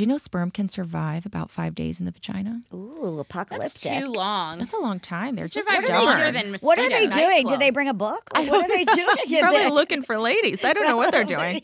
Do 0.00 0.04
you 0.04 0.08
know 0.08 0.16
sperm 0.16 0.50
can 0.50 0.70
survive 0.70 1.26
about 1.26 1.50
five 1.50 1.74
days 1.74 2.00
in 2.00 2.06
the 2.06 2.10
vagina? 2.12 2.62
Ooh, 2.72 3.22
That's 3.50 3.82
too 3.82 4.06
long. 4.06 4.56
That's 4.56 4.72
a 4.72 4.78
long 4.78 4.98
time. 4.98 5.36
They're 5.36 5.46
just 5.46 5.68
Survive 5.68 5.84
stubborn. 5.84 6.06
longer 6.06 6.32
than 6.32 6.54
What 6.62 6.78
are 6.78 6.88
they 6.88 7.06
doing? 7.06 7.46
Do 7.46 7.58
they 7.58 7.68
bring 7.68 7.86
a 7.86 7.92
book? 7.92 8.30
Like, 8.32 8.50
what 8.50 8.64
are 8.64 8.68
they 8.74 8.86
doing? 8.86 9.06
in 9.28 9.40
Probably 9.40 9.58
there? 9.60 9.70
looking 9.72 10.00
for 10.02 10.18
ladies. 10.18 10.64
I 10.64 10.72
don't 10.72 10.86
know 10.86 10.96
what 10.96 11.12
they're 11.12 11.24
doing. 11.24 11.60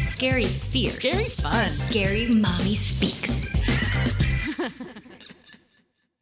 Scary 0.00 0.46
fierce. 0.46 0.96
Scary 0.96 1.26
fun. 1.26 1.68
Scary 1.68 2.26
mommy 2.26 2.74
speaks. 2.74 3.46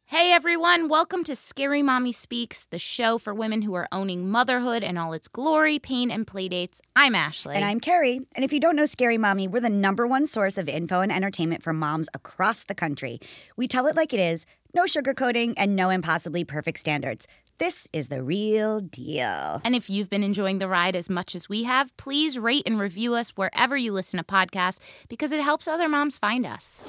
Hey 0.09 0.31
everyone, 0.31 0.87
welcome 0.87 1.25
to 1.25 1.35
Scary 1.35 1.83
Mommy 1.83 2.13
Speaks, 2.13 2.65
the 2.67 2.79
show 2.79 3.17
for 3.17 3.33
women 3.33 3.63
who 3.63 3.73
are 3.73 3.89
owning 3.91 4.29
motherhood 4.29 4.81
and 4.81 4.97
all 4.97 5.11
its 5.11 5.27
glory, 5.27 5.79
pain, 5.79 6.11
and 6.11 6.25
playdates. 6.25 6.79
I'm 6.95 7.13
Ashley. 7.13 7.55
And 7.57 7.65
I'm 7.65 7.81
Carrie. 7.81 8.21
And 8.33 8.45
if 8.45 8.53
you 8.53 8.61
don't 8.61 8.77
know 8.77 8.85
Scary 8.85 9.17
Mommy, 9.17 9.49
we're 9.49 9.59
the 9.59 9.69
number 9.69 10.07
one 10.07 10.25
source 10.25 10.57
of 10.57 10.69
info 10.69 11.01
and 11.01 11.11
entertainment 11.11 11.61
for 11.61 11.73
moms 11.73 12.07
across 12.13 12.63
the 12.63 12.73
country. 12.73 13.19
We 13.57 13.67
tell 13.67 13.85
it 13.85 13.97
like 13.97 14.13
it 14.13 14.21
is, 14.21 14.45
no 14.73 14.83
sugarcoating, 14.83 15.55
and 15.57 15.75
no 15.75 15.89
impossibly 15.89 16.45
perfect 16.45 16.79
standards. 16.79 17.27
This 17.57 17.89
is 17.91 18.07
the 18.07 18.23
real 18.23 18.79
deal. 18.79 19.59
And 19.65 19.75
if 19.75 19.89
you've 19.89 20.09
been 20.09 20.23
enjoying 20.23 20.59
the 20.59 20.69
ride 20.69 20.95
as 20.95 21.09
much 21.09 21.35
as 21.35 21.49
we 21.49 21.63
have, 21.63 21.95
please 21.97 22.39
rate 22.39 22.63
and 22.65 22.79
review 22.79 23.15
us 23.15 23.31
wherever 23.31 23.75
you 23.75 23.91
listen 23.91 24.19
to 24.19 24.23
podcasts 24.23 24.79
because 25.09 25.33
it 25.33 25.41
helps 25.41 25.67
other 25.67 25.89
moms 25.89 26.17
find 26.17 26.45
us. 26.45 26.87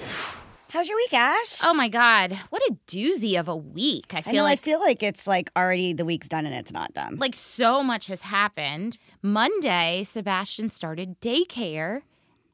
How's 0.70 0.86
your 0.86 0.98
week, 0.98 1.14
Ash? 1.14 1.60
Oh 1.64 1.72
my 1.72 1.88
God, 1.88 2.38
what 2.50 2.60
a 2.68 2.74
doozy 2.86 3.40
of 3.40 3.48
a 3.48 3.56
week. 3.56 4.12
I 4.12 4.18
I 4.18 4.20
feel 4.20 4.34
know. 4.34 4.42
like 4.42 4.58
I 4.58 4.62
feel 4.62 4.80
like 4.80 5.02
it's 5.02 5.26
like 5.26 5.50
already 5.56 5.94
the 5.94 6.04
week's 6.04 6.28
done 6.28 6.44
and 6.44 6.54
it's 6.54 6.72
not 6.72 6.92
done. 6.92 7.16
like 7.16 7.34
so 7.34 7.82
much 7.82 8.08
has 8.08 8.20
happened. 8.20 8.98
Monday, 9.22 10.04
Sebastian 10.04 10.68
started 10.68 11.20
daycare 11.22 12.02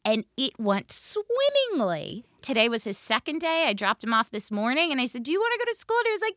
and 0.05 0.25
it 0.37 0.53
went 0.59 0.91
swimmingly. 0.91 2.25
Today 2.43 2.69
was 2.69 2.85
his 2.85 2.99
second 2.99 3.39
day. 3.39 3.65
I 3.67 3.73
dropped 3.73 4.05
him 4.05 4.13
off 4.13 4.31
this 4.31 4.51
morning 4.51 4.93
and 4.93 5.01
I 5.01 5.07
said, 5.07 5.23
Do 5.23 5.33
you 5.33 5.41
want 5.41 5.55
to 5.59 5.65
go 5.65 5.73
to 5.73 5.79
school? 5.79 5.97
And 5.97 6.07
he 6.07 6.13
was 6.13 6.21
like, 6.21 6.37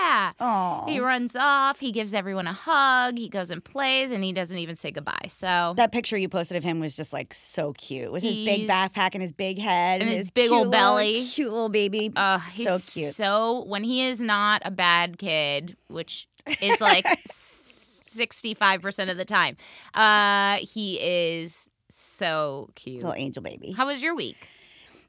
Yeah. 0.00 0.32
oh, 0.40 0.84
He 0.90 0.98
runs 0.98 1.36
off, 1.36 1.78
he 1.78 1.92
gives 1.92 2.14
everyone 2.14 2.46
a 2.46 2.54
hug, 2.54 3.18
he 3.18 3.28
goes 3.28 3.50
and 3.50 3.62
plays, 3.62 4.12
and 4.12 4.24
he 4.24 4.32
doesn't 4.32 4.56
even 4.56 4.76
say 4.76 4.90
goodbye. 4.90 5.26
So 5.28 5.74
that 5.76 5.92
picture 5.92 6.16
you 6.16 6.30
posted 6.30 6.56
of 6.56 6.64
him 6.64 6.80
was 6.80 6.96
just 6.96 7.12
like 7.12 7.34
so 7.34 7.74
cute 7.74 8.10
with 8.12 8.22
his 8.22 8.34
big 8.36 8.66
backpack 8.66 9.10
and 9.12 9.20
his 9.20 9.32
big 9.32 9.58
head 9.58 10.00
and 10.00 10.08
his 10.08 10.20
his 10.20 10.30
big 10.30 10.50
old 10.50 10.68
little- 10.68 10.70
belly. 10.96 11.22
cute 11.22 11.52
little 11.52 11.68
baby. 11.68 12.10
Uh, 12.16 12.38
he's 12.38 12.66
so 12.66 12.78
cute. 12.78 13.14
So 13.14 13.64
when 13.66 13.84
he 13.84 14.06
is 14.06 14.20
not 14.22 14.62
a 14.64 14.70
bad 14.70 15.18
kid, 15.18 15.76
which 15.88 16.28
is 16.62 16.80
like 16.80 17.06
sixty-five 17.30 18.80
percent 18.80 19.10
of 19.10 19.16
the 19.18 19.24
time, 19.26 19.56
uh, 19.94 20.56
he 20.62 20.98
is 21.00 21.68
so 21.96 22.68
cute. 22.74 23.02
little 23.02 23.14
angel 23.14 23.42
baby. 23.42 23.72
How 23.72 23.86
was 23.86 24.02
your 24.02 24.14
week? 24.14 24.48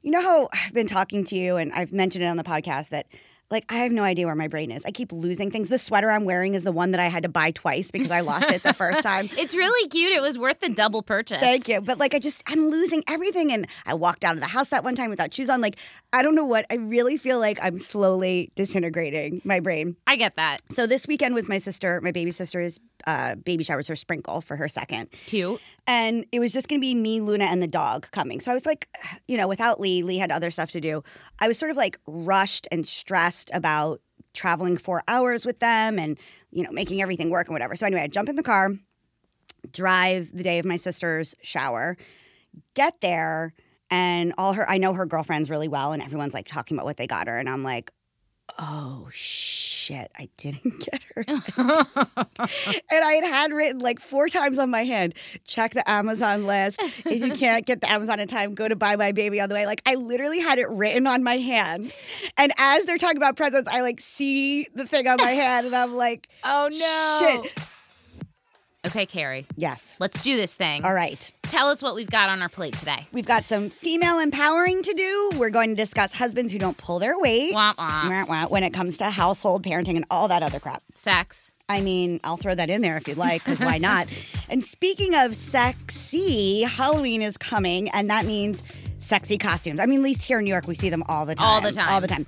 You 0.02 0.10
know 0.10 0.22
how 0.22 0.48
I've 0.52 0.72
been 0.72 0.86
talking 0.86 1.24
to 1.24 1.36
you 1.36 1.56
and 1.56 1.72
I've 1.72 1.92
mentioned 1.92 2.24
it 2.24 2.28
on 2.28 2.36
the 2.36 2.44
podcast 2.44 2.90
that 2.90 3.06
like 3.50 3.64
I 3.70 3.76
have 3.76 3.92
no 3.92 4.02
idea 4.02 4.26
where 4.26 4.34
my 4.34 4.48
brain 4.48 4.70
is. 4.70 4.84
I 4.84 4.90
keep 4.90 5.12
losing 5.12 5.50
things. 5.50 5.68
The 5.68 5.78
sweater 5.78 6.10
I'm 6.10 6.24
wearing 6.24 6.54
is 6.54 6.64
the 6.64 6.72
one 6.72 6.90
that 6.90 7.00
I 7.00 7.06
had 7.06 7.22
to 7.22 7.28
buy 7.28 7.50
twice 7.50 7.90
because 7.90 8.10
I 8.10 8.20
lost 8.20 8.50
it 8.50 8.62
the 8.62 8.74
first 8.74 9.02
time. 9.02 9.30
It's 9.38 9.54
really 9.54 9.88
cute. 9.88 10.12
It 10.12 10.20
was 10.20 10.36
worth 10.36 10.60
the 10.60 10.68
double 10.68 11.02
purchase. 11.02 11.40
Thank 11.40 11.68
you. 11.68 11.80
But 11.80 11.98
like 11.98 12.12
I 12.12 12.18
just 12.18 12.42
I'm 12.46 12.70
losing 12.70 13.02
everything 13.08 13.52
and 13.52 13.66
I 13.86 13.94
walked 13.94 14.24
out 14.24 14.34
of 14.34 14.40
the 14.40 14.46
house 14.46 14.70
that 14.70 14.84
one 14.84 14.94
time 14.94 15.10
without 15.10 15.32
shoes 15.32 15.48
on. 15.48 15.60
Like 15.60 15.78
I 16.12 16.22
don't 16.22 16.34
know 16.34 16.44
what. 16.44 16.66
I 16.70 16.74
really 16.74 17.16
feel 17.16 17.38
like 17.38 17.58
I'm 17.62 17.78
slowly 17.78 18.50
disintegrating 18.56 19.40
my 19.44 19.60
brain. 19.60 19.96
I 20.06 20.16
get 20.16 20.36
that. 20.36 20.60
So 20.70 20.86
this 20.86 21.06
weekend 21.06 21.34
was 21.34 21.48
my 21.48 21.58
sister, 21.58 22.00
my 22.00 22.10
baby 22.10 22.30
sister's 22.32 22.80
uh, 23.06 23.36
baby 23.36 23.64
shower, 23.64 23.76
was 23.76 23.86
her 23.86 23.96
sprinkle 23.96 24.40
for 24.40 24.56
her 24.56 24.68
second. 24.68 25.10
Cute. 25.26 25.60
And 25.86 26.26
it 26.32 26.40
was 26.40 26.52
just 26.52 26.68
going 26.68 26.80
to 26.80 26.84
be 26.84 26.94
me, 26.94 27.20
Luna, 27.20 27.44
and 27.44 27.62
the 27.62 27.68
dog 27.68 28.08
coming. 28.10 28.40
So 28.40 28.50
I 28.50 28.54
was 28.54 28.66
like, 28.66 28.88
you 29.28 29.36
know, 29.36 29.48
without 29.48 29.80
Lee, 29.80 30.02
Lee 30.02 30.18
had 30.18 30.30
other 30.30 30.50
stuff 30.50 30.70
to 30.72 30.80
do. 30.80 31.02
I 31.40 31.48
was 31.48 31.58
sort 31.58 31.70
of 31.70 31.76
like 31.76 31.98
rushed 32.06 32.66
and 32.72 32.86
stressed 32.86 33.37
about 33.52 34.00
traveling 34.34 34.76
four 34.76 35.02
hours 35.08 35.44
with 35.44 35.58
them 35.58 35.98
and, 35.98 36.18
you 36.50 36.62
know, 36.62 36.70
making 36.70 37.02
everything 37.02 37.30
work 37.30 37.46
and 37.48 37.54
whatever. 37.54 37.74
So 37.74 37.86
anyway, 37.86 38.02
I 38.02 38.06
jump 38.06 38.28
in 38.28 38.36
the 38.36 38.42
car, 38.42 38.70
drive 39.72 40.30
the 40.32 40.42
day 40.42 40.58
of 40.58 40.64
my 40.64 40.76
sister's 40.76 41.34
shower, 41.42 41.96
get 42.74 43.00
there, 43.00 43.54
and 43.90 44.34
all 44.36 44.52
her, 44.52 44.68
I 44.68 44.78
know 44.78 44.92
her 44.92 45.06
girlfriends 45.06 45.50
really 45.50 45.68
well, 45.68 45.92
and 45.92 46.02
everyone's 46.02 46.34
like 46.34 46.46
talking 46.46 46.76
about 46.76 46.84
what 46.84 46.98
they 46.98 47.06
got 47.06 47.26
her. 47.26 47.38
And 47.38 47.48
I'm 47.48 47.62
like, 47.62 47.90
oh 48.58 49.08
shit, 49.12 50.10
I 50.16 50.28
didn't 50.36 50.80
get 50.90 51.02
her. 51.14 51.24
and 51.26 53.04
I 53.04 53.12
had 53.14 53.24
had 53.24 53.52
written 53.52 53.78
like 53.80 54.00
four 54.00 54.28
times 54.28 54.58
on 54.58 54.70
my 54.70 54.84
hand, 54.84 55.14
check 55.44 55.74
the 55.74 55.88
Amazon 55.88 56.44
list. 56.44 56.80
If 57.04 57.24
you 57.24 57.32
can't 57.34 57.66
get 57.66 57.80
the 57.80 57.90
Amazon 57.90 58.20
in 58.20 58.28
time, 58.28 58.54
go 58.54 58.68
to 58.68 58.76
buy 58.76 58.96
my 58.96 59.12
baby 59.12 59.40
on 59.40 59.48
the 59.48 59.54
way. 59.54 59.66
Like 59.66 59.82
I 59.86 59.94
literally 59.94 60.40
had 60.40 60.58
it 60.58 60.68
written 60.68 61.06
on 61.06 61.22
my 61.22 61.38
hand. 61.38 61.94
And 62.36 62.52
as 62.58 62.84
they're 62.84 62.98
talking 62.98 63.16
about 63.18 63.36
presents, 63.36 63.68
I 63.68 63.80
like 63.82 64.00
see 64.00 64.66
the 64.74 64.86
thing 64.86 65.06
on 65.08 65.16
my 65.18 65.30
hand 65.30 65.66
and 65.66 65.76
I'm 65.76 65.94
like, 65.94 66.28
Oh 66.44 66.68
no. 66.70 67.42
Shit. 67.42 67.68
Okay, 68.88 69.06
Carrie. 69.06 69.46
yes. 69.56 69.96
Let's 69.98 70.22
do 70.22 70.36
this 70.36 70.54
thing. 70.54 70.84
All 70.84 70.94
right. 70.94 71.32
Tell 71.42 71.68
us 71.68 71.82
what 71.82 71.94
we've 71.94 72.10
got 72.10 72.28
on 72.30 72.40
our 72.42 72.48
plate 72.48 72.74
today. 72.74 73.06
We've 73.12 73.26
got 73.26 73.44
some 73.44 73.68
female 73.68 74.18
empowering 74.18 74.82
to 74.82 74.92
do. 74.94 75.30
We're 75.36 75.50
going 75.50 75.70
to 75.70 75.74
discuss 75.74 76.12
husbands 76.14 76.52
who 76.52 76.58
don't 76.58 76.76
pull 76.76 76.98
their 76.98 77.18
weight 77.18 77.52
Wah, 77.54 77.74
wah. 77.76 78.08
Wah, 78.08 78.24
wah, 78.26 78.46
when 78.46 78.64
it 78.64 78.72
comes 78.72 78.96
to 78.98 79.10
household 79.10 79.62
parenting 79.64 79.96
and 79.96 80.04
all 80.10 80.28
that 80.28 80.42
other 80.42 80.58
crap. 80.58 80.82
Sex. 80.94 81.50
I 81.68 81.82
mean, 81.82 82.18
I'll 82.24 82.38
throw 82.38 82.54
that 82.54 82.70
in 82.70 82.80
there 82.80 82.96
if 82.96 83.06
you'd 83.06 83.18
like, 83.18 83.44
because 83.44 83.60
why 83.60 83.76
not? 83.76 84.08
and 84.48 84.64
speaking 84.64 85.14
of 85.14 85.36
sexy, 85.36 86.62
Halloween 86.62 87.20
is 87.20 87.36
coming, 87.36 87.90
and 87.90 88.08
that 88.08 88.24
means 88.24 88.62
sexy 88.98 89.36
costumes. 89.36 89.78
I 89.80 89.86
mean, 89.86 89.98
at 90.00 90.04
least 90.04 90.22
here 90.22 90.38
in 90.38 90.44
New 90.44 90.50
York, 90.50 90.66
we 90.66 90.74
see 90.74 90.88
them 90.88 91.02
all 91.08 91.26
the 91.26 91.34
time. 91.34 91.46
All 91.46 91.60
the 91.60 91.72
time. 91.72 91.88
All 91.90 92.00
the 92.00 92.08
time. 92.08 92.26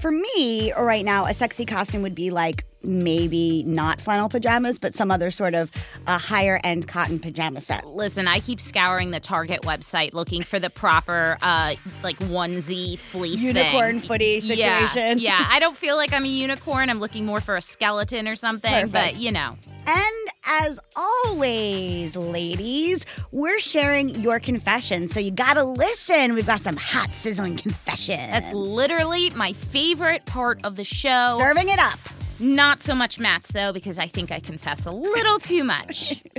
For 0.00 0.10
me, 0.10 0.72
right 0.72 1.04
now, 1.04 1.26
a 1.26 1.34
sexy 1.34 1.66
costume 1.66 2.00
would 2.02 2.14
be 2.14 2.30
like 2.30 2.64
maybe 2.82 3.62
not 3.64 4.00
flannel 4.00 4.30
pajamas, 4.30 4.78
but 4.78 4.94
some 4.94 5.10
other 5.10 5.30
sort 5.30 5.54
of 5.54 5.70
a 6.06 6.16
higher 6.16 6.58
end 6.64 6.88
cotton 6.88 7.18
pajama 7.18 7.60
set. 7.60 7.86
Listen, 7.86 8.26
I 8.26 8.40
keep 8.40 8.62
scouring 8.62 9.10
the 9.10 9.20
Target 9.20 9.60
website 9.62 10.14
looking 10.14 10.42
for 10.42 10.58
the 10.58 10.70
proper, 10.70 11.36
uh, 11.42 11.74
like 12.02 12.16
onesie 12.20 12.98
fleece 12.98 13.42
Unicorn 13.42 13.98
thing. 13.98 14.08
footy 14.08 14.40
situation. 14.40 15.18
Yeah, 15.18 15.44
I 15.50 15.58
don't 15.58 15.76
feel 15.76 15.96
like 15.96 16.14
I'm 16.14 16.24
a 16.24 16.28
unicorn. 16.28 16.88
I'm 16.88 16.98
looking 16.98 17.26
more 17.26 17.42
for 17.42 17.56
a 17.56 17.62
skeleton 17.62 18.26
or 18.26 18.34
something. 18.34 18.88
But 18.88 19.16
you 19.16 19.32
know, 19.32 19.56
And 19.86 20.28
as 20.48 20.80
always, 20.96 22.16
ladies, 22.16 23.04
we're 23.32 23.60
sharing 23.60 24.08
your 24.10 24.40
confessions. 24.40 25.12
So 25.12 25.20
you 25.20 25.30
gotta 25.30 25.64
listen. 25.64 26.34
We've 26.34 26.46
got 26.46 26.62
some 26.62 26.76
hot, 26.76 27.12
sizzling 27.12 27.56
confessions. 27.56 28.30
that's 28.30 28.52
literally 28.54 29.30
my 29.30 29.52
favorite 29.52 30.26
part 30.26 30.64
of 30.64 30.76
the 30.76 30.84
show. 30.84 31.38
Serving 31.40 31.68
it 31.68 31.78
up. 31.78 31.98
Not 32.40 32.82
so 32.82 32.94
much 32.94 33.18
Matt's 33.18 33.52
though, 33.52 33.72
because 33.72 33.98
I 33.98 34.06
think 34.06 34.32
I 34.32 34.40
confess 34.40 34.86
a 34.86 34.90
little 34.90 35.38
too 35.38 35.62
much. 35.64 36.22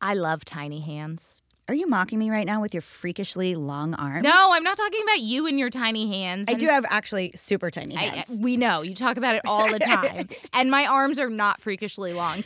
I 0.00 0.14
love 0.14 0.44
tiny 0.44 0.80
hands. 0.80 1.40
Are 1.66 1.74
you 1.74 1.86
mocking 1.86 2.18
me 2.18 2.28
right 2.30 2.44
now 2.46 2.60
with 2.60 2.74
your 2.74 2.82
freakishly 2.82 3.54
long 3.54 3.94
arms? 3.94 4.22
No, 4.22 4.50
I'm 4.52 4.62
not 4.62 4.76
talking 4.76 5.00
about 5.02 5.20
you 5.20 5.46
and 5.46 5.58
your 5.58 5.70
tiny 5.70 6.08
hands. 6.08 6.44
I 6.46 6.54
do 6.54 6.66
have 6.66 6.84
actually 6.90 7.32
super 7.34 7.70
tiny 7.70 7.96
I, 7.96 8.00
hands. 8.00 8.38
we 8.38 8.58
know 8.58 8.82
you 8.82 8.94
talk 8.94 9.16
about 9.16 9.34
it 9.34 9.42
all 9.46 9.70
the 9.70 9.78
time, 9.80 10.28
and 10.52 10.70
my 10.70 10.84
arms 10.84 11.18
are 11.18 11.30
not 11.30 11.62
freakishly 11.62 12.12
long. 12.12 12.44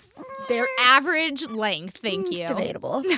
They're 0.48 0.68
average 0.80 1.48
length. 1.48 1.98
Thank 2.00 2.30
you. 2.30 2.42
It's 2.42 2.50
debatable. 2.52 3.02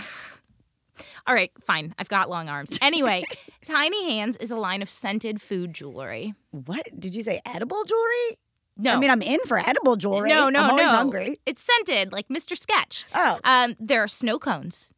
All 1.26 1.34
right, 1.34 1.52
fine. 1.66 1.94
I've 1.98 2.08
got 2.08 2.30
long 2.30 2.48
arms. 2.48 2.78
Anyway, 2.80 3.22
Tiny 3.66 4.10
Hands 4.10 4.36
is 4.38 4.50
a 4.50 4.56
line 4.56 4.80
of 4.82 4.88
scented 4.90 5.40
food 5.40 5.74
jewelry. 5.74 6.34
what 6.50 6.88
did 6.98 7.14
you 7.14 7.22
say? 7.22 7.40
Edible 7.44 7.84
jewelry? 7.84 8.38
No, 8.78 8.94
I 8.94 8.96
mean, 8.98 9.10
I'm 9.10 9.20
in 9.22 9.38
for 9.46 9.58
edible 9.58 9.96
jewelry. 9.96 10.30
no, 10.30 10.48
no, 10.48 10.60
I'm 10.60 10.70
always 10.70 10.86
no. 10.86 10.90
hungry. 10.92 11.38
It's 11.44 11.62
scented, 11.62 12.10
like 12.12 12.28
Mr. 12.28 12.56
Sketch. 12.56 13.04
Oh, 13.14 13.38
Um, 13.44 13.76
there 13.78 14.02
are 14.02 14.08
snow 14.08 14.38
cones. 14.38 14.90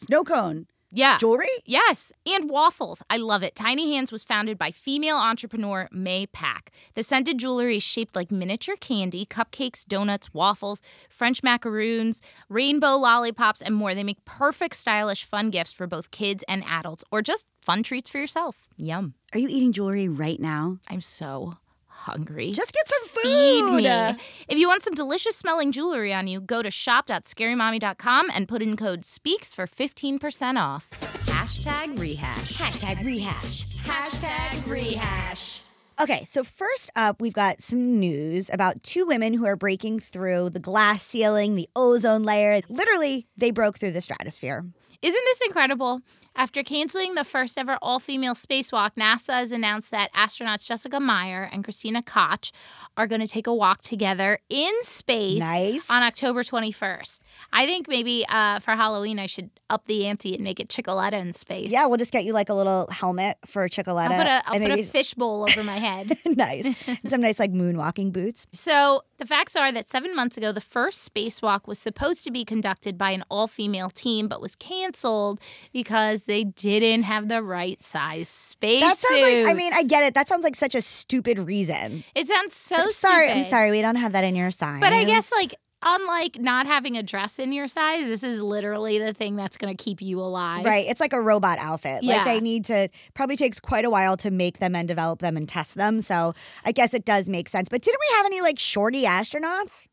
Snow 0.00 0.24
cone 0.24 0.66
Yeah. 0.92 1.18
jewelry. 1.18 1.46
Yes, 1.64 2.12
and 2.26 2.48
waffles. 2.50 3.02
I 3.08 3.16
love 3.18 3.42
it. 3.44 3.54
Tiny 3.54 3.94
Hands 3.94 4.10
was 4.10 4.24
founded 4.24 4.58
by 4.58 4.70
female 4.72 5.16
entrepreneur 5.18 5.88
Mei 5.92 6.26
Pak. 6.26 6.72
The 6.94 7.02
scented 7.02 7.38
jewelry 7.38 7.76
is 7.76 7.82
shaped 7.82 8.16
like 8.16 8.32
miniature 8.32 8.76
candy, 8.76 9.24
cupcakes, 9.26 9.86
donuts, 9.86 10.32
waffles, 10.34 10.80
French 11.08 11.42
macaroons, 11.42 12.20
rainbow 12.48 12.96
lollipops, 12.96 13.62
and 13.62 13.74
more. 13.76 13.94
They 13.94 14.02
make 14.04 14.24
perfect, 14.24 14.74
stylish, 14.74 15.24
fun 15.24 15.50
gifts 15.50 15.72
for 15.72 15.86
both 15.86 16.10
kids 16.10 16.42
and 16.48 16.64
adults, 16.66 17.04
or 17.12 17.22
just 17.22 17.46
fun 17.60 17.82
treats 17.82 18.10
for 18.10 18.18
yourself. 18.18 18.56
Yum. 18.76 19.14
Are 19.32 19.38
you 19.38 19.48
eating 19.48 19.72
jewelry 19.72 20.08
right 20.08 20.40
now? 20.40 20.78
I'm 20.88 21.00
so 21.02 21.58
hungry. 22.00 22.52
Just 22.52 22.72
get 22.72 22.88
some 22.88 23.08
food. 23.08 23.22
Feed 23.22 23.62
me. 23.82 24.16
If 24.48 24.58
you 24.58 24.68
want 24.68 24.82
some 24.84 24.94
delicious 24.94 25.36
smelling 25.36 25.72
jewelry 25.72 26.12
on 26.12 26.26
you, 26.26 26.40
go 26.40 26.62
to 26.62 26.70
shop.scarymommy.com 26.70 28.30
and 28.32 28.48
put 28.48 28.62
in 28.62 28.76
code 28.76 29.04
SPEAKS 29.04 29.54
for 29.54 29.66
15% 29.66 30.60
off. 30.60 30.88
Hashtag 31.26 31.98
rehash. 31.98 32.52
Hashtag 32.58 33.04
rehash. 33.04 33.66
Hashtag 33.84 34.66
rehash. 34.68 35.60
Okay, 36.00 36.24
so 36.24 36.42
first 36.42 36.90
up, 36.96 37.20
we've 37.20 37.34
got 37.34 37.60
some 37.60 38.00
news 38.00 38.48
about 38.50 38.82
two 38.82 39.04
women 39.04 39.34
who 39.34 39.44
are 39.44 39.56
breaking 39.56 40.00
through 40.00 40.48
the 40.48 40.58
glass 40.58 41.02
ceiling, 41.02 41.56
the 41.56 41.68
ozone 41.76 42.22
layer. 42.22 42.62
Literally, 42.70 43.26
they 43.36 43.50
broke 43.50 43.78
through 43.78 43.90
the 43.90 44.00
stratosphere. 44.00 44.64
Isn't 45.02 45.24
this 45.24 45.40
incredible? 45.46 46.00
After 46.36 46.62
canceling 46.62 47.14
the 47.14 47.24
first 47.24 47.58
ever 47.58 47.76
all 47.82 47.98
female 47.98 48.34
spacewalk, 48.34 48.92
NASA 48.98 49.34
has 49.34 49.52
announced 49.52 49.90
that 49.90 50.12
astronauts 50.14 50.64
Jessica 50.64 51.00
Meir 51.00 51.48
and 51.52 51.64
Christina 51.64 52.02
Koch 52.02 52.52
are 52.96 53.06
going 53.06 53.20
to 53.20 53.26
take 53.26 53.46
a 53.46 53.54
walk 53.54 53.82
together 53.82 54.38
in 54.48 54.70
space 54.82 55.38
Nice. 55.40 55.90
on 55.90 56.02
October 56.02 56.42
21st. 56.42 57.18
I 57.52 57.66
think 57.66 57.88
maybe 57.88 58.24
uh, 58.28 58.60
for 58.60 58.72
Halloween 58.72 59.18
I 59.18 59.26
should 59.26 59.50
up 59.68 59.86
the 59.86 60.06
ante 60.06 60.34
and 60.34 60.42
make 60.44 60.60
it 60.60 60.68
Chicoletta 60.68 61.14
in 61.14 61.32
space. 61.32 61.70
Yeah, 61.70 61.86
we'll 61.86 61.98
just 61.98 62.12
get 62.12 62.24
you 62.24 62.32
like 62.32 62.48
a 62.48 62.54
little 62.54 62.86
helmet 62.90 63.36
for 63.46 63.68
Chicoletta. 63.68 64.10
I'll 64.10 64.18
put 64.18 64.26
a, 64.26 64.42
I'll 64.46 64.54
and 64.54 64.64
put 64.64 64.80
a 64.80 64.82
fishbowl 64.84 65.42
over 65.48 65.62
my 65.64 65.76
head. 65.76 66.16
nice. 66.26 66.64
And 66.86 67.10
some 67.10 67.20
nice 67.20 67.38
like 67.38 67.52
moonwalking 67.52 68.12
boots. 68.12 68.46
So, 68.52 69.02
the 69.20 69.26
facts 69.26 69.54
are 69.54 69.70
that 69.70 69.88
seven 69.88 70.16
months 70.16 70.38
ago, 70.38 70.50
the 70.50 70.62
first 70.62 71.14
spacewalk 71.14 71.66
was 71.66 71.78
supposed 71.78 72.24
to 72.24 72.30
be 72.30 72.44
conducted 72.44 72.96
by 72.96 73.10
an 73.10 73.22
all 73.30 73.46
female 73.46 73.90
team, 73.90 74.26
but 74.28 74.40
was 74.40 74.56
canceled 74.56 75.40
because 75.72 76.22
they 76.22 76.42
didn't 76.42 77.02
have 77.02 77.28
the 77.28 77.42
right 77.42 77.80
size 77.80 78.28
space. 78.28 78.80
That 78.80 78.96
sounds 78.96 79.22
like 79.22 79.46
I 79.46 79.52
mean, 79.52 79.72
I 79.74 79.82
get 79.84 80.02
it. 80.04 80.14
That 80.14 80.26
sounds 80.26 80.42
like 80.42 80.56
such 80.56 80.74
a 80.74 80.80
stupid 80.80 81.38
reason. 81.38 82.02
It 82.14 82.28
sounds 82.28 82.54
so 82.54 82.76
I'm 82.76 82.92
sorry, 82.92 83.30
I'm 83.30 83.44
sorry, 83.50 83.70
we 83.70 83.82
don't 83.82 83.96
have 83.96 84.12
that 84.12 84.24
in 84.24 84.34
your 84.34 84.50
size. 84.50 84.80
But 84.80 84.94
I 84.94 85.04
guess, 85.04 85.30
like, 85.30 85.54
unlike 85.82 86.38
not 86.38 86.66
having 86.66 86.96
a 86.96 87.02
dress 87.02 87.38
in 87.38 87.52
your 87.52 87.68
size, 87.68 88.06
this 88.06 88.22
is 88.22 88.40
literally 88.40 88.98
the 88.98 89.14
thing 89.14 89.36
that's 89.36 89.56
going 89.56 89.74
to 89.76 89.82
keep 89.82 90.02
you 90.02 90.20
alive. 90.20 90.64
Right. 90.64 90.86
It's 90.88 91.00
like 91.00 91.12
a 91.12 91.20
robot 91.20 91.58
outfit. 91.58 92.02
Yeah. 92.02 92.16
Like 92.16 92.24
they 92.26 92.40
need 92.40 92.64
to 92.66 92.88
probably 93.14 93.36
takes 93.36 93.60
quite 93.60 93.84
a 93.84 93.90
while 93.90 94.16
to 94.18 94.30
make 94.30 94.58
them 94.58 94.74
and 94.74 94.86
develop 94.86 95.20
them 95.20 95.36
and 95.36 95.48
test 95.48 95.74
them. 95.74 96.00
So 96.00 96.34
I 96.64 96.72
guess 96.72 96.94
it 96.94 97.04
does 97.04 97.28
make 97.28 97.48
sense. 97.48 97.68
But 97.68 97.82
didn't 97.82 98.00
we 98.10 98.16
have 98.16 98.26
any 98.26 98.40
like 98.40 98.58
shorty 98.58 99.04
astronauts? 99.04 99.86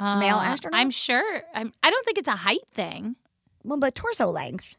Male 0.00 0.36
Uh, 0.36 0.54
astronauts? 0.56 0.70
I'm 0.72 0.90
sure. 0.90 1.42
I'm, 1.54 1.72
I 1.82 1.90
don't 1.90 2.04
think 2.04 2.18
it's 2.18 2.28
a 2.28 2.36
height 2.36 2.66
thing. 2.72 3.16
Well, 3.64 3.78
but 3.78 3.94
torso 3.94 4.26
length. 4.30 4.76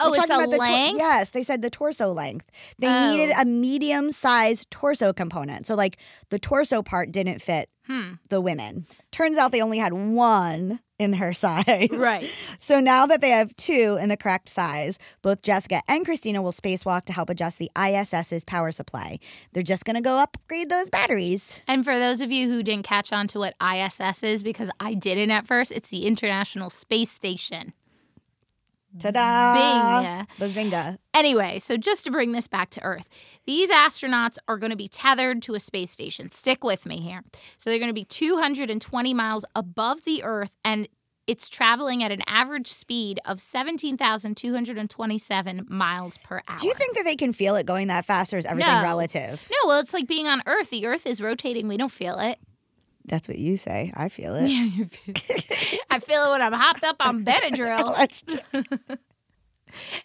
Oh, 0.00 0.10
We're 0.10 0.16
it's 0.16 0.26
talking 0.26 0.34
a 0.34 0.38
about 0.44 0.50
the 0.50 0.56
tor- 0.56 0.66
length? 0.66 0.98
yes, 0.98 1.30
they 1.30 1.44
said 1.44 1.62
the 1.62 1.70
torso 1.70 2.12
length. 2.12 2.50
They 2.78 2.88
Oh. 2.88 3.10
needed 3.10 3.32
a 3.38 3.44
medium 3.44 4.10
sized 4.12 4.70
torso 4.70 5.12
component. 5.12 5.66
So 5.66 5.74
like 5.76 5.98
the 6.30 6.38
torso 6.38 6.82
part 6.82 7.12
didn't 7.12 7.40
fit 7.40 7.68
Hmm. 7.86 8.14
the 8.30 8.40
women. 8.40 8.86
Turns 9.12 9.36
out 9.36 9.52
they 9.52 9.60
only 9.60 9.76
had 9.78 9.92
one 9.92 10.80
in 10.98 11.12
her 11.14 11.32
size. 11.44 11.90
Right. 11.92 12.28
So 12.58 12.80
now 12.80 13.04
that 13.06 13.20
they 13.20 13.28
have 13.30 13.54
two 13.56 13.98
in 14.00 14.08
the 14.08 14.16
correct 14.16 14.48
size, 14.48 14.98
both 15.22 15.42
Jessica 15.42 15.82
and 15.86 16.04
Christina 16.04 16.40
will 16.42 16.52
spacewalk 16.52 17.04
to 17.04 17.12
help 17.12 17.28
adjust 17.30 17.58
the 17.58 17.70
ISS's 17.76 18.42
power 18.44 18.72
supply. 18.72 19.18
They're 19.52 19.62
just 19.62 19.84
going 19.84 19.96
to 19.96 20.00
go 20.02 20.18
upgrade 20.18 20.70
those 20.70 20.88
batteries. 20.90 21.60
And 21.68 21.84
for 21.84 21.98
those 21.98 22.20
of 22.22 22.32
you 22.32 22.48
who 22.48 22.62
didn't 22.62 22.86
catch 22.86 23.12
on 23.12 23.28
to 23.28 23.38
what 23.38 23.54
ISS 23.62 24.22
is, 24.22 24.42
because 24.42 24.70
I 24.80 24.94
didn't 24.94 25.30
at 25.30 25.46
first, 25.46 25.70
it's 25.70 25.90
the 25.90 26.06
International 26.06 26.70
Space 26.70 27.10
Station. 27.10 27.74
Ta-da! 28.98 30.24
Bing. 30.38 30.38
Bazinga. 30.38 30.96
Anyway, 31.12 31.58
so 31.58 31.76
just 31.76 32.04
to 32.04 32.10
bring 32.10 32.32
this 32.32 32.48
back 32.48 32.70
to 32.70 32.82
Earth, 32.82 33.08
these 33.46 33.70
astronauts 33.70 34.38
are 34.48 34.56
going 34.56 34.70
to 34.70 34.76
be 34.76 34.88
tethered 34.88 35.42
to 35.42 35.54
a 35.54 35.60
space 35.60 35.90
station. 35.90 36.30
Stick 36.30 36.64
with 36.64 36.86
me 36.86 37.00
here. 37.00 37.22
So 37.58 37.68
they're 37.70 37.78
going 37.78 37.90
to 37.90 37.94
be 37.94 38.04
220 38.04 39.14
miles 39.14 39.44
above 39.54 40.04
the 40.04 40.22
Earth, 40.24 40.56
and 40.64 40.88
it's 41.26 41.48
traveling 41.48 42.02
at 42.04 42.12
an 42.12 42.20
average 42.26 42.68
speed 42.68 43.18
of 43.24 43.40
17,227 43.40 45.66
miles 45.68 46.18
per 46.18 46.42
hour. 46.48 46.58
Do 46.58 46.66
you 46.66 46.74
think 46.74 46.96
that 46.96 47.04
they 47.04 47.16
can 47.16 47.32
feel 47.32 47.56
it 47.56 47.64
going 47.66 47.86
that 47.88 48.04
fast 48.04 48.32
or 48.34 48.38
is 48.38 48.44
everything 48.46 48.72
No. 48.74 48.82
relative? 48.82 49.46
No, 49.50 49.56
well, 49.68 49.80
it's 49.80 49.94
like 49.94 50.06
being 50.06 50.28
on 50.28 50.42
Earth. 50.46 50.70
The 50.70 50.86
Earth 50.86 51.06
is 51.06 51.20
rotating. 51.20 51.68
We 51.68 51.76
don't 51.76 51.92
feel 51.92 52.18
it. 52.18 52.38
That's 53.06 53.28
what 53.28 53.38
you 53.38 53.56
say. 53.56 53.92
I 53.94 54.08
feel 54.08 54.34
it. 54.38 54.50
I 55.90 55.98
feel 55.98 56.24
it 56.24 56.30
when 56.30 56.40
I'm 56.42 56.52
hopped 56.54 56.84
up 56.84 56.96
on 57.00 57.24
Benadryl. 57.24 57.84
Let's 57.98 58.22
do- 58.22 58.38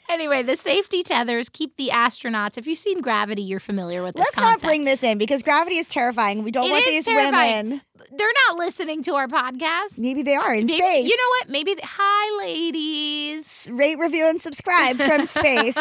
Anyway, 0.09 0.41
the 0.41 0.55
safety 0.55 1.03
tethers 1.03 1.47
keep 1.47 1.77
the 1.77 1.89
astronauts. 1.93 2.57
If 2.57 2.65
you've 2.65 2.79
seen 2.79 3.01
Gravity, 3.01 3.43
you're 3.43 3.59
familiar 3.59 4.01
with 4.01 4.15
this 4.15 4.25
let's 4.25 4.35
not 4.37 4.61
bring 4.61 4.83
this 4.83 5.03
in 5.03 5.19
because 5.19 5.43
gravity 5.43 5.77
is 5.77 5.87
terrifying. 5.87 6.43
We 6.43 6.49
don't 6.49 6.65
It 6.65 6.71
want 6.71 6.85
these 6.85 7.05
terrifying. 7.05 7.65
women. 7.69 7.81
They're 8.17 8.31
not 8.47 8.57
listening 8.57 9.03
to 9.03 9.13
our 9.13 9.27
podcast. 9.27 9.99
Maybe 9.99 10.23
they 10.23 10.33
are 10.33 10.55
in 10.55 10.65
Maybe, 10.65 10.79
space. 10.79 11.07
You 11.07 11.15
know 11.15 11.29
what? 11.37 11.49
Maybe. 11.49 11.75
Hi, 11.83 12.37
ladies. 12.43 13.69
Rate, 13.71 13.99
review, 13.99 14.27
and 14.27 14.41
subscribe 14.41 14.97
from 14.97 15.25
space. 15.27 15.77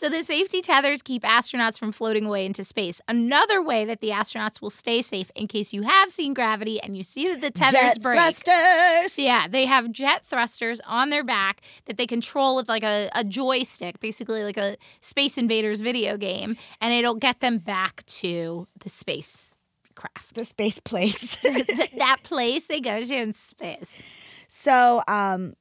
So 0.00 0.08
the 0.08 0.24
safety 0.24 0.62
tethers 0.62 1.02
keep 1.02 1.24
astronauts 1.24 1.78
from 1.78 1.92
floating 1.92 2.24
away 2.24 2.46
into 2.46 2.64
space. 2.64 3.02
Another 3.06 3.62
way 3.62 3.84
that 3.84 4.00
the 4.00 4.08
astronauts 4.08 4.62
will 4.62 4.70
stay 4.70 5.02
safe, 5.02 5.30
in 5.36 5.46
case 5.46 5.74
you 5.74 5.82
have 5.82 6.10
seen 6.10 6.32
Gravity 6.32 6.80
and 6.80 6.96
you 6.96 7.04
see 7.04 7.26
that 7.26 7.42
the 7.42 7.50
tethers 7.50 7.72
Jet 7.96 8.00
break. 8.00 8.18
thrusters. 8.18 9.18
Yeah, 9.18 9.46
they 9.46 9.66
have 9.66 9.92
jet 9.92 10.24
thrusters 10.24 10.80
on 10.86 11.10
their 11.10 11.22
back 11.22 11.60
that 11.84 11.98
they 11.98 12.06
control 12.06 12.56
with 12.56 12.66
like 12.66 12.82
a, 12.82 13.10
a 13.14 13.24
joystick, 13.24 14.00
basically 14.00 14.42
like 14.42 14.56
a 14.56 14.78
Space 15.02 15.36
Invaders 15.36 15.82
video 15.82 16.16
game, 16.16 16.56
and 16.80 16.94
it'll 16.94 17.16
get 17.16 17.40
them 17.40 17.58
back 17.58 18.02
to 18.06 18.66
the 18.78 18.88
space 18.88 19.54
craft. 19.96 20.34
The 20.34 20.46
space 20.46 20.80
place. 20.80 21.36
that 21.42 22.20
place 22.24 22.68
they 22.68 22.80
go 22.80 23.02
to 23.02 23.14
in 23.14 23.34
space. 23.34 24.00
so, 24.48 25.02
um, 25.06 25.52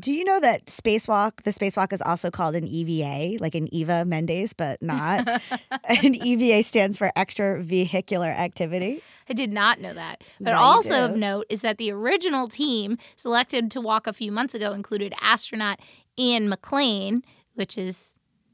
do 0.00 0.12
you 0.12 0.24
know 0.24 0.40
that 0.40 0.66
spacewalk, 0.66 1.42
the 1.44 1.50
spacewalk 1.50 1.92
is 1.92 2.00
also 2.00 2.30
called 2.30 2.56
an 2.56 2.66
EVA, 2.66 3.42
like 3.42 3.54
an 3.54 3.72
Eva 3.74 4.04
Mendes, 4.04 4.52
but 4.52 4.82
not. 4.82 5.28
an 5.88 6.14
EVA 6.14 6.62
stands 6.62 6.96
for 6.96 7.12
extra 7.14 7.62
vehicular 7.62 8.28
activity. 8.28 9.02
I 9.28 9.34
did 9.34 9.52
not 9.52 9.80
know 9.80 9.92
that. 9.92 10.24
But 10.40 10.52
Now 10.52 10.62
also 10.62 11.04
of 11.04 11.16
note 11.16 11.46
is 11.50 11.60
that 11.60 11.78
the 11.78 11.92
original 11.92 12.48
team 12.48 12.96
selected 13.16 13.70
to 13.72 13.80
walk 13.80 14.06
a 14.06 14.12
few 14.12 14.32
months 14.32 14.54
ago 14.54 14.72
included 14.72 15.12
astronaut 15.20 15.78
Anne 16.16 16.48
McClain, 16.48 17.22
which 17.54 17.76
is 17.76 18.11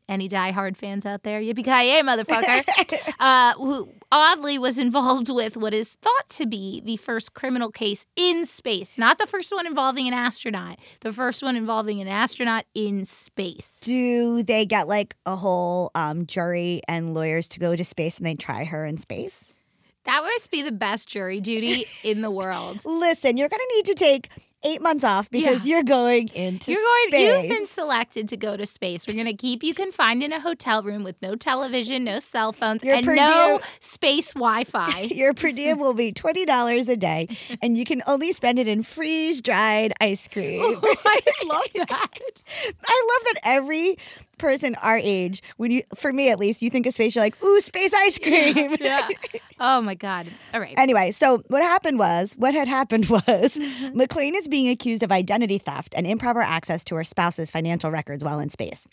any 0.08 0.28
diehard 0.28 0.76
fans 0.76 1.05
out 1.05 1.22
there, 1.22 1.40
yippee 1.40 1.64
ki 1.64 1.70
yay, 1.70 2.02
motherfucker, 2.02 2.64
uh, 3.20 3.55
who 3.55 3.88
oddly 4.10 4.58
was 4.58 4.78
involved 4.78 5.28
with 5.28 5.56
what 5.56 5.75
is 5.75 5.94
thought 5.94 6.28
to 6.31 6.46
be 6.46 6.81
the 6.84 6.96
first 6.96 7.34
criminal 7.34 7.70
case 7.70 8.06
in 8.16 8.44
space. 8.46 8.99
Not 8.99 9.19
the 9.19 9.26
first 9.26 9.52
one 9.52 9.66
involving 9.66 10.08
an 10.08 10.14
astronaut, 10.14 10.78
the 11.00 11.12
first 11.12 11.43
one 11.43 11.56
involving 11.56 12.00
an 12.00 12.08
astronaut 12.08 12.64
in 12.75 13.05
space. 13.05 13.78
Do 13.82 14.43
they 14.43 14.66
get 14.66 14.88
like 14.88 15.16
a 15.26 15.37
whole 15.37 15.90
um, 15.94 16.26
jury 16.26 16.81
and 16.88 17.14
lawyers 17.14 17.49
to 17.49 17.61
go 17.61 17.76
to 17.76 17.84
space 17.84 18.19
and 18.19 18.26
they 18.26 18.34
try 18.34 18.64
her 18.64 18.84
in 18.84 18.96
space? 18.96 19.52
That 20.04 20.22
must 20.22 20.50
be 20.50 20.62
the 20.62 20.72
best 20.72 21.06
jury 21.06 21.38
duty 21.38 21.84
in 22.02 22.22
the 22.22 22.31
world. 22.31 22.81
Listen, 22.87 23.37
you're 23.37 23.50
going 23.50 23.61
to 23.61 23.75
need 23.76 23.84
to 23.87 23.94
take 23.94 24.31
eight 24.64 24.82
months 24.82 25.05
off 25.05 25.31
because 25.31 25.66
you're 25.66 25.82
going 25.84 26.28
into 26.34 26.73
You're 26.73 26.80
going. 26.80 27.09
space. 27.09 27.42
You've 27.49 27.56
been 27.59 27.66
selected 27.66 28.28
to 28.28 28.37
go 28.37 28.56
to 28.56 28.66
space. 28.66 29.06
We're 29.06 29.14
going 29.14 29.26
to 29.26 29.33
keep 29.35 29.62
you 29.62 29.73
confined 29.75 30.23
in 30.23 30.33
a 30.33 30.40
hotel 30.40 30.83
room 30.83 31.04
with 31.04 31.14
no 31.23 31.37
television, 31.37 32.04
no 32.04 32.18
cell 32.18 32.52
phones, 32.52 32.83
Your 32.83 32.97
and 32.97 33.06
no 33.06 33.59
diem- 33.59 33.68
space 33.80 34.33
Wi-Fi. 34.33 35.00
Your 35.14 35.33
per 35.35 35.52
diem 35.52 35.78
will 35.78 35.94
be 35.94 36.12
twenty 36.12 36.44
dollars 36.44 36.88
a 36.88 36.97
day, 36.97 37.28
and 37.62 37.76
you 37.76 37.85
can 37.85 38.02
only 38.06 38.33
spend 38.33 38.59
it 38.59 38.66
in 38.68 38.83
freeze 38.83 39.40
dried 39.40 39.92
ice 40.00 40.26
cream. 40.28 40.61
Oh, 40.90 40.94
I 41.04 41.21
love 41.47 41.62
that. 41.88 42.42
I 42.85 43.09
love 43.11 43.35
that 43.35 43.40
every 43.44 43.97
person 44.38 44.75
our 44.76 44.99
age, 44.99 45.42
when 45.57 45.71
you, 45.71 45.83
for 45.97 46.12
me 46.12 46.30
at 46.30 46.38
least, 46.38 46.62
you 46.62 46.71
think 46.71 46.87
of 46.87 46.95
space, 46.95 47.14
you're 47.14 47.25
like, 47.25 47.42
ooh, 47.42 47.61
space 47.61 47.92
ice 47.95 48.18
cream. 48.18 48.76
Yeah. 48.80 49.09
Oh 49.61 49.80
my 49.80 49.97
god. 49.97 50.28
All 50.54 50.61
right. 50.61 50.75
Anyway, 50.78 51.11
so 51.11 51.42
what 51.49 51.62
happened 51.62 51.99
was, 51.99 52.35
what 52.38 52.54
had 52.54 52.68
happened 52.68 53.07
was, 53.11 53.25
mm-hmm. 53.26 54.00
McClain 54.00 54.37
is 54.37 54.47
being 54.47 54.68
accused 54.68 55.02
of 55.02 55.11
identity 55.11 55.59
theft 55.59 55.95
and 55.97 56.07
improper 56.07 56.40
access 56.40 56.85
to 56.85 56.95
her 56.95 57.02
spouse's 57.02 57.50
financial 57.50 57.90
records 57.90 58.23
while 58.23 58.38
in 58.38 58.50
space. 58.50 58.87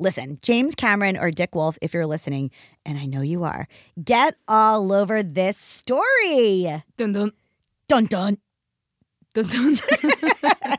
Listen, 0.00 0.38
James 0.42 0.74
Cameron 0.74 1.16
or 1.16 1.30
Dick 1.30 1.54
Wolf, 1.54 1.78
if 1.80 1.94
you're 1.94 2.06
listening, 2.06 2.50
and 2.84 2.98
I 2.98 3.06
know 3.06 3.20
you 3.20 3.44
are, 3.44 3.68
get 4.02 4.34
all 4.48 4.92
over 4.92 5.22
this 5.22 5.56
story. 5.56 6.82
Dun 6.96 7.12
dun 7.12 7.32
Dun 7.88 8.06
dun. 8.06 8.36
dun 9.32 9.46
dun. 9.48 10.78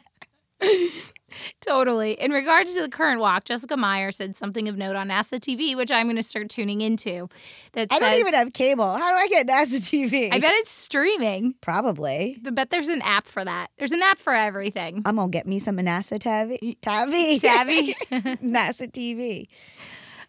Totally. 1.62 2.14
In 2.14 2.32
regards 2.32 2.74
to 2.76 2.82
the 2.82 2.90
current 2.90 3.20
walk, 3.20 3.46
Jessica 3.46 3.78
Meir 3.78 4.12
said 4.12 4.36
something 4.36 4.68
of 4.68 4.78
note 4.78 4.96
on 4.96 5.10
NASA 5.10 5.40
TV, 5.40 5.76
which 5.76 5.92
I'm 5.92 6.06
going 6.08 6.16
to 6.16 6.24
start 6.24 6.50
tuning 6.50 6.82
into. 6.82 7.30
That 7.74 7.88
I 7.92 8.00
says, 8.00 8.10
don't 8.12 8.20
even 8.20 8.34
have 8.34 8.54
cable. 8.54 8.92
How 8.92 9.10
do 9.10 9.16
I 9.16 9.28
get 9.28 9.48
NASA 9.48 9.80
TV? 9.80 10.30
I 10.32 10.40
bet 10.40 10.52
it's 10.56 10.72
streaming. 10.72 11.56
Probably. 11.62 12.40
I 12.46 12.50
bet 12.50 12.70
there's 12.70 12.90
an 12.90 13.02
app 13.02 13.28
for 13.28 13.44
that. 13.44 13.72
There's 13.78 13.92
an 13.92 14.02
app 14.02 14.20
for 14.20 14.34
everything. 14.34 15.02
I'm 15.06 15.16
gonna 15.18 15.30
get 15.30 15.48
me 15.48 15.60
some 15.60 15.78
NASA 15.78 16.20
TV. 16.20 16.78
TV. 16.82 17.42
Tabby. 17.42 17.96
NASA 18.12 18.92
TV. 18.92 19.48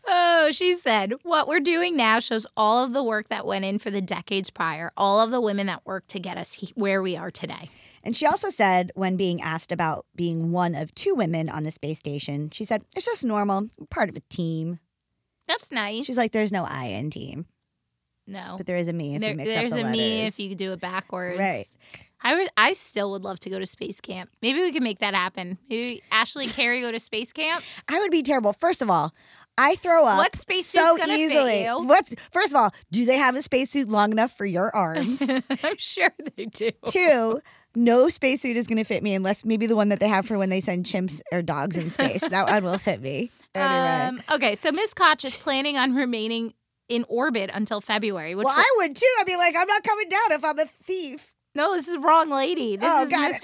Oh, 0.07 0.51
she 0.51 0.75
said, 0.75 1.15
What 1.23 1.47
we're 1.47 1.61
doing 1.61 1.97
now 1.97 2.21
shows 2.21 2.47
all 2.57 2.83
of 2.83 2.93
the 2.93 3.03
work 3.03 3.29
that 3.29 3.47
went 3.47 3.65
in 3.65 3.79
for 3.79 3.91
the 3.91 4.01
decades 4.01 4.51
prior, 4.51 4.93
all 4.97 5.21
of 5.21 5.31
the 5.31 5.41
women 5.41 5.67
that 5.67 5.85
worked 5.85 6.09
to 6.11 6.19
get 6.21 6.39
us 6.39 6.55
he- 6.55 6.73
where 6.75 7.03
we 7.03 7.17
are 7.17 7.31
today. 7.31 7.71
And 8.03 8.17
she 8.17 8.25
also 8.27 8.49
said, 8.51 8.93
when 8.95 9.17
being 9.17 9.43
asked 9.43 9.73
about 9.73 10.07
being 10.17 10.53
one 10.53 10.75
of 10.75 10.95
two 10.95 11.15
women 11.15 11.49
on 11.49 11.65
the 11.65 11.71
space 11.71 11.99
station, 11.99 12.51
she 12.51 12.65
said, 12.65 12.83
It's 12.97 13.05
just 13.07 13.25
normal, 13.25 13.59
I'm 13.59 13.71
part 13.91 14.09
of 14.09 14.17
a 14.17 14.21
team. 14.29 14.79
That's 15.47 15.71
nice. 15.71 16.07
She's 16.07 16.17
like, 16.17 16.33
There's 16.33 16.53
no 16.53 16.65
I 16.65 16.87
in 16.87 17.11
team, 17.11 17.47
no. 18.27 18.55
but 18.57 18.67
there 18.67 18.77
is 18.77 18.89
a 18.89 18.93
me 18.93 19.15
if 19.17 19.21
There- 19.21 19.31
you 19.33 19.37
mix 19.37 19.51
there's 19.53 19.73
up 19.73 19.81
the 19.81 19.87
a 19.87 19.91
me 19.91 20.23
if 20.23 20.39
you 20.39 20.55
do 20.55 20.73
it 20.73 20.81
backwards. 20.81 21.39
Right. 21.39 21.67
I 22.23 22.35
would. 22.35 22.49
I 22.57 22.75
still 22.75 23.13
would 23.13 23.23
love 23.23 23.41
to 23.41 23.51
go 23.51 23.59
to 23.59 23.65
space 23.65 23.99
camp. 24.01 24.29
Maybe 24.43 24.61
we 24.61 24.73
can 24.73 24.85
make 24.85 24.99
that 24.99 25.15
happen. 25.15 25.57
Maybe 25.71 26.03
Ashley 26.13 26.45
and 26.45 26.53
Carrie 26.53 26.83
go 26.83 26.93
to 26.93 26.99
space 26.99 27.33
camp. 27.33 27.65
I 27.89 27.99
would 27.99 28.11
be 28.11 28.23
terrible. 28.23 28.53
First 28.53 28.83
of 28.83 28.91
all, 28.91 29.15
I 29.57 29.75
throw 29.77 30.05
up 30.05 30.19
What 30.19 30.37
spacesuit's 30.37 30.71
so 30.73 30.99
easily. 31.07 31.65
What? 31.65 32.07
First 32.31 32.49
of 32.51 32.57
all, 32.57 32.75
do 32.93 33.07
they 33.07 33.17
have 33.17 33.37
a 33.37 33.43
spacesuit 33.43 33.89
long 33.89 34.13
enough 34.13 34.37
for 34.37 34.45
your 34.45 34.75
arms? 34.77 35.21
I'm 35.23 35.77
sure 35.79 36.11
they 36.37 36.45
do. 36.45 36.71
Two, 36.89 37.41
no 37.75 38.09
spacesuit 38.09 38.57
is 38.57 38.67
going 38.67 38.79
to 38.79 38.85
fit 38.85 39.03
me 39.03 39.15
unless 39.15 39.45
maybe 39.45 39.67
the 39.67 39.77
one 39.77 39.89
that 39.91 40.01
they 40.01 40.09
have 40.09 40.27
for 40.27 40.37
when 40.39 40.49
they 40.51 40.61
send 40.61 40.87
chimps 40.87 41.21
or 41.33 41.43
dogs 41.43 41.77
in 41.77 41.91
space. 41.91 42.21
that 42.29 42.49
one 42.49 42.65
will 42.65 42.79
fit 42.79 43.01
me. 43.01 43.31
Um, 43.55 44.21
okay, 44.31 44.55
so 44.55 44.71
Miss 44.73 44.95
Koch 44.95 45.25
is 45.25 45.37
planning 45.37 45.77
on 45.77 45.95
remaining 45.95 46.55
in 46.89 47.05
orbit 47.09 47.51
until 47.53 47.81
February. 47.81 48.35
Which 48.35 48.45
well, 48.47 48.55
I 48.57 48.75
would 48.79 48.97
too. 48.97 49.07
I'd 49.21 49.27
be 49.27 49.37
like, 49.37 49.55
I'm 49.57 49.67
not 49.69 49.83
coming 49.85 50.09
down 50.09 50.33
if 50.33 50.45
I'm 50.45 50.59
a 50.59 50.67
thief. 50.67 51.33
no, 51.55 51.75
this 51.75 51.89
is 51.89 51.97
wrong 51.99 52.31
lady. 52.31 52.77
This 52.77 52.89
Oh, 52.91 53.03
is 53.03 53.09
got 53.09 53.31
Miss- 53.31 53.41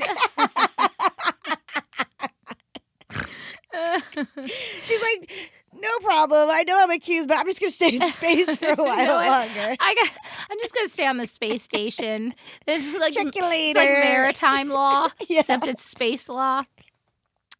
She's 4.83 5.02
like, 5.02 5.50
no 5.80 5.99
problem. 6.00 6.49
I 6.50 6.62
know 6.64 6.78
I'm 6.83 6.90
accused, 6.90 7.28
but 7.28 7.38
I'm 7.38 7.47
just 7.47 7.61
going 7.61 7.71
to 7.71 7.76
stay 7.76 7.97
in 7.97 8.02
space 8.11 8.56
for 8.56 8.66
a 8.68 8.75
while 8.75 8.97
what? 9.16 9.26
longer. 9.26 9.76
I 9.80 9.95
got. 9.95 10.11
I'm 10.50 10.59
just 10.61 10.75
gonna 10.75 10.88
stay 10.88 11.06
on 11.06 11.16
the 11.16 11.26
space 11.26 11.62
station. 11.62 12.35
This 12.66 12.85
is 12.87 12.99
like 13.00 13.12
Check 13.14 13.25
you 13.25 13.30
It's 13.35 13.40
later. 13.50 13.78
like 13.80 13.88
maritime 13.88 14.68
law, 14.68 15.09
Yeah. 15.28 15.40
except 15.40 15.66
it's 15.66 15.88
space 15.88 16.28
law. 16.28 16.62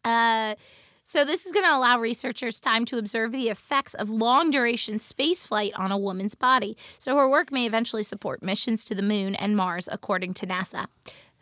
Uh, 0.03 0.55
so 1.03 1.23
this 1.23 1.45
is 1.45 1.51
going 1.53 1.65
to 1.65 1.73
allow 1.73 1.99
researchers 1.99 2.59
time 2.59 2.83
to 2.85 2.97
observe 2.97 3.31
the 3.31 3.47
effects 3.49 3.93
of 3.93 4.09
long 4.09 4.51
duration 4.51 4.99
space 4.99 5.45
flight 5.45 5.71
on 5.77 5.91
a 5.91 5.97
woman's 5.97 6.35
body. 6.35 6.75
So 6.99 7.15
her 7.15 7.29
work 7.29 7.51
may 7.51 7.65
eventually 7.65 8.03
support 8.03 8.43
missions 8.43 8.83
to 8.85 8.95
the 8.95 9.01
moon 9.01 9.35
and 9.35 9.55
Mars, 9.55 9.87
according 9.91 10.33
to 10.35 10.45
NASA. 10.47 10.87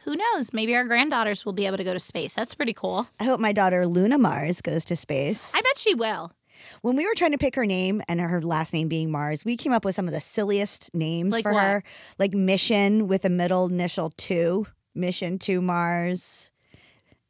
Who 0.03 0.15
knows? 0.15 0.53
Maybe 0.53 0.75
our 0.75 0.85
granddaughters 0.85 1.45
will 1.45 1.53
be 1.53 1.65
able 1.65 1.77
to 1.77 1.83
go 1.83 1.93
to 1.93 1.99
space. 1.99 2.35
That's 2.35 2.53
pretty 2.53 2.73
cool. 2.73 3.07
I 3.19 3.23
hope 3.23 3.39
my 3.39 3.51
daughter 3.53 3.87
Luna 3.87 4.19
Mars 4.19 4.61
goes 4.61 4.85
to 4.85 4.95
space. 4.95 5.51
I 5.55 5.61
bet 5.61 5.77
she 5.79 5.95
will. 5.95 6.31
When 6.81 6.95
we 6.95 7.05
were 7.05 7.13
trying 7.15 7.31
to 7.31 7.37
pick 7.37 7.55
her 7.55 7.65
name 7.65 8.01
and 8.07 8.19
her 8.19 8.41
last 8.41 8.73
name 8.73 8.87
being 8.87 9.11
Mars, 9.11 9.43
we 9.45 9.57
came 9.57 9.71
up 9.71 9.85
with 9.85 9.95
some 9.95 10.07
of 10.07 10.13
the 10.13 10.21
silliest 10.21 10.93
names 10.93 11.31
Like 11.31 11.43
for 11.43 11.53
what? 11.53 11.63
her, 11.63 11.83
like 12.19 12.33
Mission 12.33 13.07
with 13.07 13.25
a 13.25 13.29
middle 13.29 13.65
initial 13.67 14.11
two, 14.17 14.67
Mission 14.93 15.37
to 15.39 15.61
Mars, 15.61 16.51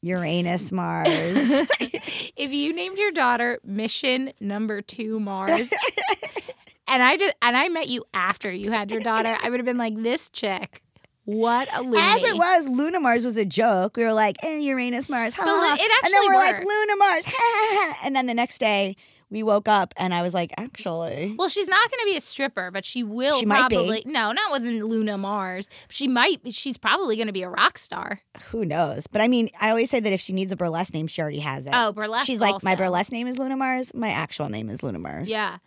Uranus 0.02 0.72
Mars. 0.72 1.08
if 1.10 2.52
you 2.52 2.74
named 2.74 2.98
your 2.98 3.12
daughter 3.12 3.60
Mission 3.64 4.32
Number 4.40 4.82
Two 4.82 5.20
Mars, 5.20 5.72
and 6.88 7.02
I 7.02 7.18
just 7.18 7.36
and 7.42 7.58
I 7.58 7.70
met 7.70 7.88
you 7.90 8.04
after 8.14 8.52
you 8.52 8.72
had 8.72 8.92
your 8.92 9.02
daughter, 9.02 9.36
I 9.42 9.50
would 9.50 9.60
have 9.60 9.66
been 9.66 9.78
like, 9.78 9.96
this 10.02 10.30
chick, 10.30 10.82
what 11.24 11.68
a 11.76 11.82
loony. 11.82 11.98
As 12.00 12.22
it 12.24 12.36
was, 12.38 12.68
Luna 12.68 13.00
Mars 13.00 13.26
was 13.26 13.36
a 13.36 13.46
joke. 13.46 13.98
We 13.98 14.04
were 14.04 14.14
like, 14.14 14.36
eh, 14.44 14.58
Uranus 14.60 15.10
Mars, 15.10 15.34
ha, 15.34 15.42
But 15.44 15.50
ha, 15.50 15.56
Lu- 15.56 15.68
ha. 15.70 15.76
it 15.80 16.06
and 16.06 16.14
then 16.14 16.22
we're 16.28 16.36
like. 16.36 16.60
Luna 16.60 16.96
Mars, 16.98 17.26
ha, 17.26 17.32
ha, 17.36 17.94
ha. 17.96 18.00
and 18.06 18.16
then 18.16 18.28
the 18.28 18.36
next 18.36 18.60
day 18.60 18.96
we 19.36 19.44
woke 19.44 19.68
up 19.68 19.94
and 19.98 20.14
I 20.14 20.22
was 20.22 20.34
like, 20.34 20.54
actually, 20.58 21.36
Well, 21.38 21.50
she's 21.50 21.68
not 21.68 21.92
going 21.92 22.00
to 22.00 22.06
be 22.06 22.16
a 22.16 22.22
stripper, 22.22 22.72
but 22.72 22.86
she 22.86 23.04
will 23.04 23.40
She 23.40 23.46
probably. 23.46 24.02
No, 24.06 24.32
not 24.32 24.50
with 24.50 24.64
Luna 24.64 25.18
Mars. 25.18 25.68
She 25.90 26.08
might. 26.08 26.40
She's 26.54 26.78
probably 26.78 27.18
going 27.18 27.28
to 27.28 27.34
be 27.34 27.44
a 27.44 27.50
rock 27.50 27.78
star. 27.78 28.22
who 28.52 28.64
knows? 28.64 29.08
But 29.08 29.20
I 29.20 29.28
mean, 29.28 29.50
I 29.60 29.72
always 29.72 29.90
say 29.90 30.00
that 30.00 30.14
if 30.14 30.22
she 30.22 30.32
needs 30.32 30.54
a 30.54 30.56
burlesque 30.56 30.94
name, 30.94 31.08
she 31.08 31.22
already 31.22 31.40
has 31.40 31.68
it. 31.68 31.74
Oh, 31.76 31.92
burlesque. 31.92 32.26
She's 32.26 32.40
like, 32.40 32.64
my 32.64 32.76
burlesque 32.76 33.12
name 33.12 33.28
is 33.28 33.38
Luna 33.38 33.58
Mars. 33.58 33.94
My 33.94 34.10
actual 34.10 34.48
name 34.48 34.70
is 34.70 34.82
Luna 34.82 35.00
Mars. 35.00 35.30
Yeah. 35.30 35.58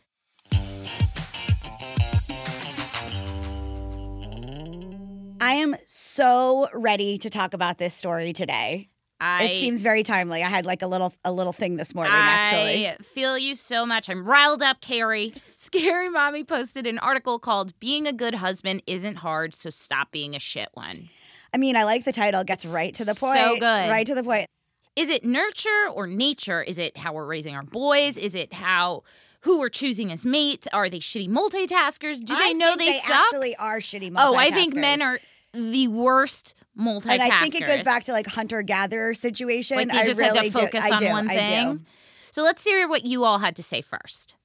I 5.41 5.53
am 5.53 5.77
so 5.85 6.69
ready 6.73 7.19
to 7.19 7.29
talk 7.31 7.53
about 7.53 7.77
this 7.79 7.95
story 7.95 8.33
today. 8.33 8.89
I. 9.21 9.45
it 9.45 9.61
seems 9.61 9.83
very 9.83 10.03
timely. 10.03 10.43
I 10.43 10.49
had 10.49 10.65
like 10.67 10.83
a 10.83 10.87
little 10.87 11.13
a 11.25 11.33
little 11.33 11.53
thing 11.53 11.77
this 11.77 11.95
morning 11.95 12.13
actually. 12.15 12.89
I 12.89 12.97
feel 12.99 13.37
you 13.39 13.55
so 13.55 13.85
much. 13.85 14.09
I'm 14.09 14.25
riled 14.25 14.63
up, 14.63 14.81
Carrie. 14.81 15.33
Scary 15.59 16.09
Mommy 16.09 16.45
posted 16.45 16.87
an 16.87 16.99
article 16.99 17.39
called 17.39 17.79
Being 17.81 18.07
a 18.07 18.13
Good 18.13 18.37
Husband 18.37 18.83
Isn't 18.87 19.17
Hard, 19.17 19.55
so 19.55 19.71
Stop 19.71 20.13
Being 20.13 20.35
a 20.35 20.39
Shit 20.39 20.69
One. 20.75 21.09
I 21.53 21.59
mean, 21.59 21.77
I 21.77 21.85
like 21.85 22.05
the 22.05 22.13
title. 22.13 22.41
It 22.43 22.47
gets 22.47 22.65
right 22.65 22.95
to 22.95 23.05
the 23.05 23.15
point. 23.15 23.39
so 23.39 23.49
point. 23.49 23.61
good. 23.61 23.91
Right 23.91 24.07
to 24.07 24.15
the 24.15 24.23
point. 24.23 24.49
Is 24.97 25.09
it 25.11 25.25
nurture 25.25 25.89
or 25.93 26.07
nature? 26.07 26.63
Is 26.63 26.79
it 26.79 26.97
how 26.97 27.13
we're 27.13 27.27
raising 27.27 27.55
our 27.55 27.63
boys? 27.63 28.17
Is 28.17 28.35
it 28.35 28.53
how 28.53 29.05
who 29.43 29.61
we're 29.61 29.69
choosing 29.69 30.11
as 30.11 30.25
mates? 30.27 30.67
Are 30.73 30.91
they 30.91 30.99
shitty 30.99 31.29
multitaskers? 31.29 32.19
Do 32.19 32.35
they 32.35 32.51
I 32.51 32.53
know 32.53 32.75
think 32.75 32.79
they, 32.81 32.87
they 32.93 32.99
suck? 33.01 33.27
actually 33.27 33.55
are 33.57 33.79
shitty 33.79 34.11
multitaskers? 34.11 34.29
oh, 34.29 34.35
I 34.35 34.51
think 34.51 34.75
men 34.75 35.01
are 35.03 35.19
the 35.59 35.89
worst 35.89 36.55
multitaskers. 36.79 37.11
And 37.11 37.23
I 37.23 37.41
think 37.41 37.55
it 37.55 37.67
goes 37.67 37.83
back 37.83 38.05
to 38.05 38.13
like 38.13 38.27
hunter 38.27 38.63
gatherer 38.63 39.15
situation. 39.15 39.77
like 39.77 39.91
they 39.91 39.99
I 39.99 40.05
just 40.05 40.21
had 40.21 40.33
really 40.33 40.51
to 40.51 40.59
focus 40.59 40.85
do. 40.85 40.93
On 40.93 40.99
do. 40.99 41.09
one 41.09 41.29
thing. 41.29 41.87
So 42.31 42.43
let's 42.43 42.65
hear 42.65 42.89
what 42.89 43.05
you 43.05 43.25
all 43.25 43.39
had 43.39 43.57
to 43.57 43.63
say 43.63 43.83
first. 43.83 44.37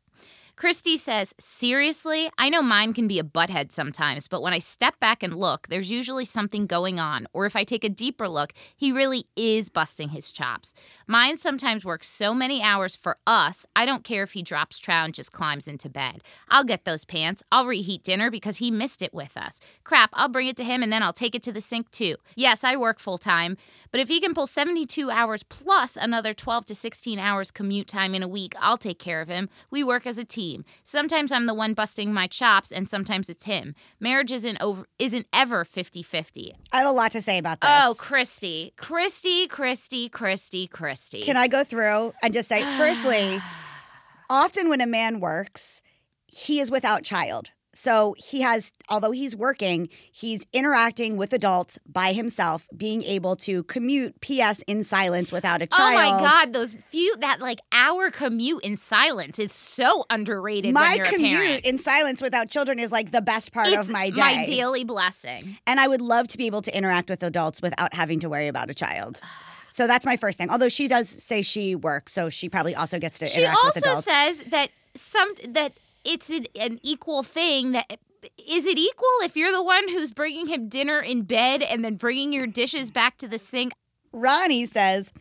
Christy 0.55 0.97
says, 0.97 1.33
Seriously, 1.39 2.29
I 2.37 2.49
know 2.49 2.61
mine 2.61 2.93
can 2.93 3.07
be 3.07 3.17
a 3.17 3.23
butthead 3.23 3.71
sometimes, 3.71 4.27
but 4.27 4.41
when 4.43 4.53
I 4.53 4.59
step 4.59 4.99
back 4.99 5.23
and 5.23 5.35
look, 5.35 5.67
there's 5.67 5.89
usually 5.89 6.25
something 6.25 6.67
going 6.67 6.99
on. 6.99 7.27
Or 7.33 7.47
if 7.47 7.55
I 7.55 7.63
take 7.63 7.83
a 7.83 7.89
deeper 7.89 8.29
look, 8.29 8.53
he 8.77 8.91
really 8.91 9.25
is 9.35 9.69
busting 9.69 10.09
his 10.09 10.31
chops. 10.31 10.73
Mine 11.07 11.37
sometimes 11.37 11.83
works 11.83 12.07
so 12.07 12.35
many 12.35 12.61
hours 12.61 12.95
for 12.95 13.17
us, 13.25 13.65
I 13.75 13.85
don't 13.85 14.03
care 14.03 14.23
if 14.23 14.33
he 14.33 14.43
drops 14.43 14.77
trow 14.77 15.03
and 15.03 15.13
just 15.13 15.31
climbs 15.31 15.67
into 15.67 15.89
bed. 15.89 16.21
I'll 16.49 16.63
get 16.63 16.85
those 16.85 17.03
pants. 17.03 17.41
I'll 17.51 17.65
reheat 17.65 18.03
dinner 18.03 18.29
because 18.29 18.57
he 18.57 18.69
missed 18.69 19.01
it 19.01 19.13
with 19.13 19.35
us. 19.35 19.59
Crap, 19.83 20.11
I'll 20.13 20.29
bring 20.29 20.47
it 20.47 20.57
to 20.57 20.63
him 20.63 20.83
and 20.83 20.93
then 20.93 21.01
I'll 21.01 21.13
take 21.13 21.33
it 21.33 21.43
to 21.43 21.51
the 21.51 21.61
sink 21.61 21.89
too. 21.89 22.17
Yes, 22.35 22.63
I 22.63 22.77
work 22.77 22.99
full 22.99 23.17
time, 23.17 23.57
but 23.91 23.99
if 23.99 24.07
he 24.07 24.21
can 24.21 24.35
pull 24.35 24.47
72 24.47 25.09
hours 25.09 25.41
plus 25.41 25.97
another 25.97 26.33
12 26.33 26.67
to 26.67 26.75
16 26.75 27.17
hours 27.17 27.49
commute 27.49 27.87
time 27.87 28.13
in 28.13 28.21
a 28.21 28.27
week, 28.27 28.53
I'll 28.59 28.77
take 28.77 28.99
care 28.99 29.19
of 29.19 29.27
him. 29.27 29.49
We 29.71 29.83
work 29.83 30.05
as 30.05 30.19
a 30.19 30.23
team. 30.23 30.42
Sometimes 30.83 31.31
I'm 31.31 31.45
the 31.45 31.53
one 31.53 31.73
busting 31.73 32.13
my 32.13 32.27
chops 32.27 32.71
and 32.71 32.89
sometimes 32.89 33.29
it's 33.29 33.45
him. 33.45 33.75
Marriage 33.99 34.31
isn't 34.31 34.57
over 34.61 34.85
isn't 34.99 35.27
ever 35.33 35.63
50-50. 35.63 36.51
I 36.71 36.77
have 36.77 36.87
a 36.87 36.91
lot 36.91 37.11
to 37.11 37.21
say 37.21 37.37
about 37.37 37.61
this. 37.61 37.69
Oh, 37.71 37.95
Christy. 37.97 38.73
Christy, 38.77 39.47
Christy, 39.47 40.09
Christy, 40.09 40.67
Christy. 40.67 41.21
Can 41.21 41.37
I 41.37 41.47
go 41.47 41.63
through 41.63 42.13
and 42.21 42.33
just 42.33 42.49
say, 42.49 42.61
firstly, 42.77 43.41
often 44.29 44.69
when 44.69 44.81
a 44.81 44.87
man 44.87 45.19
works, 45.19 45.81
he 46.27 46.59
is 46.59 46.71
without 46.71 47.03
child. 47.03 47.51
So 47.73 48.15
he 48.17 48.41
has, 48.41 48.71
although 48.87 49.11
he's 49.11 49.35
working, 49.35 49.89
he's 50.11 50.45
interacting 50.53 51.17
with 51.17 51.33
adults 51.33 51.79
by 51.87 52.13
himself, 52.13 52.67
being 52.75 53.01
able 53.03 53.35
to 53.37 53.63
commute 53.63 54.21
PS 54.21 54.63
in 54.67 54.83
silence 54.83 55.31
without 55.31 55.61
a 55.63 55.67
child. 55.67 55.91
Oh 55.91 55.95
my 55.95 56.09
god, 56.21 56.53
those 56.53 56.73
few 56.73 57.15
that 57.17 57.39
like 57.39 57.59
hour 57.71 58.11
commute 58.11 58.63
in 58.63 58.77
silence 58.77 59.39
is 59.39 59.51
so 59.51 60.05
underrated 60.11 60.73
when 60.75 60.83
My 60.83 60.93
you're 60.95 61.05
commute 61.05 61.65
in 61.65 61.79
silence 61.79 62.21
without 62.21 62.49
children 62.49 62.77
is 62.77 62.91
like 62.91 63.11
the 63.11 63.21
best 63.21 63.51
part 63.51 63.67
It's 63.67 63.77
of 63.77 63.89
my 63.89 64.11
day. 64.11 64.21
My 64.21 64.45
daily 64.45 64.83
blessing. 64.83 65.57
And 65.65 65.79
I 65.79 65.87
would 65.87 66.01
love 66.01 66.27
to 66.29 66.37
be 66.37 66.45
able 66.45 66.61
to 66.61 66.77
interact 66.77 67.09
with 67.09 67.23
adults 67.23 67.61
without 67.61 67.93
having 67.95 68.19
to 68.19 68.29
worry 68.29 68.47
about 68.47 68.69
a 68.69 68.73
child. 68.73 69.19
So 69.71 69.87
that's 69.87 70.05
my 70.05 70.17
first 70.17 70.37
thing. 70.37 70.51
Although 70.51 70.69
she 70.69 70.87
does 70.87 71.09
say 71.09 71.41
she 71.41 71.73
works, 71.73 72.13
so 72.13 72.29
she 72.29 72.47
probably 72.47 72.75
also 72.75 72.99
gets 72.99 73.17
to 73.17 73.25
She 73.25 73.41
interact 73.41 73.57
with 73.73 73.87
also 73.87 74.01
says 74.01 74.43
that 74.51 74.69
some 74.93 75.33
that 75.47 75.73
it's 76.03 76.29
an, 76.29 76.47
an 76.59 76.79
equal 76.83 77.23
thing 77.23 77.71
that 77.73 77.99
is 78.37 78.65
it 78.65 78.77
equal 78.77 79.07
if 79.21 79.35
you're 79.35 79.51
the 79.51 79.63
one 79.63 79.89
who's 79.89 80.11
bringing 80.11 80.47
him 80.47 80.69
dinner 80.69 80.99
in 80.99 81.23
bed 81.23 81.61
and 81.61 81.83
then 81.83 81.95
bringing 81.95 82.31
your 82.31 82.47
dishes 82.47 82.91
back 82.91 83.17
to 83.17 83.27
the 83.27 83.37
sink? 83.37 83.73
Ronnie 84.13 84.65
says, 84.65 85.11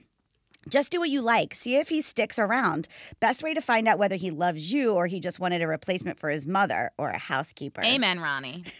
just 0.69 0.93
do 0.93 1.01
what 1.01 1.11
you 1.11 1.23
like. 1.23 1.55
See 1.55 1.77
if 1.77 1.89
he 1.89 2.03
sticks 2.03 2.39
around. 2.39 2.87
Best 3.21 3.43
way 3.43 3.55
to 3.55 3.61
find 3.61 3.89
out 3.89 3.99
whether 3.99 4.17
he 4.17 4.31
loves 4.31 4.73
you 4.73 4.95
or 4.95 5.07
he 5.07 5.19
just 5.19 5.41
wanted 5.41 5.63
a 5.63 5.67
replacement 5.67 6.21
for 6.21 6.31
his 6.31 6.47
mother 6.47 6.91
or 6.99 7.11
a 7.11 7.19
housekeeper. 7.19 7.83
Amen, 7.83 8.21
Ronnie. 8.21 8.65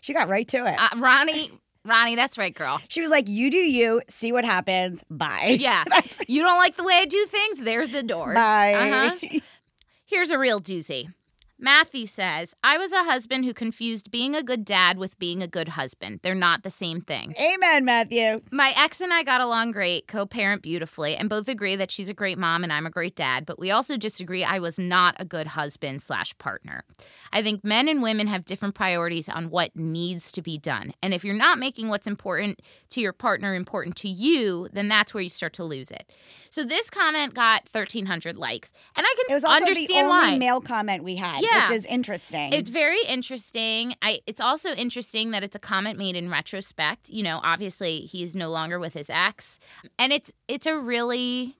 She 0.00 0.12
got 0.12 0.26
right 0.28 0.48
to 0.48 0.66
it. 0.66 0.74
Uh, 0.76 0.88
Ronnie, 0.96 1.52
Ronnie, 1.84 2.16
that's 2.16 2.36
right, 2.36 2.52
girl. 2.52 2.80
she 2.88 3.00
was 3.00 3.10
like, 3.10 3.28
you 3.28 3.48
do 3.48 3.56
you, 3.56 4.02
see 4.08 4.32
what 4.32 4.44
happens. 4.44 5.04
Bye. 5.08 5.56
Yeah. 5.60 5.84
You 6.26 6.42
don't 6.42 6.58
like 6.58 6.74
the 6.74 6.82
way 6.82 6.94
I 6.94 7.04
do 7.04 7.24
things? 7.26 7.60
There's 7.60 7.90
the 7.90 8.02
door. 8.02 8.34
Bye. 8.34 8.74
Uh-huh. 8.74 9.38
Here's 10.04 10.32
a 10.32 10.38
real 10.38 10.60
doozy. 10.60 11.12
Matthew 11.60 12.06
says, 12.06 12.54
I 12.62 12.78
was 12.78 12.92
a 12.92 13.02
husband 13.02 13.44
who 13.44 13.52
confused 13.52 14.12
being 14.12 14.36
a 14.36 14.44
good 14.44 14.64
dad 14.64 14.96
with 14.96 15.18
being 15.18 15.42
a 15.42 15.48
good 15.48 15.70
husband. 15.70 16.20
They're 16.22 16.36
not 16.36 16.62
the 16.62 16.70
same 16.70 17.00
thing. 17.00 17.34
Amen, 17.36 17.84
Matthew. 17.84 18.42
My 18.52 18.72
ex 18.76 19.00
and 19.00 19.12
I 19.12 19.24
got 19.24 19.40
along 19.40 19.72
great, 19.72 20.06
co 20.06 20.24
parent 20.24 20.62
beautifully, 20.62 21.16
and 21.16 21.28
both 21.28 21.48
agree 21.48 21.74
that 21.74 21.90
she's 21.90 22.08
a 22.08 22.14
great 22.14 22.38
mom 22.38 22.62
and 22.62 22.72
I'm 22.72 22.86
a 22.86 22.90
great 22.90 23.16
dad, 23.16 23.44
but 23.44 23.58
we 23.58 23.72
also 23.72 23.96
disagree 23.96 24.44
I 24.44 24.60
was 24.60 24.78
not 24.78 25.16
a 25.18 25.24
good 25.24 25.48
husband 25.48 26.00
slash 26.00 26.36
partner. 26.38 26.84
I 27.32 27.42
think 27.42 27.64
men 27.64 27.88
and 27.88 28.02
women 28.02 28.28
have 28.28 28.44
different 28.44 28.76
priorities 28.76 29.28
on 29.28 29.50
what 29.50 29.74
needs 29.74 30.30
to 30.32 30.42
be 30.42 30.58
done. 30.58 30.92
And 31.02 31.12
if 31.12 31.24
you're 31.24 31.34
not 31.34 31.58
making 31.58 31.88
what's 31.88 32.06
important 32.06 32.62
to 32.90 33.00
your 33.00 33.12
partner 33.12 33.56
important 33.56 33.96
to 33.96 34.08
you, 34.08 34.68
then 34.72 34.86
that's 34.86 35.12
where 35.12 35.24
you 35.24 35.28
start 35.28 35.54
to 35.54 35.64
lose 35.64 35.90
it. 35.90 36.08
So 36.50 36.64
this 36.64 36.88
comment 36.88 37.34
got 37.34 37.68
1,300 37.72 38.36
likes. 38.36 38.72
And 38.94 39.04
I 39.04 39.14
can 39.26 39.34
understand 39.34 39.42
why. 39.42 39.56
It 39.56 39.60
was 39.60 39.72
also 39.72 39.86
the 39.86 39.94
only 39.94 40.30
why. 40.32 40.38
male 40.38 40.60
comment 40.60 41.02
we 41.02 41.16
had, 41.16 41.42
Yeah. 41.42 41.47
Which 41.54 41.78
is 41.78 41.84
interesting. 41.86 42.52
It's 42.52 42.70
very 42.70 43.00
interesting. 43.06 43.94
I 44.02 44.20
it's 44.26 44.40
also 44.40 44.70
interesting 44.72 45.30
that 45.32 45.42
it's 45.42 45.56
a 45.56 45.60
comment 45.60 45.98
made 45.98 46.16
in 46.16 46.30
retrospect. 46.30 47.08
You 47.10 47.22
know, 47.22 47.40
obviously 47.42 48.00
he's 48.00 48.34
no 48.36 48.50
longer 48.50 48.78
with 48.78 48.94
his 48.94 49.10
ex. 49.10 49.58
And 49.98 50.12
it's 50.12 50.32
it's 50.46 50.66
a 50.66 50.78
really 50.78 51.56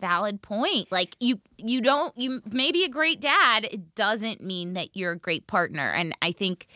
valid 0.00 0.42
point. 0.42 0.90
Like 0.90 1.16
you 1.20 1.40
you 1.56 1.80
don't 1.80 2.16
you 2.16 2.42
may 2.50 2.72
be 2.72 2.84
a 2.84 2.88
great 2.88 3.20
dad, 3.20 3.64
it 3.64 3.94
doesn't 3.94 4.40
mean 4.40 4.74
that 4.74 4.96
you're 4.96 5.12
a 5.12 5.18
great 5.18 5.46
partner. 5.46 5.92
And 5.92 6.16
I 6.20 6.32
think 6.32 6.66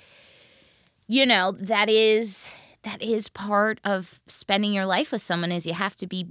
you 1.09 1.25
know, 1.25 1.53
that 1.61 1.89
is 1.89 2.49
that 2.83 3.03
is 3.03 3.29
part 3.29 3.81
of 3.85 4.21
spending 4.29 4.73
your 4.73 4.87
life 4.87 5.11
with 5.11 5.23
someone 5.23 5.51
is 5.51 5.67
you 5.67 5.75
have 5.75 5.97
to 5.97 6.07
be 6.07 6.27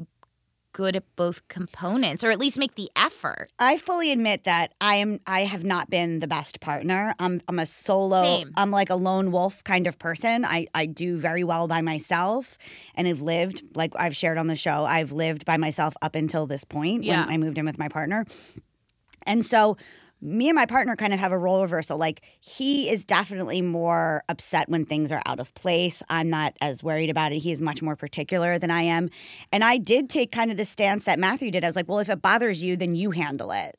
good 0.76 0.98
at 0.98 1.04
both 1.16 1.48
components 1.48 2.22
or 2.22 2.32
at 2.32 2.38
least 2.38 2.58
make 2.58 2.76
the 2.76 2.90
effort. 2.98 3.48
I 3.58 3.78
fully 3.78 4.12
admit 4.12 4.44
that 4.44 4.74
I 4.82 4.96
am 4.96 5.22
I 5.26 5.46
have 5.46 5.64
not 5.64 5.90
been 5.90 6.20
the 6.20 6.28
best 6.28 6.60
partner. 6.60 7.16
I'm 7.18 7.42
I'm 7.48 7.60
a 7.60 7.66
solo 7.66 8.22
Same. 8.22 8.52
I'm 8.58 8.72
like 8.72 8.90
a 8.90 8.96
lone 8.96 9.32
wolf 9.32 9.64
kind 9.64 9.88
of 9.88 9.98
person. 9.98 10.44
I 10.44 10.68
I 10.76 10.86
do 10.86 11.18
very 11.18 11.46
well 11.46 11.70
by 11.70 11.82
myself 11.82 12.58
and 12.94 13.08
I've 13.08 13.22
lived 13.22 13.64
like 13.74 13.94
I've 13.96 14.18
shared 14.18 14.38
on 14.38 14.48
the 14.48 14.58
show. 14.58 14.84
I've 14.84 15.14
lived 15.14 15.46
by 15.46 15.56
myself 15.56 15.94
up 16.02 16.14
until 16.14 16.46
this 16.46 16.66
point 16.66 17.06
Yeah. 17.06 17.22
when 17.26 17.34
I 17.34 17.38
moved 17.38 17.58
in 17.58 17.64
with 17.64 17.80
my 17.80 17.88
partner. 17.88 18.26
And 19.24 19.46
so 19.46 19.78
me 20.22 20.50
and 20.50 20.56
my 20.56 20.66
partner 20.66 20.96
kind 20.96 21.14
of 21.14 21.20
have 21.20 21.32
a 21.32 21.38
role 21.38 21.62
reversal. 21.62 21.98
Like 21.98 22.22
he 22.40 22.90
is 22.90 23.06
definitely 23.06 23.62
more 23.62 24.24
upset 24.30 24.70
when 24.70 24.86
things 24.86 25.12
are 25.12 25.22
out 25.26 25.40
of 25.40 25.54
place. 25.54 26.02
I'm 26.10 26.30
not 26.30 26.56
as 26.62 26.82
worried 26.82 27.10
about 27.10 27.32
it. 27.32 27.40
He 27.40 27.52
is 27.52 27.62
much 27.62 27.82
more 27.82 27.96
particular 27.96 28.58
than 28.58 28.72
I 28.72 28.82
am. 28.82 29.10
And 29.52 29.64
I 29.64 29.78
did 29.78 30.10
take 30.10 30.32
kind 30.32 30.52
of 30.52 30.58
the 30.58 30.66
stance 30.66 31.04
that 31.06 31.20
Matthew 31.20 31.52
did. 31.52 31.64
I 31.64 31.68
was 31.68 31.76
like, 31.76 31.88
well, 31.88 32.00
if 32.00 32.10
it 32.10 32.22
bothers 32.22 32.64
you, 32.64 32.76
then 32.76 32.96
you 32.96 33.12
handle 33.12 33.52
it. 33.52 33.78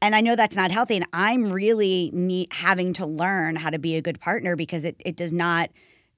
And 0.00 0.14
I 0.14 0.20
know 0.20 0.36
that's 0.36 0.56
not 0.56 0.70
healthy. 0.70 0.96
And 0.96 1.06
I'm 1.12 1.52
really 1.52 2.12
having 2.52 2.92
to 2.94 3.06
learn 3.06 3.56
how 3.56 3.70
to 3.70 3.78
be 3.78 3.96
a 3.96 4.02
good 4.02 4.20
partner 4.20 4.56
because 4.56 4.84
it, 4.84 4.96
it 5.04 5.16
does 5.16 5.32
not 5.32 5.70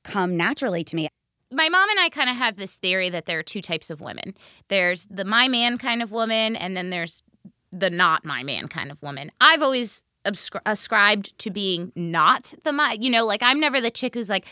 come 0.03 0.37
naturally 0.37 0.85
to 0.85 0.97
me. 0.97 1.09
my 1.51 1.69
mom 1.69 1.89
and 1.91 2.01
I 2.01 2.09
kind 2.11 2.31
of 2.31 2.37
have 2.37 2.57
this 2.57 2.77
theory 2.77 3.11
that 3.11 3.27
there 3.27 3.39
are 3.39 3.43
two 3.43 3.63
types 3.63 3.91
of 3.91 4.01
women. 4.01 4.35
There's 4.69 5.07
the 5.11 5.25
my 5.25 5.49
man 5.49 5.79
kind 5.79 6.03
of 6.03 6.11
woman, 6.13 6.57
and 6.57 6.77
then 6.77 6.91
there's 6.91 7.23
the 7.73 7.91
not 7.91 8.25
my 8.25 8.43
man 8.43 8.69
kind 8.69 8.91
of 8.91 9.03
woman. 9.03 9.31
I've 9.41 9.63
always 9.63 10.03
abscri- 10.25 10.61
ascribed 10.67 11.39
to 11.39 11.51
being 11.51 11.93
not 11.95 12.53
the 12.65 12.73
my, 12.73 12.97
you 13.01 13.11
know, 13.11 13.25
like 13.25 13.43
I'm 13.43 13.61
never 13.61 13.81
the 13.81 13.91
chick 13.91 14.15
who's 14.15 14.29
like, 14.29 14.47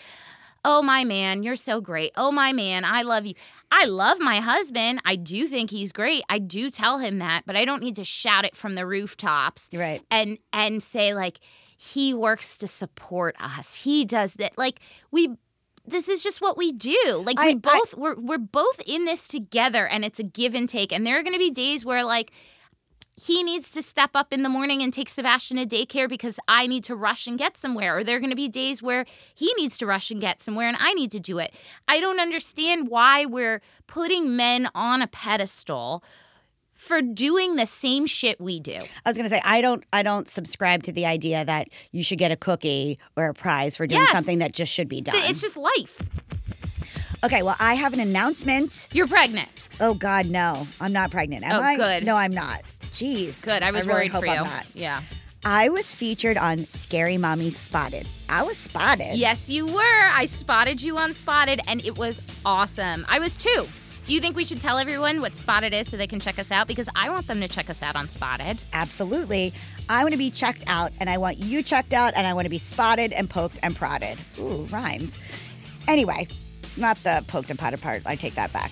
oh 0.65 0.83
my 0.83 1.05
man, 1.05 1.43
you're 1.43 1.57
so 1.57 1.81
great. 1.81 2.13
Oh 2.17 2.31
my 2.33 2.53
man, 2.53 2.85
I 2.85 3.03
love 3.03 3.27
you. 3.27 3.35
I 3.71 3.85
love 3.85 4.19
my 4.19 4.41
husband. 4.41 5.01
I 5.05 5.17
do 5.17 5.47
think 5.47 5.71
he's 5.71 5.93
great. 5.93 6.25
I 6.29 6.39
do 6.39 6.71
tell 6.71 6.99
him 6.99 7.19
that, 7.19 7.45
but 7.47 7.57
I 7.57 7.65
don't 7.65 7.83
need 7.83 7.97
to 7.97 8.05
shout 8.05 8.45
it 8.45 8.57
from 8.57 8.75
the 8.75 8.87
rooftops 8.87 9.69
right. 9.73 10.03
and 10.11 10.39
and 10.53 10.83
say 10.83 11.15
like 11.15 11.39
he 11.77 12.13
works 12.13 12.59
to 12.59 12.67
support 12.67 13.37
us 13.39 13.73
he 13.75 14.05
does 14.05 14.35
that 14.35 14.59
like 14.59 14.81
we 15.13 15.37
this 15.87 16.09
is 16.09 16.25
just 16.25 16.41
what 16.41 16.59
we 16.59 16.73
do 16.73 17.23
like 17.25 17.39
I- 17.39 17.47
we 17.47 17.53
I- 17.53 17.55
both 17.55 17.95
we're, 17.97 18.17
we're 18.19 18.39
both 18.39 18.81
in 18.85 19.05
this 19.05 19.29
together 19.29 19.87
and 19.87 20.05
it's 20.05 20.19
a 20.19 20.25
give 20.25 20.55
and 20.57 20.69
take 20.69 20.93
and 20.93 21.07
there 21.07 21.19
are 21.19 21.23
going 21.23 21.35
to 21.35 21.39
be 21.39 21.51
days 21.53 21.85
where 21.85 22.05
like 22.05 22.33
he 23.21 23.43
needs 23.43 23.71
to 23.73 23.83
step 23.83 24.11
up 24.15 24.33
in 24.33 24.43
the 24.43 24.49
morning 24.49 24.81
and 24.83 24.93
take 24.95 25.09
Sebastian 25.09 25.57
to 25.57 25.67
daycare 25.67 26.09
because 26.09 26.39
I 26.47 26.67
need 26.67 26.85
to 26.85 26.95
rush 26.95 27.27
and 27.27 27.37
get 27.39 27.57
somewhere. 27.57 27.99
Or 27.99 28.05
there 28.05 28.17
are 28.17 28.21
going 28.21 28.31
to 28.31 28.37
be 28.37 28.49
days 28.49 28.81
where 28.83 29.05
he 29.35 29.53
needs 29.57 29.77
to 29.79 29.87
rush 29.87 30.11
and 30.11 30.21
get 30.21 30.41
somewhere 30.41 30.69
and 30.69 30.77
I 30.79 30.93
need 30.95 31.11
to 31.13 31.21
do 31.21 31.39
it. 31.39 31.53
I 31.89 31.99
don't 32.01 32.21
understand 32.21 32.89
why 32.89 33.25
we're 33.27 33.61
putting 33.89 34.37
men 34.37 34.69
on 34.75 35.03
a 35.03 35.07
pedestal 35.09 36.05
for 36.75 37.03
doing 37.03 37.57
the 37.57 37.67
same 37.67 38.07
shit 38.07 38.41
we 38.41 38.61
do. 38.61 38.77
I 39.05 39.09
was 39.11 39.17
gonna 39.17 39.29
say 39.29 39.43
I 39.45 39.61
don't 39.63 39.83
I 39.93 40.05
don't 40.05 40.29
subscribe 40.29 40.85
to 40.85 40.93
the 40.93 41.07
idea 41.07 41.45
that 41.45 41.67
you 41.91 42.05
should 42.05 42.19
get 42.19 42.31
a 42.31 42.37
cookie 42.37 43.01
or 43.17 43.31
a 43.31 43.35
prize 43.35 43.75
for 43.77 43.87
doing 43.89 44.03
Yes. 44.03 44.13
something 44.13 44.39
that 44.39 44.53
just 44.53 44.73
should 44.73 44.89
be 44.89 45.01
done. 45.01 45.17
It's 45.19 45.41
just 45.41 45.57
life. 45.57 45.99
okay, 47.25 47.43
well 47.43 47.57
I 47.59 47.75
have 47.75 47.95
an 47.95 48.01
announcement. 48.01 48.87
You're 48.93 49.09
pregnant. 49.09 49.49
Oh 49.81 49.95
God, 49.95 50.27
no, 50.27 50.69
I'm 50.81 50.93
not 50.93 51.11
pregnant. 51.11 51.45
Am 51.45 51.57
Oh, 51.61 51.65
I? 51.65 51.77
good. 51.77 52.05
No, 52.05 52.15
I'm 52.15 52.33
not. 52.33 52.63
Jeez. 52.93 53.41
Good. 53.43 53.63
I 53.63 53.71
was 53.71 53.87
really 53.87 53.99
worried 53.99 54.13
hope 54.13 54.25
for 54.25 54.31
I'm 54.31 54.45
you. 54.45 54.51
not. 54.51 54.67
Yeah. 54.75 55.03
I 55.45 55.69
was 55.69 55.95
featured 55.95 56.37
on 56.37 56.65
Scary 56.67 57.17
Mommy 57.17 57.51
Spotted. 57.51 58.09
I 58.29 58.43
was 58.43 58.57
spotted. 58.57 59.17
Yes, 59.17 59.49
you 59.49 59.67
were. 59.67 59.81
I 60.13 60.27
spotted 60.27 60.83
you 60.83 60.99
on 60.99 61.15
Spotted, 61.15 61.61
and 61.69 61.85
it 61.85 61.97
was 61.97 62.21
awesome. 62.45 63.07
I 63.09 63.19
was 63.21 63.37
too. 63.37 63.67
Do 64.05 64.15
you 64.15 64.21
think 64.21 64.37
we 64.37 64.45
should 64.45 64.61
tell 64.61 64.79
everyone 64.79 65.21
what 65.21 65.37
Spotted 65.37 65.73
is 65.75 65.89
so 65.89 65.97
they 65.97 66.07
can 66.07 66.19
check 66.19 66.39
us 66.39 66.51
out? 66.51 66.67
Because 66.67 66.89
I 66.97 67.09
want 67.11 67.27
them 67.27 67.41
to 67.41 67.49
check 67.49 67.71
us 67.71 67.83
out 67.83 67.95
on 67.95 68.09
Spotted. 68.09 68.59
Absolutely. 68.73 69.53
I 69.89 70.03
want 70.03 70.13
to 70.13 70.19
be 70.19 70.31
checked 70.31 70.65
out, 70.67 70.93
and 70.99 71.09
I 71.09 71.19
want 71.19 71.39
you 71.39 71.63
checked 71.63 71.93
out, 71.93 72.15
and 72.17 72.27
I 72.27 72.33
want 72.35 72.47
to 72.47 72.51
be 72.51 72.59
spotted 72.59 73.13
and 73.13 73.31
poked 73.31 73.59
and 73.63 73.77
prodded. 73.77 74.19
Ooh, 74.39 74.67
rhymes. 74.71 75.17
Anyway, 75.87 76.27
not 76.77 76.97
the 76.99 77.25
poked 77.29 77.51
and 77.51 77.59
prodded 77.59 77.81
part. 77.81 78.03
I 78.07 78.17
take 78.17 78.35
that 78.35 78.53
back. 78.53 78.71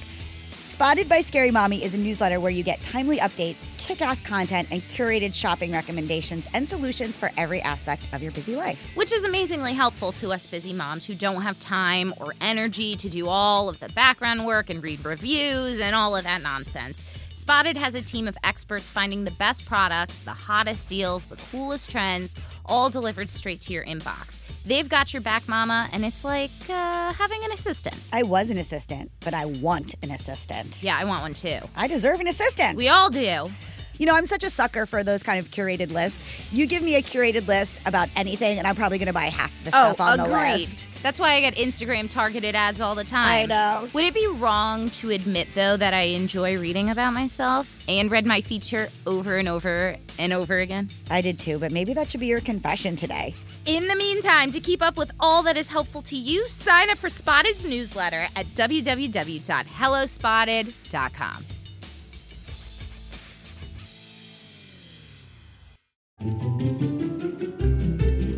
Spotted 0.76 1.08
by 1.08 1.22
Scary 1.22 1.50
Mommy 1.50 1.82
is 1.82 1.94
a 1.94 1.96
newsletter 1.96 2.38
where 2.38 2.50
you 2.50 2.62
get 2.62 2.78
timely 2.82 3.16
updates, 3.16 3.66
kick 3.78 4.02
ass 4.02 4.20
content, 4.20 4.68
and 4.70 4.82
curated 4.82 5.32
shopping 5.34 5.72
recommendations 5.72 6.46
and 6.52 6.68
solutions 6.68 7.16
for 7.16 7.30
every 7.38 7.62
aspect 7.62 8.02
of 8.12 8.22
your 8.22 8.30
busy 8.32 8.56
life. 8.56 8.94
Which 8.94 9.10
is 9.10 9.24
amazingly 9.24 9.72
helpful 9.72 10.12
to 10.12 10.32
us 10.32 10.46
busy 10.46 10.74
moms 10.74 11.06
who 11.06 11.14
don't 11.14 11.40
have 11.40 11.58
time 11.60 12.12
or 12.18 12.34
energy 12.42 12.94
to 12.94 13.08
do 13.08 13.26
all 13.26 13.70
of 13.70 13.80
the 13.80 13.88
background 13.88 14.44
work 14.44 14.68
and 14.68 14.82
read 14.82 15.02
reviews 15.02 15.80
and 15.80 15.94
all 15.94 16.14
of 16.14 16.24
that 16.24 16.42
nonsense. 16.42 17.02
Spotted 17.32 17.78
has 17.78 17.94
a 17.94 18.02
team 18.02 18.28
of 18.28 18.36
experts 18.44 18.90
finding 18.90 19.24
the 19.24 19.30
best 19.30 19.64
products, 19.64 20.18
the 20.18 20.32
hottest 20.32 20.90
deals, 20.90 21.24
the 21.24 21.36
coolest 21.36 21.88
trends, 21.88 22.36
all 22.66 22.90
delivered 22.90 23.30
straight 23.30 23.62
to 23.62 23.72
your 23.72 23.86
inbox. 23.86 24.40
They've 24.66 24.88
got 24.88 25.12
your 25.12 25.22
back, 25.22 25.46
mama, 25.46 25.88
and 25.92 26.04
it's 26.04 26.24
like 26.24 26.50
uh, 26.68 27.12
having 27.12 27.44
an 27.44 27.52
assistant. 27.52 27.94
I 28.12 28.24
was 28.24 28.50
an 28.50 28.58
assistant, 28.58 29.12
but 29.20 29.32
I 29.32 29.44
want 29.46 29.94
an 30.02 30.10
assistant. 30.10 30.82
Yeah, 30.82 30.98
I 30.98 31.04
want 31.04 31.22
one 31.22 31.34
too. 31.34 31.60
I 31.76 31.86
deserve 31.86 32.18
an 32.18 32.26
assistant. 32.26 32.76
We 32.76 32.88
all 32.88 33.08
do. 33.08 33.46
You 33.98 34.06
know, 34.06 34.14
I'm 34.14 34.26
such 34.26 34.44
a 34.44 34.50
sucker 34.50 34.86
for 34.86 35.02
those 35.02 35.22
kind 35.22 35.38
of 35.38 35.50
curated 35.50 35.92
lists. 35.92 36.22
You 36.52 36.66
give 36.66 36.82
me 36.82 36.96
a 36.96 37.02
curated 37.02 37.46
list 37.46 37.80
about 37.86 38.08
anything, 38.16 38.58
and 38.58 38.66
I'm 38.66 38.76
probably 38.76 38.98
going 38.98 39.06
to 39.06 39.12
buy 39.12 39.26
half 39.26 39.52
the 39.64 39.70
stuff 39.70 39.96
oh, 39.98 40.04
on 40.04 40.18
the 40.18 40.26
list. 40.26 40.88
That's 41.02 41.20
why 41.20 41.34
I 41.34 41.40
get 41.40 41.56
Instagram 41.56 42.10
targeted 42.10 42.54
ads 42.54 42.80
all 42.80 42.94
the 42.94 43.04
time. 43.04 43.28
I 43.28 43.46
know. 43.46 43.88
Would 43.92 44.04
it 44.04 44.14
be 44.14 44.26
wrong 44.26 44.90
to 44.90 45.10
admit, 45.10 45.48
though, 45.54 45.76
that 45.76 45.94
I 45.94 46.02
enjoy 46.02 46.58
reading 46.58 46.90
about 46.90 47.14
myself 47.14 47.84
and 47.88 48.10
read 48.10 48.26
my 48.26 48.40
feature 48.40 48.88
over 49.06 49.36
and 49.36 49.48
over 49.48 49.96
and 50.18 50.32
over 50.32 50.58
again? 50.58 50.88
I 51.10 51.20
did 51.20 51.38
too, 51.38 51.58
but 51.58 51.72
maybe 51.72 51.92
that 51.94 52.10
should 52.10 52.20
be 52.20 52.26
your 52.26 52.40
confession 52.40 52.96
today. 52.96 53.34
In 53.66 53.88
the 53.88 53.96
meantime, 53.96 54.50
to 54.52 54.60
keep 54.60 54.82
up 54.82 54.96
with 54.96 55.10
all 55.20 55.42
that 55.44 55.56
is 55.56 55.68
helpful 55.68 56.02
to 56.02 56.16
you, 56.16 56.48
sign 56.48 56.90
up 56.90 56.98
for 56.98 57.08
Spotted's 57.08 57.64
newsletter 57.64 58.26
at 58.34 58.46
www.hellospotted.com. 58.46 61.44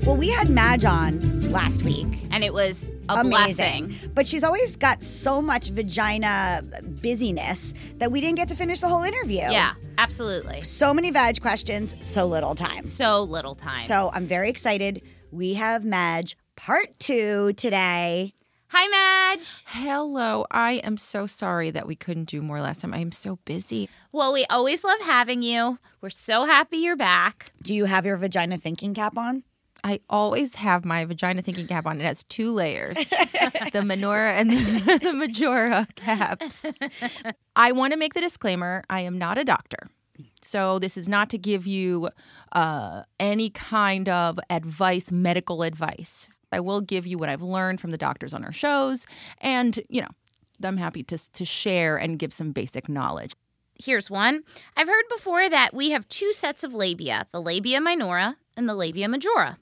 Well, 0.07 0.17
we 0.17 0.29
had 0.29 0.49
Madge 0.49 0.85
on 0.85 1.43
last 1.53 1.83
week. 1.85 2.07
And 2.31 2.45
it 2.45 2.53
was 2.53 2.83
a 3.09 3.15
Amazing. 3.21 3.87
blessing. 3.87 4.11
But 4.15 4.27
she's 4.27 4.45
always 4.45 4.77
got 4.77 5.03
so 5.03 5.43
much 5.43 5.71
vagina 5.71 6.63
busyness 7.03 7.75
that 7.97 8.13
we 8.13 8.21
didn't 8.21 8.37
get 8.37 8.49
to 8.49 8.55
finish 8.55 8.81
the 8.81 8.89
whole 8.89 9.03
interview. 9.03 9.41
Yeah, 9.41 9.73
absolutely. 9.99 10.63
So 10.63 10.95
many 10.95 11.11
vag 11.11 11.41
questions, 11.41 11.95
so 12.01 12.27
little 12.27 12.55
time. 12.55 12.87
So 12.87 13.23
little 13.23 13.55
time. 13.55 13.87
So 13.87 14.11
I'm 14.13 14.25
very 14.25 14.49
excited. 14.51 15.03
We 15.31 15.55
have 15.55 15.85
Madge 15.85 16.37
part 16.57 16.99
two 16.99 17.53
today. 17.55 18.35
Hi, 18.71 18.87
Madge. 18.89 19.65
Hello. 19.67 20.45
I 20.51 20.73
am 20.85 20.99
so 20.99 21.27
sorry 21.27 21.71
that 21.71 21.87
we 21.87 21.97
couldn't 21.97 22.27
do 22.27 22.43
more 22.43 22.61
last 22.61 22.83
time. 22.83 22.93
I 22.93 22.99
am 22.99 23.13
so 23.13 23.39
busy. 23.47 23.89
Well, 24.13 24.31
we 24.31 24.45
always 24.51 24.85
love 24.85 25.01
having 25.01 25.43
you. 25.43 25.79
We're 26.03 26.11
so 26.11 26.45
happy 26.45 26.77
you're 26.77 26.95
back. 26.97 27.51
Do 27.63 27.75
you 27.75 27.87
have 27.87 28.05
your 28.05 28.19
vagina 28.19 28.59
thinking 28.59 28.93
cap 28.93 29.17
on? 29.17 29.43
I 29.85 30.01
always 30.11 30.57
have 30.57 30.85
my 30.85 31.07
vagina 31.07 31.41
thinking 31.41 31.67
cap 31.67 31.87
on. 31.87 31.99
It 31.99 32.05
has 32.05 32.25
two 32.25 32.53
layers 32.53 32.97
the 33.09 33.81
menorah 33.81 34.33
and 34.33 34.51
the, 34.51 34.99
the 35.03 35.13
majora 35.15 35.87
caps. 35.97 36.67
I 37.57 37.73
want 37.73 37.95
to 37.95 37.99
make 37.99 38.13
the 38.13 38.21
disclaimer 38.21 38.85
I 38.91 39.01
am 39.01 39.17
not 39.17 39.39
a 39.39 39.45
doctor. 39.45 39.89
So 40.43 40.79
this 40.79 40.99
is 40.99 41.09
not 41.09 41.31
to 41.31 41.39
give 41.39 41.67
you 41.67 42.11
uh, 42.53 43.05
any 43.19 43.49
kind 43.49 44.11
of 44.11 44.39
advice, 44.51 45.11
medical 45.11 45.63
advice. 45.63 46.29
I 46.53 46.61
will 46.61 46.81
give 46.81 47.07
you 47.07 47.19
what 47.19 47.29
I've 47.29 47.43
learned 47.43 47.81
from 47.81 47.91
the 47.91 47.99
doctors 47.99 48.35
on 48.35 48.45
our 48.45 48.53
shows, 48.53 49.07
and 49.41 49.79
you 49.89 50.01
know, 50.01 50.09
I'm 50.63 50.77
happy 50.77 51.03
to 51.05 51.19
to 51.33 51.45
share 51.45 51.97
and 51.97 52.19
give 52.19 52.33
some 52.33 52.53
basic 52.53 52.89
knowledge. 52.89 53.33
Here's 53.81 54.11
one. 54.11 54.43
I've 54.77 54.89
heard 54.89 55.05
before 55.09 55.49
that 55.49 55.73
we 55.73 55.91
have 55.91 56.09
two 56.09 56.33
sets 56.33 56.65
of 56.65 56.75
labia 56.75 57.27
the 57.33 57.41
labia 57.41 57.81
minora 57.81 58.37
and 58.57 58.69
the 58.69 58.75
labia 58.75 59.09
majora. 59.09 59.59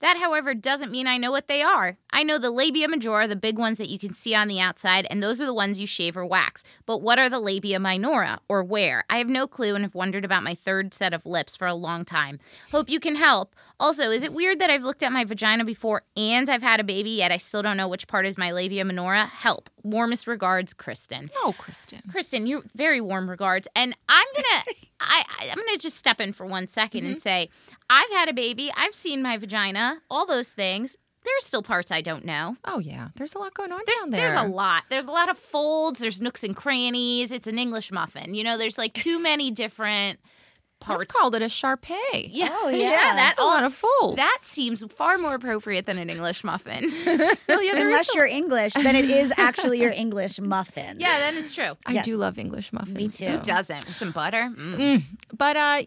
That, 0.00 0.16
however, 0.16 0.54
doesn't 0.54 0.92
mean 0.92 1.08
I 1.08 1.18
know 1.18 1.32
what 1.32 1.48
they 1.48 1.60
are. 1.60 1.98
I 2.10 2.22
know 2.22 2.38
the 2.38 2.50
labia 2.50 2.88
majora, 2.88 3.28
the 3.28 3.36
big 3.36 3.58
ones 3.58 3.78
that 3.78 3.90
you 3.90 3.98
can 3.98 4.14
see 4.14 4.34
on 4.34 4.48
the 4.48 4.60
outside, 4.60 5.06
and 5.10 5.22
those 5.22 5.40
are 5.40 5.46
the 5.46 5.54
ones 5.54 5.78
you 5.78 5.86
shave 5.86 6.16
or 6.16 6.24
wax. 6.24 6.64
But 6.86 7.02
what 7.02 7.18
are 7.18 7.28
the 7.28 7.40
labia 7.40 7.78
minora, 7.78 8.40
or 8.48 8.62
where? 8.62 9.04
I 9.10 9.18
have 9.18 9.28
no 9.28 9.46
clue 9.46 9.74
and 9.74 9.84
have 9.84 9.94
wondered 9.94 10.24
about 10.24 10.42
my 10.42 10.54
third 10.54 10.94
set 10.94 11.12
of 11.12 11.26
lips 11.26 11.56
for 11.56 11.66
a 11.66 11.74
long 11.74 12.04
time. 12.04 12.38
Hope 12.70 12.88
you 12.88 13.00
can 13.00 13.16
help. 13.16 13.54
Also, 13.78 14.10
is 14.10 14.22
it 14.22 14.32
weird 14.32 14.58
that 14.58 14.70
I've 14.70 14.82
looked 14.82 15.02
at 15.02 15.12
my 15.12 15.24
vagina 15.24 15.64
before 15.64 16.02
and 16.16 16.48
I've 16.48 16.62
had 16.62 16.80
a 16.80 16.84
baby, 16.84 17.10
yet 17.10 17.30
I 17.30 17.36
still 17.36 17.62
don't 17.62 17.76
know 17.76 17.88
which 17.88 18.08
part 18.08 18.26
is 18.26 18.38
my 18.38 18.52
labia 18.52 18.84
minora? 18.84 19.26
Help. 19.26 19.70
Warmest 19.82 20.26
regards, 20.26 20.74
Kristen. 20.74 21.30
Oh, 21.36 21.54
Kristen. 21.58 22.02
Kristen, 22.10 22.46
you 22.46 22.64
very 22.74 23.00
warm 23.00 23.28
regards, 23.28 23.68
and 23.74 23.94
I'm 24.08 24.26
gonna, 24.34 24.64
I, 25.00 25.24
I, 25.40 25.48
I'm 25.50 25.56
gonna 25.56 25.78
just 25.78 25.96
step 25.96 26.20
in 26.20 26.32
for 26.32 26.46
one 26.46 26.68
second 26.68 27.04
and 27.04 27.16
mm-hmm. 27.16 27.20
say, 27.20 27.50
I've 27.90 28.10
had 28.10 28.28
a 28.28 28.34
baby, 28.34 28.70
I've 28.76 28.94
seen 28.94 29.22
my 29.22 29.36
vagina, 29.36 30.00
all 30.10 30.26
those 30.26 30.48
things. 30.52 30.96
There's 31.28 31.44
still 31.46 31.62
parts 31.62 31.90
I 31.92 32.00
don't 32.00 32.24
know. 32.24 32.56
Oh 32.64 32.78
yeah, 32.78 33.08
there's 33.16 33.34
a 33.34 33.38
lot 33.38 33.54
going 33.54 33.72
on 33.72 33.80
There's 33.86 34.00
down 34.00 34.10
there. 34.10 34.30
there's 34.30 34.40
a 34.40 34.46
lot. 34.46 34.84
There's 34.90 35.04
a 35.04 35.10
lot 35.10 35.28
of 35.28 35.36
folds. 35.38 36.00
There's 36.00 36.20
nooks 36.20 36.42
and 36.44 36.56
crannies. 36.56 37.32
It's 37.32 37.46
an 37.46 37.58
English 37.58 37.92
muffin. 37.92 38.34
You 38.34 38.44
know, 38.44 38.56
there's 38.58 38.78
like 38.78 38.94
too 38.94 39.18
many 39.30 39.50
different 39.50 40.18
I've 40.80 40.86
parts. 40.86 41.12
called 41.12 41.34
it 41.34 41.42
a 41.42 41.48
Shar-Pei. 41.48 42.28
yeah, 42.30 42.48
Oh, 42.52 42.68
yeah. 42.72 42.90
that 42.90 43.14
That's 43.16 43.38
a 43.38 43.42
lot 43.42 43.64
of 43.64 43.74
folds. 43.74 44.14
that 44.16 44.36
seems 44.40 44.84
far 44.92 45.18
more 45.18 45.34
appropriate 45.34 45.86
than 45.86 45.98
an 45.98 46.08
English 46.08 46.44
muffin. 46.44 46.92
Well, 47.48 47.62
yeah, 47.62 47.80
Unless 47.80 48.10
a- 48.14 48.16
you're 48.16 48.26
English, 48.26 48.74
then 48.74 48.94
it 48.94 49.06
is 49.10 49.32
actually 49.36 49.80
your 49.80 49.90
English 49.90 50.40
muffin. 50.40 50.98
yeah, 51.00 51.18
then 51.18 51.36
it's 51.36 51.52
true. 51.54 51.72
I 51.84 51.92
Yes. 51.94 52.04
do 52.04 52.16
love 52.16 52.38
English 52.38 52.72
muffins. 52.72 52.96
Me 52.96 53.08
too. 53.08 53.24
though. 53.26 53.30
Who 53.38 53.42
doesn't? 53.42 53.86
With 53.86 53.96
some 53.96 54.12
butter. 54.12 54.50
Mm. 54.56 55.02
but 55.36 55.56
uh 55.56 55.82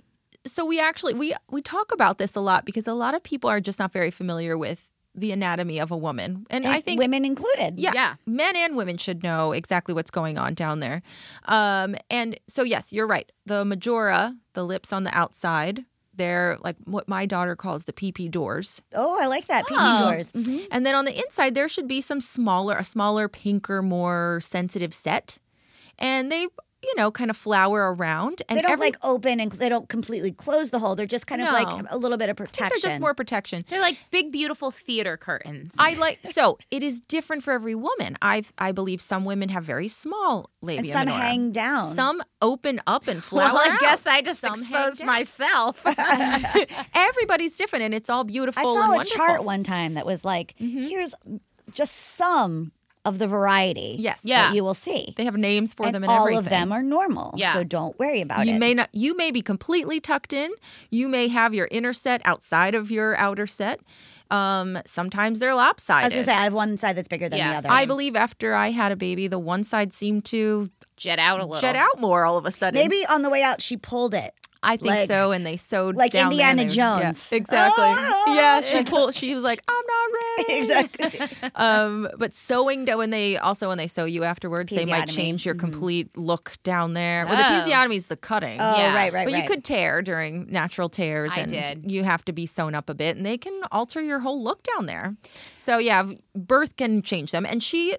so 0.46 0.66
we 0.66 0.82
actually 0.82 1.14
we 1.14 1.36
we 1.52 1.62
talk 1.62 1.94
about 1.94 2.18
this 2.18 2.36
a 2.36 2.42
lot 2.42 2.66
because 2.66 2.86
a 2.88 2.94
lot 2.94 3.14
of 3.14 3.22
people 3.24 3.50
are 3.50 3.62
just 3.62 3.80
not 3.80 3.94
very 3.94 4.12
familiar 4.12 4.58
with 4.58 4.90
the 5.14 5.32
anatomy 5.32 5.80
of 5.80 5.92
a 5.92 5.98
woman 5.98 6.46
and 6.50 6.66
i 6.66 6.80
think 6.80 7.00
women 7.00 7.26
included. 7.26 7.78
yeah, 7.80 7.92
Yeah. 7.94 8.16
men 8.26 8.56
and 8.56 8.78
women 8.78 8.98
should 8.98 9.24
know 9.24 9.52
exactly 9.52 9.94
what's 9.94 10.12
going 10.12 10.38
on 10.38 10.54
down 10.54 10.80
there 10.80 11.02
um 11.46 11.96
and 12.10 12.40
so 12.48 12.64
yes 12.64 12.94
you're 12.94 13.08
right 13.08 13.30
the 13.46 13.66
majora 13.66 14.36
the 14.54 14.64
lips 14.64 14.94
on 14.94 15.04
the 15.04 15.16
outside 15.18 15.84
they're 16.14 16.58
like 16.64 16.76
what 16.86 17.08
my 17.08 17.26
daughter 17.26 17.56
calls 17.56 17.86
the 17.86 17.94
pee 17.94 18.12
doors 18.30 18.82
Oh, 18.94 19.18
I 19.22 19.28
like 19.28 19.48
that. 19.48 19.66
Pee 19.66 19.76
Oh. 19.78 20.10
doors. 20.12 20.32
Mhm. 20.34 20.68
and 20.72 20.86
then 20.86 20.94
on 20.96 21.06
the 21.06 21.18
inside 21.18 21.56
there 21.56 21.70
should 21.70 21.88
be 21.88 22.02
some 22.02 22.22
smaller 22.22 22.76
a 22.78 22.84
smaller 22.84 23.28
pinker 23.28 23.82
more 23.82 24.40
sensitive 24.42 24.94
set 24.94 25.40
and 26.00 26.32
they 26.32 26.48
you 26.84 26.94
know 26.96 27.12
kind 27.12 27.30
of 27.30 27.38
flower 27.38 27.94
around 27.94 28.42
and 28.50 28.58
They 28.58 28.62
don't 28.64 28.72
every- 28.72 28.88
like 28.88 28.98
open 29.04 29.40
and 29.40 29.52
they 29.52 29.70
don't 29.70 29.88
completely 29.88 30.32
close 30.32 30.70
the 30.72 30.80
hole. 30.80 30.96
They're 30.96 31.06
just 31.06 31.28
kind 31.28 31.42
of 31.42 31.48
No. 31.48 31.54
like 31.54 31.86
a 31.92 31.98
little 31.98 32.18
bit 32.18 32.30
of 32.30 32.36
I 32.36 32.38
think 32.46 32.50
protection. 32.52 32.80
they're 32.82 32.90
just 32.92 33.02
more 33.02 33.14
protection 33.14 33.66
They're 33.70 33.82
like 33.82 33.98
big, 34.10 34.32
beautiful 34.32 34.72
theater 34.72 35.16
curtains. 35.18 35.74
I 35.78 35.94
like 35.96 36.20
so 36.24 36.58
it 36.72 36.82
is 36.84 37.00
different 37.00 37.44
for 37.44 37.54
every 37.54 37.76
woman. 37.76 38.18
I 38.22 38.44
I 38.58 38.72
believe 38.72 39.00
some 39.02 39.26
women 39.26 39.50
have 39.50 39.64
very 39.64 39.88
small 39.88 40.50
labia 40.62 40.80
and 40.80 40.88
some 40.90 41.06
minora. 41.06 41.22
hang 41.24 41.52
down. 41.52 41.94
Some 41.94 42.22
open 42.42 42.80
up 42.88 43.08
and 43.08 43.24
flower 43.24 43.54
well, 43.54 43.58
I 43.58 43.78
guess. 43.80 44.08
I 44.08 44.22
just 44.22 44.40
Some 44.42 44.54
exposed 44.54 45.04
myself. 45.04 45.84
Everybody's 46.96 47.56
different, 47.56 47.84
and 47.86 47.94
it's 47.94 48.10
all 48.10 48.24
beautiful 48.24 48.60
I 48.62 48.64
saw 48.64 48.84
and 48.84 48.94
a 48.94 48.96
wonderful. 48.98 49.18
chart 49.18 49.44
one 49.44 49.64
time 49.64 49.94
that 49.96 50.06
was 50.06 50.24
like, 50.26 50.56
mm-hmm. 50.60 50.84
here's 50.84 51.14
just 51.74 51.96
some 52.16 52.72
of 53.04 53.18
the 53.20 53.28
variety. 53.28 53.96
Yes. 54.00 54.22
Yeah. 54.24 54.48
that 54.50 54.56
you 54.56 54.64
will 54.64 54.74
see. 54.76 55.14
They 55.18 55.26
have 55.26 55.36
names 55.36 55.74
for 55.74 55.88
and 55.88 55.96
them 55.96 56.04
and 56.04 56.12
all 56.12 56.22
everything. 56.28 56.38
of 56.38 56.50
them 56.50 56.72
are 56.72 56.84
normal. 56.84 57.34
Yeah. 57.36 57.54
So 57.54 57.64
don't 57.64 57.98
worry 58.00 58.22
about 58.22 58.46
you 58.46 58.54
it. 58.56 58.60
may 58.60 58.74
not. 58.74 58.90
You 58.94 59.16
may 59.18 59.32
be 59.32 59.42
completely 59.42 60.00
tucked 60.00 60.34
in. 60.34 60.52
You 60.92 61.10
may 61.10 61.28
have 61.28 61.54
your 61.54 61.68
inner 61.72 61.94
set 61.94 62.22
outside 62.26 62.76
of 62.76 62.92
your 62.92 63.16
outer 63.18 63.48
set. 63.48 63.80
Um, 64.30 64.80
sometimes 64.86 65.40
they're 65.40 65.52
I 65.52 65.56
lopsided. 65.56 66.06
was 66.06 66.14
gonna 66.14 66.24
say 66.24 66.40
I 66.40 66.44
have 66.46 66.54
one 66.54 66.78
side 66.78 66.96
that's 66.96 67.08
bigger 67.10 67.28
than 67.28 67.40
Yes. 67.40 67.64
the 67.64 67.68
other. 67.70 67.76
I 67.78 67.86
believe 67.86 68.16
after 68.16 68.54
I 68.56 68.70
had 68.72 68.92
a 68.92 68.96
baby, 68.96 69.28
the 69.28 69.40
one 69.40 69.64
side 69.64 69.94
seemed 69.94 70.24
to 70.26 70.70
Jet 70.96 71.20
out 71.20 71.40
a 71.42 71.46
little. 71.46 71.60
jet 71.60 71.76
out 71.76 72.00
more 72.00 72.24
all 72.26 72.38
of 72.38 72.46
a 72.46 72.52
sudden. 72.52 72.80
Maybe 72.80 73.04
on 73.10 73.24
the 73.24 73.30
way 73.30 73.42
out 73.44 73.62
she 73.62 73.76
pulled 73.76 74.14
it. 74.14 74.34
I 74.64 74.78
think 74.78 74.90
Like- 74.90 75.08
so, 75.08 75.32
and 75.32 75.44
they 75.46 75.58
sewed 75.58 75.96
like 75.96 76.12
down 76.12 76.32
Indiana 76.32 76.64
they- 76.66 76.70
Jones. 76.70 77.30
Yeah, 77.32 77.38
exactly. 77.38 77.84
Ah! 77.88 78.34
yeah, 78.36 78.62
she 78.62 78.84
pulled. 78.84 79.16
She 79.16 79.34
was 79.34 79.44
like, 79.44 79.62
"I'm 79.68 79.86
not 79.86 80.10
ready." 80.48 80.60
exactly. 80.62 81.50
Um, 81.56 82.08
but 82.18 82.34
sewing 82.36 82.86
down 82.86 82.98
when 83.00 83.10
they 83.10 83.38
also 83.38 83.68
when 83.70 83.78
they 83.78 83.88
sew 83.88 84.06
you 84.06 84.24
afterwards, 84.24 84.72
they 84.72 84.86
might 84.86 85.08
change 85.10 85.46
your 85.46 85.56
complete 85.56 86.16
look 86.16 86.54
down 86.64 86.94
there. 86.94 87.26
Well, 87.26 87.36
Oh. 87.36 87.66
the 87.66 87.72
episiotomy 87.72 87.96
is 87.96 88.08
the 88.08 88.16
cutting. 88.18 88.60
Oh, 88.62 88.78
Yeah. 88.78 88.94
right, 88.96 89.12
right, 89.12 89.26
but 89.26 89.34
right. 89.34 89.42
you 89.44 89.48
could 89.48 89.64
tear 89.64 90.02
during 90.02 90.46
natural 90.52 90.90
tears, 90.90 91.32
I 91.36 91.42
and 91.42 91.52
did. 91.52 91.92
you 91.92 92.04
have 92.04 92.24
to 92.26 92.34
be 92.34 92.46
sewn 92.46 92.76
up 92.76 92.90
a 92.90 92.94
bit, 92.94 93.18
and 93.18 93.26
they 93.26 93.38
can 93.38 93.60
alter 93.72 94.02
your 94.02 94.20
whole 94.20 94.42
look 94.44 94.64
down 94.64 94.86
there. 94.86 95.16
So 95.58 95.78
yeah, 95.80 96.04
birth 96.36 96.76
can 96.78 97.02
change 97.02 97.32
them. 97.32 97.46
And 97.46 97.62
she, 97.64 97.96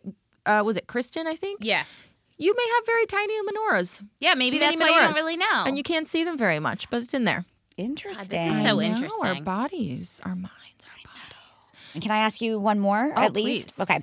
uh, 0.46 0.62
was 0.64 0.76
it 0.76 0.86
Kristen? 0.86 1.26
I 1.26 1.34
think 1.34 1.58
Yes. 1.62 2.04
You 2.38 2.54
may 2.56 2.68
have 2.76 2.86
very 2.86 3.06
tiny 3.06 3.34
menoras, 3.42 4.02
Yeah, 4.20 4.34
maybe 4.34 4.58
Mini 4.58 4.76
that's 4.76 4.80
why 4.80 4.88
you 4.94 5.00
don't 5.00 5.14
really 5.14 5.36
know. 5.36 5.64
and 5.66 5.76
you 5.76 5.82
can't 5.82 6.08
see 6.08 6.24
them 6.24 6.36
very 6.38 6.58
much, 6.58 6.88
but 6.90 7.02
it's 7.02 7.14
in 7.14 7.24
there. 7.24 7.44
Interesting. 7.76 8.28
This 8.28 8.56
is 8.56 8.62
so 8.62 8.68
I 8.68 8.72
know, 8.72 8.76
Our 8.78 8.82
interesting. 8.82 9.44
bodies, 9.44 10.20
our 10.24 10.34
minds, 10.34 10.50
our 10.86 11.10
bodies. 11.12 11.72
And 11.94 12.02
Can 12.02 12.10
I 12.12 12.18
ask 12.18 12.40
you 12.40 12.58
one 12.58 12.78
more 12.80 13.12
Oh, 13.16 13.22
at 13.22 13.32
least? 13.32 13.76
please. 13.76 13.80
Okay. 13.82 14.02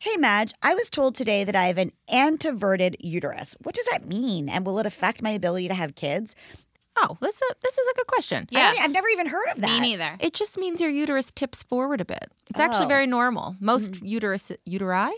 Hey, 0.00 0.16
Madge, 0.16 0.52
I 0.62 0.74
was 0.74 0.88
told 0.88 1.16
today 1.16 1.42
that 1.42 1.56
I 1.56 1.66
have 1.66 1.78
an 1.78 1.90
anteverted 2.08 2.96
uterus. 3.00 3.56
What 3.62 3.74
does 3.74 3.86
that 3.90 4.06
mean? 4.06 4.48
And 4.48 4.64
will 4.64 4.78
it 4.78 4.86
affect 4.86 5.22
my 5.22 5.30
ability 5.30 5.66
to 5.68 5.74
have 5.74 5.96
kids? 5.96 6.36
Oh, 6.96 7.16
this 7.20 7.34
is 7.34 7.42
this 7.62 7.78
is 7.78 7.86
a 7.88 7.94
good 7.96 8.06
question. 8.06 8.48
I 8.54 8.58
yeah. 8.58 8.72
don't- 8.74 8.82
I've 8.84 8.90
never 8.92 9.08
even 9.08 9.26
heard 9.26 9.48
of 9.50 9.60
that. 9.60 9.70
Me 9.70 9.80
neither. 9.80 10.16
It 10.20 10.34
just 10.34 10.56
means 10.58 10.80
your 10.80 10.90
uterus 10.90 11.30
tips 11.32 11.62
forward 11.64 12.00
a 12.00 12.04
bit. 12.04 12.30
It's 12.48 12.60
actually 12.60 12.86
Oh. 12.86 12.88
very 12.88 13.06
normal. 13.06 13.56
Most 13.60 13.92
mm. 13.92 14.08
uterus 14.08 14.52
uteri 14.68 15.12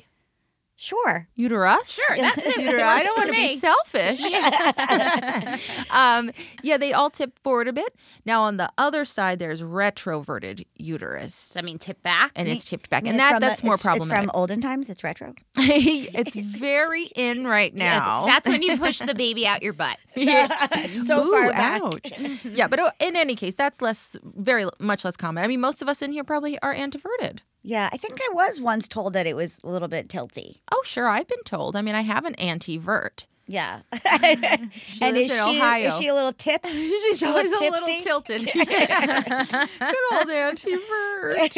Sure. 0.82 1.28
uterus. 1.34 1.90
Sure, 1.92 2.16
that, 2.16 2.36
that 2.36 2.54
Uteri. 2.56 2.80
I 2.80 3.02
don't 3.02 3.16
want 3.18 3.28
to 3.28 3.32
be 3.34 3.48
me. 3.48 3.56
selfish. 3.58 4.20
um, 5.90 6.30
yeah, 6.62 6.78
they 6.78 6.94
all 6.94 7.10
tip 7.10 7.38
forward 7.44 7.68
a 7.68 7.72
bit. 7.74 7.94
Now 8.24 8.44
on 8.44 8.56
the 8.56 8.70
other 8.78 9.04
side, 9.04 9.38
there's 9.38 9.60
retroverted 9.60 10.64
uterus, 10.76 11.48
Does 11.48 11.54
that 11.54 11.64
mean 11.66 11.78
tip 11.78 12.02
back? 12.02 12.32
and 12.34 12.48
it's 12.48 12.64
tipped 12.64 12.88
back, 12.88 13.04
I 13.04 13.10
and 13.10 13.18
that 13.18 13.32
from 13.32 13.40
the- 13.40 13.46
that's 13.46 13.62
more 13.62 13.74
it's- 13.74 13.82
problematic. 13.82 14.24
It's 14.24 14.30
from 14.32 14.40
olden 14.40 14.60
times. 14.62 14.88
It's 14.88 15.04
retro. 15.04 15.34
it's 15.58 16.34
very 16.34 17.04
in 17.14 17.46
right 17.46 17.74
now. 17.74 18.24
That's 18.24 18.48
when 18.48 18.62
you 18.62 18.78
push 18.78 19.00
the 19.00 19.14
baby 19.14 19.46
out 19.46 19.62
your 19.62 19.74
butt. 19.74 19.98
so 20.14 20.22
Ooh, 20.22 21.30
far 21.30 21.50
back. 21.50 21.82
ouch. 21.82 22.12
yeah, 22.44 22.68
but 22.68 22.78
uh, 22.78 22.90
in 23.00 23.16
any 23.16 23.36
case, 23.36 23.54
that's 23.54 23.82
less, 23.82 24.16
very 24.22 24.64
much 24.78 25.04
less 25.04 25.16
common. 25.18 25.44
I 25.44 25.46
mean, 25.46 25.60
most 25.60 25.82
of 25.82 25.88
us 25.90 26.00
in 26.00 26.12
here 26.12 26.24
probably 26.24 26.58
are 26.60 26.72
anteverted. 26.72 27.42
Yeah, 27.62 27.88
I 27.92 27.96
think 27.96 28.18
I 28.20 28.32
was 28.32 28.60
once 28.60 28.88
told 28.88 29.12
that 29.12 29.26
it 29.26 29.36
was 29.36 29.58
a 29.62 29.68
little 29.68 29.88
bit 29.88 30.08
tilty. 30.08 30.60
Oh, 30.72 30.82
sure, 30.84 31.08
I've 31.08 31.28
been 31.28 31.42
told. 31.44 31.76
I 31.76 31.82
mean, 31.82 31.94
I 31.94 32.00
have 32.00 32.24
an 32.24 32.34
anti-vert. 32.36 33.26
Yeah. 33.46 33.80
and 34.22 34.70
is 35.16 35.32
she 35.32 35.38
Ohio. 35.40 35.88
is 35.88 35.98
she 35.98 36.06
a 36.06 36.14
little 36.14 36.32
tipped? 36.32 36.66
She's 36.70 37.22
a 37.22 37.26
always 37.26 37.50
little 37.50 37.68
a 37.68 37.70
little 37.70 38.00
tilted. 38.00 38.48
Good 38.52 39.96
old 40.12 40.30
anti-vert. 40.30 41.52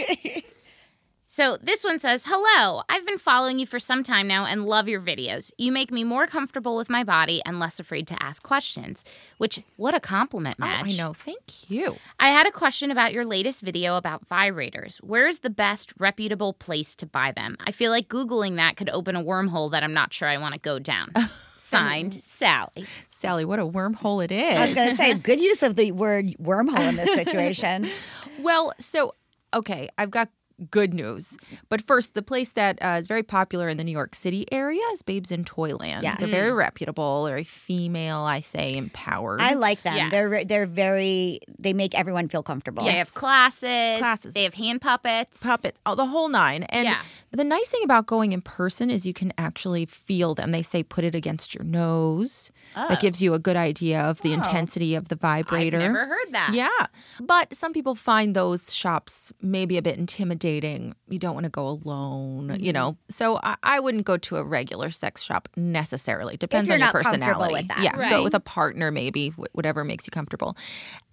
So 1.34 1.56
this 1.62 1.82
one 1.82 1.98
says, 1.98 2.26
Hello, 2.28 2.82
I've 2.90 3.06
been 3.06 3.16
following 3.16 3.58
you 3.58 3.64
for 3.64 3.80
some 3.80 4.02
time 4.02 4.28
now 4.28 4.44
and 4.44 4.66
love 4.66 4.86
your 4.86 5.00
videos. 5.00 5.50
You 5.56 5.72
make 5.72 5.90
me 5.90 6.04
more 6.04 6.26
comfortable 6.26 6.76
with 6.76 6.90
my 6.90 7.04
body 7.04 7.40
and 7.46 7.58
less 7.58 7.80
afraid 7.80 8.06
to 8.08 8.22
ask 8.22 8.42
questions. 8.42 9.02
Which, 9.38 9.58
what 9.76 9.94
a 9.94 10.00
compliment, 10.00 10.56
Oh, 10.60 10.66
I 10.66 10.82
know. 10.88 11.14
Thank 11.14 11.70
you. 11.70 11.96
I 12.20 12.28
had 12.28 12.46
a 12.46 12.50
question 12.50 12.90
about 12.90 13.14
your 13.14 13.24
latest 13.24 13.62
video 13.62 13.96
about 13.96 14.28
vibrators. 14.28 14.98
Where 14.98 15.26
is 15.26 15.38
the 15.38 15.48
best 15.48 15.94
reputable 15.98 16.52
place 16.52 16.94
to 16.96 17.06
buy 17.06 17.32
them? 17.32 17.56
I 17.60 17.72
feel 17.72 17.90
like 17.90 18.08
Googling 18.08 18.56
that 18.56 18.76
could 18.76 18.90
open 18.90 19.16
a 19.16 19.24
wormhole 19.24 19.70
that 19.70 19.82
I'm 19.82 19.94
not 19.94 20.12
sure 20.12 20.28
I 20.28 20.36
want 20.36 20.52
to 20.52 20.60
go 20.60 20.78
down. 20.78 21.14
Signed, 21.56 22.12
Sally. 22.12 22.84
Sally, 23.08 23.46
what 23.46 23.58
a 23.58 23.64
wormhole 23.64 24.22
it 24.22 24.32
is. 24.32 24.58
I 24.58 24.66
was 24.66 24.74
going 24.74 24.90
to 24.90 24.96
say 24.96 25.14
good 25.14 25.40
use 25.40 25.62
of 25.62 25.76
the 25.76 25.92
word 25.92 26.26
wormhole 26.38 26.90
in 26.90 26.96
this 26.96 27.14
situation. 27.14 27.88
well, 28.40 28.74
so 28.78 29.14
okay, 29.54 29.88
I've 29.96 30.10
got 30.10 30.28
good 30.70 30.94
news. 30.94 31.36
But 31.68 31.82
first, 31.86 32.14
the 32.14 32.22
place 32.22 32.52
that 32.52 32.78
uh, 32.82 32.98
is 32.98 33.08
very 33.08 33.22
popular 33.22 33.68
in 33.68 33.76
the 33.76 33.84
New 33.84 33.92
York 33.92 34.14
City 34.14 34.46
area 34.52 34.82
is 34.92 35.02
Babes 35.02 35.32
in 35.32 35.44
Toyland. 35.44 36.02
Yes. 36.02 36.18
They're 36.18 36.28
very 36.28 36.52
reputable, 36.52 37.26
very 37.26 37.44
female, 37.44 38.18
I 38.20 38.40
say, 38.40 38.76
empowered. 38.76 39.40
I 39.40 39.54
like 39.54 39.82
them. 39.82 39.96
Yes. 39.96 40.10
They're 40.10 40.44
they're 40.44 40.66
very 40.66 41.40
they 41.58 41.72
make 41.72 41.98
everyone 41.98 42.28
feel 42.28 42.42
comfortable. 42.42 42.84
They 42.84 42.92
have 42.98 43.12
classes. 43.14 43.98
Classes. 43.98 44.34
They 44.34 44.44
have 44.44 44.54
hand 44.54 44.80
puppets. 44.80 45.38
puppets, 45.40 45.80
oh, 45.86 45.94
the 45.94 46.06
whole 46.06 46.28
nine. 46.28 46.64
And 46.64 46.86
Yeah. 46.86 47.02
the 47.30 47.44
nice 47.44 47.68
thing 47.68 47.82
about 47.84 48.06
going 48.06 48.32
in 48.32 48.40
person 48.42 48.90
is 48.90 49.06
you 49.06 49.14
can 49.14 49.32
actually 49.38 49.86
feel 49.86 50.34
them. 50.34 50.50
They 50.52 50.62
say 50.62 50.82
put 50.82 51.04
it 51.04 51.14
against 51.14 51.54
your 51.54 51.64
nose. 51.64 52.50
That 52.74 53.00
gives 53.00 53.22
you 53.22 53.34
a 53.34 53.38
good 53.38 53.56
idea 53.56 54.00
of 54.00 54.20
the 54.22 54.32
intensity 54.32 54.94
of 54.94 55.08
the 55.08 55.16
vibrator. 55.16 55.78
Oh. 55.78 55.84
I've 55.84 55.92
never 55.92 56.06
heard 56.06 56.32
that. 56.32 56.50
Yeah. 56.54 56.86
But 57.20 57.54
some 57.54 57.72
people 57.72 57.94
find 57.94 58.34
those 58.36 58.74
shops 58.74 59.32
maybe 59.40 59.76
a 59.76 59.82
bit 59.82 59.98
intimidating. 59.98 60.51
You 60.60 61.18
don't 61.18 61.34
want 61.34 61.44
to 61.44 61.50
go 61.50 61.66
alone, 61.68 62.48
Mm-hmm. 62.48 62.62
you 62.64 62.72
know. 62.72 62.96
So 63.08 63.38
I, 63.42 63.56
I 63.62 63.80
wouldn't 63.80 64.04
go 64.04 64.16
to 64.18 64.36
a 64.36 64.44
regular 64.44 64.90
sex 64.90 65.22
shop 65.22 65.48
necessarily. 65.56 66.36
Depends 66.36 66.70
on 66.70 66.78
your 66.80 66.90
personality. 66.90 67.52
with 67.54 67.68
that. 67.68 67.80
Yeah. 67.82 67.96
Right. 67.96 68.10
Go 68.10 68.22
with 68.22 68.34
a 68.34 68.40
partner, 68.40 68.90
maybe, 68.90 69.28
wh- 69.30 69.54
whatever 69.54 69.84
makes 69.84 70.06
you 70.06 70.10
comfortable. 70.10 70.56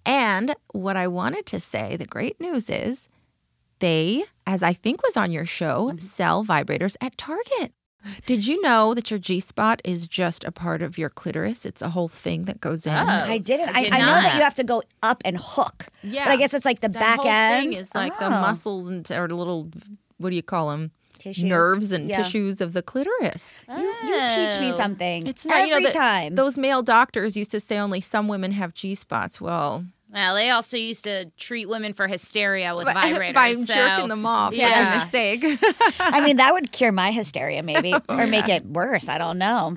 And 0.06 0.54
what 0.72 0.96
I 0.96 1.06
wanted 1.08 1.46
to 1.46 1.60
say, 1.60 1.96
the 1.96 2.06
great 2.06 2.40
news 2.40 2.68
is 2.70 3.08
they, 3.78 4.24
as 4.46 4.62
I 4.62 4.72
think 4.72 5.02
was 5.02 5.16
on 5.16 5.30
your 5.32 5.46
show, 5.46 5.88
Mm-hmm. 5.88 5.98
sell 5.98 6.44
vibrators 6.44 6.96
at 7.00 7.16
Target. 7.16 7.72
Did 8.26 8.46
you 8.46 8.60
know 8.62 8.94
that 8.94 9.10
your 9.10 9.18
G 9.18 9.40
spot 9.40 9.80
is 9.84 10.06
just 10.06 10.44
a 10.44 10.50
part 10.52 10.80
of 10.82 10.96
your 10.96 11.10
clitoris? 11.10 11.66
It's 11.66 11.82
a 11.82 11.90
whole 11.90 12.08
thing 12.08 12.44
that 12.44 12.60
goes 12.60 12.86
in. 12.86 12.92
Oh. 12.94 13.06
I 13.06 13.38
didn't. 13.38 13.68
I 13.70 13.80
I, 13.80 13.82
did 13.84 13.92
I 13.92 13.98
know 14.00 14.06
that 14.22 14.36
you 14.36 14.42
have 14.42 14.54
to 14.56 14.64
go 14.64 14.82
up 15.02 15.20
and 15.24 15.36
hook. 15.38 15.86
Yeah. 16.02 16.24
But 16.24 16.30
I 16.32 16.36
guess 16.36 16.54
it's 16.54 16.64
like 16.64 16.80
the 16.80 16.88
that 16.88 16.98
back 16.98 17.18
whole 17.20 17.30
end. 17.30 17.64
thing 17.64 17.72
is 17.74 17.94
like 17.94 18.18
the 18.18 18.26
Oh. 18.26 18.30
muscles 18.30 18.88
and 18.88 19.10
or 19.12 19.28
the 19.28 19.34
little 19.34 19.68
what 20.18 20.30
do 20.30 20.36
you 20.36 20.42
call 20.42 20.70
them 20.70 20.90
Tissues. 21.18 21.44
nerves 21.44 21.92
and 21.92 22.08
Yeah. 22.08 22.22
tissues 22.22 22.60
of 22.62 22.72
the 22.72 22.82
clitoris 22.82 23.64
You, 23.68 23.74
you 23.76 24.20
teach 24.28 24.58
me 24.60 24.70
Oh. 24.72 24.76
something. 24.76 25.26
it's 25.26 25.44
not 25.44 25.58
every 25.58 25.68
you 25.68 25.74
know 25.80 25.82
that 25.90 25.92
time. 25.94 26.34
those 26.34 26.56
male 26.56 26.82
doctors 26.82 27.36
used 27.36 27.50
to 27.50 27.60
say 27.60 27.78
only 27.78 28.00
some 28.00 28.26
women 28.28 28.52
have 28.52 28.72
g 28.72 28.94
spots 28.94 29.40
well 29.40 29.84
Well, 30.12 30.34
they 30.34 30.50
also 30.50 30.76
used 30.76 31.04
to 31.04 31.30
treat 31.38 31.68
women 31.68 31.92
for 31.94 32.08
hysteria 32.08 32.74
with 32.74 32.86
vibrators. 32.88 33.34
by 33.34 33.52
so- 33.52 33.64
jerking 33.74 34.08
them 34.08 34.26
off 34.26 34.52
Yeah. 34.54 34.68
yeah 34.68 34.94
mistake 34.94 35.44
I 36.00 36.24
mean, 36.24 36.38
that 36.38 36.52
would 36.52 36.72
cure 36.72 36.92
my 36.92 37.10
hysteria, 37.12 37.62
maybe, 37.62 37.94
oh, 38.08 38.18
or 38.18 38.26
make 38.26 38.48
it 38.48 38.64
worse. 38.66 39.08
I 39.08 39.18
don't 39.18 39.38
know. 39.38 39.76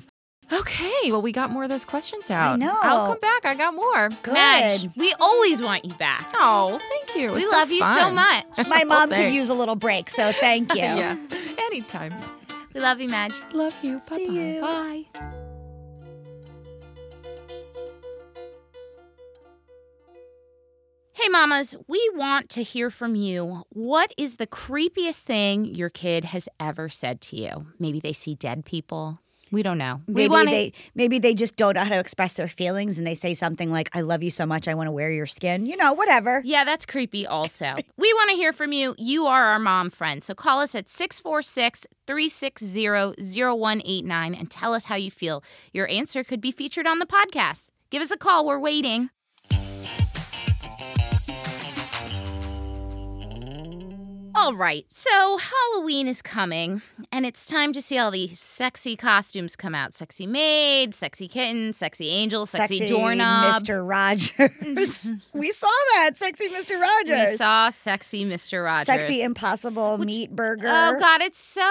okay 0.52 1.12
well 1.12 1.22
we 1.22 1.32
got 1.32 1.50
more 1.52 1.63
of 1.63 1.69
those 1.69 1.86
questions 1.86 2.30
out 2.30 2.56
I 2.56 2.58
know. 2.58 2.78
i'll 2.82 3.08
come 3.08 3.19
back 3.22 3.46
i 3.46 3.56
got 3.56 3.74
more 3.74 4.10
Good. 4.24 4.34
Madge, 4.34 4.89
we 4.98 5.13
always 5.19 5.62
want 5.62 5.86
you 5.86 5.93
back. 5.93 6.30
oh 6.36 6.80
thank 6.89 7.15
you 7.17 7.30
It 7.30 7.34
was 7.34 7.43
We 7.43 7.50
so 7.50 7.56
love 7.56 7.72
you 7.72 7.80
so 7.80 8.12
much. 8.12 8.46
My 8.69 8.84
mom 8.84 9.10
could 9.10 9.32
use 9.34 9.48
a 9.50 9.54
little 9.54 9.76
break, 9.78 10.10
so 10.10 10.32
thank 10.34 10.74
you. 10.76 10.82
yeah 10.82 11.15
anytime 11.58 12.13
We 12.74 12.82
love 12.82 13.00
you, 13.00 13.08
Madge. 13.10 13.36
love 13.54 13.74
you 13.82 14.02
bye 14.10 14.17
See 14.17 14.56
you. 14.56 14.62
Bye. 14.62 15.06
Hey, 21.24 21.30
mamas, 21.30 21.74
we 21.88 22.12
want 22.16 22.50
to 22.50 22.64
hear 22.64 22.90
from 22.90 23.16
you. 23.16 23.64
What 23.70 24.14
is 24.18 24.36
the 24.36 24.46
creepiest 24.46 25.22
thing 25.22 25.64
your 25.64 25.90
kid 25.90 26.26
has 26.26 26.50
ever 26.60 26.90
said 26.90 27.22
to 27.22 27.38
you? 27.38 27.68
Maybe 27.80 28.02
they 28.02 28.12
see 28.12 28.36
dead 28.36 28.66
people. 28.66 29.20
We 29.50 29.64
don't 29.64 29.78
know. 29.78 30.02
we 30.06 30.24
Maybe 30.24 30.28
want 30.28 30.50
they 30.50 30.74
maybe 30.96 31.20
they 31.20 31.34
just 31.34 31.56
don't 31.56 31.76
know 31.76 31.84
how 31.86 31.92
to 31.92 32.00
express 32.00 32.34
their 32.34 32.50
feelings, 32.50 32.98
and 32.98 33.08
they 33.08 33.16
say 33.16 33.36
something 33.36 33.72
like, 33.72 33.90
"I 33.96 34.02
love 34.02 34.22
you 34.22 34.32
so 34.32 34.46
much, 34.46 34.68
I 34.68 34.74
want 34.74 34.88
to 34.88 34.92
wear 34.92 35.12
your 35.12 35.26
skin." 35.26 35.66
You 35.66 35.78
know, 35.78 35.94
whatever. 35.94 36.42
Yeah, 36.44 36.66
that's 36.66 36.86
creepy 36.86 37.26
also. 37.26 37.74
we 37.98 38.14
want 38.16 38.30
to 38.32 38.36
hear 38.36 38.52
from 38.52 38.74
you. 38.74 38.94
You 38.98 39.26
are 39.26 39.46
our 39.46 39.60
mom 39.60 39.92
friend. 39.92 40.22
So 40.22 40.36
call 40.36 40.60
us 40.60 40.76
at 40.76 40.90
646 40.90 41.88
360 42.06 42.86
0189 43.40 44.36
and 44.36 44.52
tell 44.52 44.74
us 44.74 44.86
how 44.86 44.96
you 44.96 45.10
feel. 45.10 45.42
Your 45.72 45.88
answer 45.88 46.26
could 46.26 46.42
be 46.42 46.52
featured 46.52 46.86
on 46.86 47.00
the 47.00 47.06
podcast. 47.06 47.70
Give 47.92 48.02
us 48.02 48.12
a 48.12 48.18
call. 48.18 48.46
We're 48.46 48.60
waiting. 48.60 49.10
All 54.44 54.56
right, 54.56 54.84
so 54.92 55.38
Halloween 55.38 56.06
is 56.06 56.22
coming, 56.22 56.82
and 57.14 57.26
it's 57.26 57.46
time 57.46 57.72
to 57.72 57.82
see 57.82 57.98
all 57.98 58.12
these 58.12 58.38
sexy 58.38 58.98
costumes 58.98 59.56
come 59.56 59.74
out. 59.74 59.94
Sexy 59.94 60.28
maid, 60.28 60.94
sexy 60.94 61.30
kitten, 61.30 61.72
sexy 61.72 62.10
angel, 62.10 62.46
sexy, 62.46 62.86
doorknob. 62.86 63.64
Mr. 63.64 63.88
Rogers. 63.88 65.08
we 65.34 65.52
saw 65.54 65.68
that 65.96 66.18
sexy 66.18 66.50
Mr. 66.50 66.78
Rogers. 66.78 67.32
We 67.32 67.38
saw 67.38 67.70
sexy 67.70 68.26
Mr. 68.26 68.66
Rogers. 68.66 68.88
Sexy 68.88 69.22
Impossible 69.22 69.98
Meat 70.00 70.36
Burger. 70.36 70.68
Oh 70.68 70.98
God, 71.00 71.22
it's 71.22 71.40
so. 71.40 71.62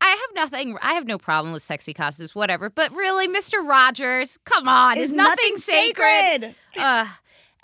I 0.00 0.08
have 0.08 0.34
nothing. 0.34 0.78
I 0.80 0.94
have 0.94 1.06
no 1.06 1.18
problem 1.18 1.52
with 1.52 1.62
sexy 1.62 1.92
costumes, 1.92 2.34
whatever. 2.34 2.70
But 2.70 2.90
really, 2.94 3.28
Mr. 3.28 3.68
Rogers, 3.68 4.38
come 4.46 4.66
on, 4.66 4.96
is 4.96 5.10
is 5.10 5.12
nothing, 5.12 5.58
sacred. 5.58 6.54
Ugh. 6.78 7.08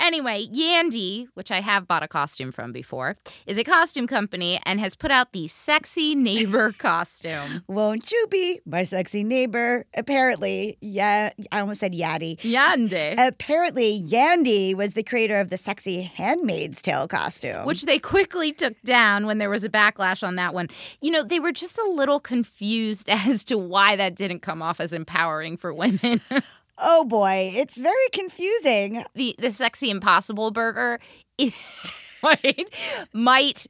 Anyway, 0.00 0.46
Yandy, 0.46 1.26
which 1.34 1.50
I 1.50 1.60
have 1.60 1.88
bought 1.88 2.02
a 2.02 2.08
costume 2.08 2.52
from 2.52 2.72
before, 2.72 3.16
is 3.46 3.58
a 3.58 3.64
costume 3.64 4.06
company 4.06 4.60
and 4.64 4.78
has 4.80 4.94
put 4.94 5.10
out 5.10 5.32
the 5.32 5.48
sexy 5.48 6.14
neighbor 6.14 6.72
costume. 6.78 7.64
Won't 7.66 8.12
you 8.12 8.26
be 8.30 8.60
my 8.64 8.84
sexy 8.84 9.24
neighbor? 9.24 9.86
Apparently, 9.94 10.78
yeah, 10.80 11.30
I 11.50 11.60
almost 11.60 11.80
said 11.80 11.92
Yaddy. 11.92 12.38
Yandy. 12.40 13.14
Apparently, 13.18 14.00
Yandy 14.00 14.74
was 14.74 14.94
the 14.94 15.02
creator 15.02 15.40
of 15.40 15.50
the 15.50 15.56
sexy 15.56 16.02
Handmaid's 16.02 16.80
Tale 16.80 17.08
costume. 17.08 17.66
Which 17.66 17.82
they 17.82 17.98
quickly 17.98 18.52
took 18.52 18.80
down 18.82 19.26
when 19.26 19.38
there 19.38 19.50
was 19.50 19.64
a 19.64 19.68
backlash 19.68 20.26
on 20.26 20.36
that 20.36 20.54
one. 20.54 20.68
You 21.00 21.10
know, 21.10 21.22
they 21.24 21.40
were 21.40 21.52
just 21.52 21.76
a 21.76 21.84
little 21.90 22.20
confused 22.20 23.08
as 23.10 23.42
to 23.44 23.58
why 23.58 23.96
that 23.96 24.14
didn't 24.14 24.40
come 24.40 24.62
off 24.62 24.80
as 24.80 24.92
empowering 24.92 25.56
for 25.56 25.74
women. 25.74 26.20
oh 26.80 27.04
boy, 27.04 27.52
it's 27.54 27.78
very 27.78 28.08
confusing. 28.12 29.04
the 29.14 29.34
the 29.38 29.52
sexy 29.52 29.90
impossible 29.90 30.50
burger 30.50 31.00
right, 32.22 32.68
might 33.12 33.66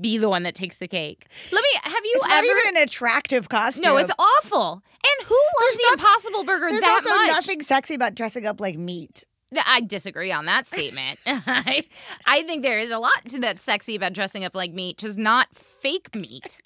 be 0.00 0.18
the 0.18 0.28
one 0.28 0.42
that 0.44 0.54
takes 0.54 0.78
the 0.78 0.88
cake. 0.88 1.26
Let 1.52 1.62
me 1.62 1.68
have 1.82 2.04
you 2.04 2.12
It's 2.16 2.28
not 2.28 2.38
ever 2.38 2.46
even 2.46 2.76
an 2.76 2.82
attractive 2.82 3.48
costume. 3.48 3.82
No, 3.82 3.96
it's 3.96 4.12
awful. 4.18 4.82
And 5.04 5.26
who 5.28 5.34
loves 5.34 5.76
the 5.76 5.82
There's 5.82 5.94
impossible 6.00 6.44
burger 6.44 6.68
that 6.68 6.72
much? 6.72 6.80
There's 6.80 7.04
that 7.04 7.10
also 7.10 7.16
much? 7.16 7.28
nothing 7.28 7.62
sexy 7.62 7.94
about 7.94 8.14
dressing 8.14 8.46
up 8.46 8.60
like 8.60 8.76
meat. 8.76 9.24
I 9.66 9.82
disagree 9.82 10.32
on 10.32 10.46
that 10.46 10.66
statement. 10.66 11.18
I, 11.26 11.84
I 12.26 12.42
think 12.42 12.62
there 12.62 12.80
is 12.80 12.90
a 12.90 12.98
lot 12.98 13.24
to 13.28 13.40
that 13.40 13.60
sexy 13.60 13.94
about 13.94 14.12
dressing 14.12 14.44
up 14.44 14.54
like 14.56 14.72
meat, 14.72 14.98
just 14.98 15.18
not 15.18 15.54
fake 15.54 16.14
meat. 16.14 16.58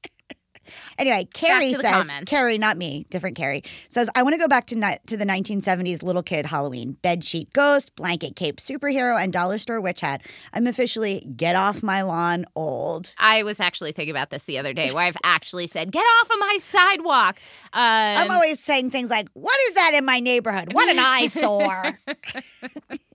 Anyway, 0.98 1.28
Carrie 1.34 1.72
says, 1.72 1.82
comments. 1.82 2.30
Carrie, 2.30 2.58
not 2.58 2.76
me, 2.76 3.06
different 3.10 3.36
Carrie, 3.36 3.62
says, 3.88 4.08
I 4.14 4.22
want 4.22 4.34
to 4.34 4.38
go 4.38 4.48
back 4.48 4.66
to, 4.66 4.76
ni- 4.76 4.98
to 5.06 5.16
the 5.16 5.24
1970s 5.24 6.02
little 6.02 6.22
kid 6.22 6.46
Halloween. 6.46 6.92
Bed 7.02 7.24
sheet 7.24 7.52
ghost, 7.52 7.94
blanket 7.96 8.36
cape 8.36 8.56
superhero, 8.60 9.20
and 9.20 9.32
dollar 9.32 9.58
store 9.58 9.80
witch 9.80 10.00
hat. 10.00 10.22
I'm 10.52 10.66
officially 10.66 11.26
get 11.36 11.56
off 11.56 11.82
my 11.82 12.02
lawn 12.02 12.44
old. 12.54 13.14
I 13.18 13.42
was 13.42 13.60
actually 13.60 13.92
thinking 13.92 14.10
about 14.10 14.30
this 14.30 14.44
the 14.44 14.58
other 14.58 14.72
day, 14.72 14.92
where 14.92 15.04
I've 15.04 15.16
actually 15.22 15.66
said, 15.66 15.92
"Get 15.92 16.04
off 16.04 16.30
of 16.30 16.38
my 16.38 16.58
sidewalk." 16.60 17.38
Um, 17.72 17.82
I'm 17.82 18.30
always 18.30 18.60
saying 18.60 18.90
things 18.90 19.10
like, 19.10 19.28
What 19.34 19.58
is 19.68 19.74
that 19.74 19.94
in 19.94 20.04
my 20.04 20.20
neighborhood? 20.20 20.72
What 20.72 20.88
an 20.88 20.98
eyesore. 20.98 21.98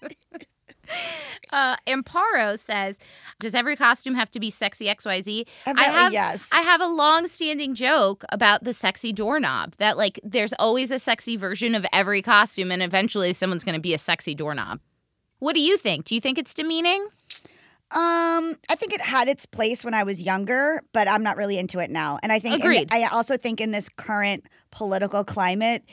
Uh, 1.51 1.75
Amparo 1.85 2.57
says, 2.57 2.97
"Does 3.39 3.53
every 3.53 3.75
costume 3.75 4.15
have 4.15 4.31
to 4.31 4.39
be 4.39 4.49
sexy 4.49 4.85
XYZ?" 4.85 5.45
I 5.67 5.83
have, 5.83 6.11
yes. 6.11 6.49
I 6.51 6.61
have 6.61 6.81
a 6.81 6.87
long-standing 6.87 7.75
joke 7.75 8.23
about 8.29 8.63
the 8.63 8.73
sexy 8.73 9.13
doorknob. 9.13 9.75
That 9.77 9.95
like, 9.95 10.19
there's 10.23 10.53
always 10.53 10.89
a 10.89 10.97
sexy 10.97 11.37
version 11.37 11.75
of 11.75 11.85
every 11.93 12.23
costume, 12.23 12.71
and 12.71 12.81
eventually, 12.81 13.33
someone's 13.33 13.63
going 13.63 13.75
to 13.75 13.81
be 13.81 13.93
a 13.93 13.99
sexy 13.99 14.33
doorknob. 14.33 14.79
What 15.37 15.53
do 15.53 15.61
you 15.61 15.77
think? 15.77 16.05
Do 16.05 16.15
you 16.15 16.21
think 16.21 16.39
it's 16.39 16.55
demeaning? 16.55 17.05
Um, 17.91 18.55
I 18.69 18.75
think 18.75 18.93
it 18.93 19.01
had 19.01 19.27
its 19.27 19.45
place 19.45 19.85
when 19.85 19.93
I 19.93 20.01
was 20.01 20.19
younger, 20.19 20.81
but 20.93 21.07
I'm 21.07 21.21
not 21.21 21.37
really 21.37 21.59
into 21.59 21.77
it 21.77 21.91
now. 21.91 22.17
And 22.23 22.31
I 22.31 22.39
think, 22.39 22.63
and. 22.63 22.87
I 22.91 23.05
also 23.05 23.37
think 23.37 23.61
in 23.61 23.69
this 23.69 23.87
current 23.89 24.45
political 24.71 25.23
climate, 25.23 25.83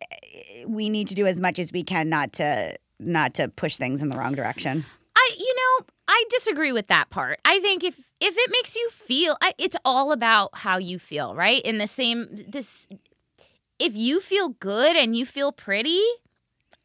eh, 0.00 0.64
we 0.66 0.88
need 0.88 1.08
to 1.08 1.14
do 1.14 1.26
as 1.26 1.38
much 1.38 1.58
as 1.58 1.70
we 1.70 1.82
can 1.82 2.08
not 2.08 2.32
to 2.34 2.78
not 2.98 3.34
to 3.34 3.48
push 3.48 3.76
things 3.76 4.02
in 4.02 4.08
the 4.08 4.16
wrong 4.16 4.34
direction. 4.34 4.84
I, 5.16 5.30
you 5.38 5.54
know, 5.54 5.86
I 6.08 6.24
disagree 6.30 6.72
with 6.72 6.88
that 6.88 7.10
part. 7.10 7.38
I 7.44 7.60
think 7.60 7.84
if 7.84 7.96
if 8.20 8.36
it 8.36 8.50
makes 8.50 8.76
you 8.76 8.88
feel, 8.90 9.36
it's 9.58 9.76
all 9.84 10.12
about 10.12 10.50
how 10.54 10.78
you 10.78 10.98
feel, 10.98 11.34
right? 11.34 11.62
In 11.62 11.78
the 11.78 11.86
same 11.86 12.28
this, 12.48 12.88
if 13.78 13.94
you 13.94 14.20
feel 14.20 14.50
good 14.50 14.96
and 14.96 15.16
you 15.16 15.26
feel 15.26 15.52
pretty, 15.52 16.02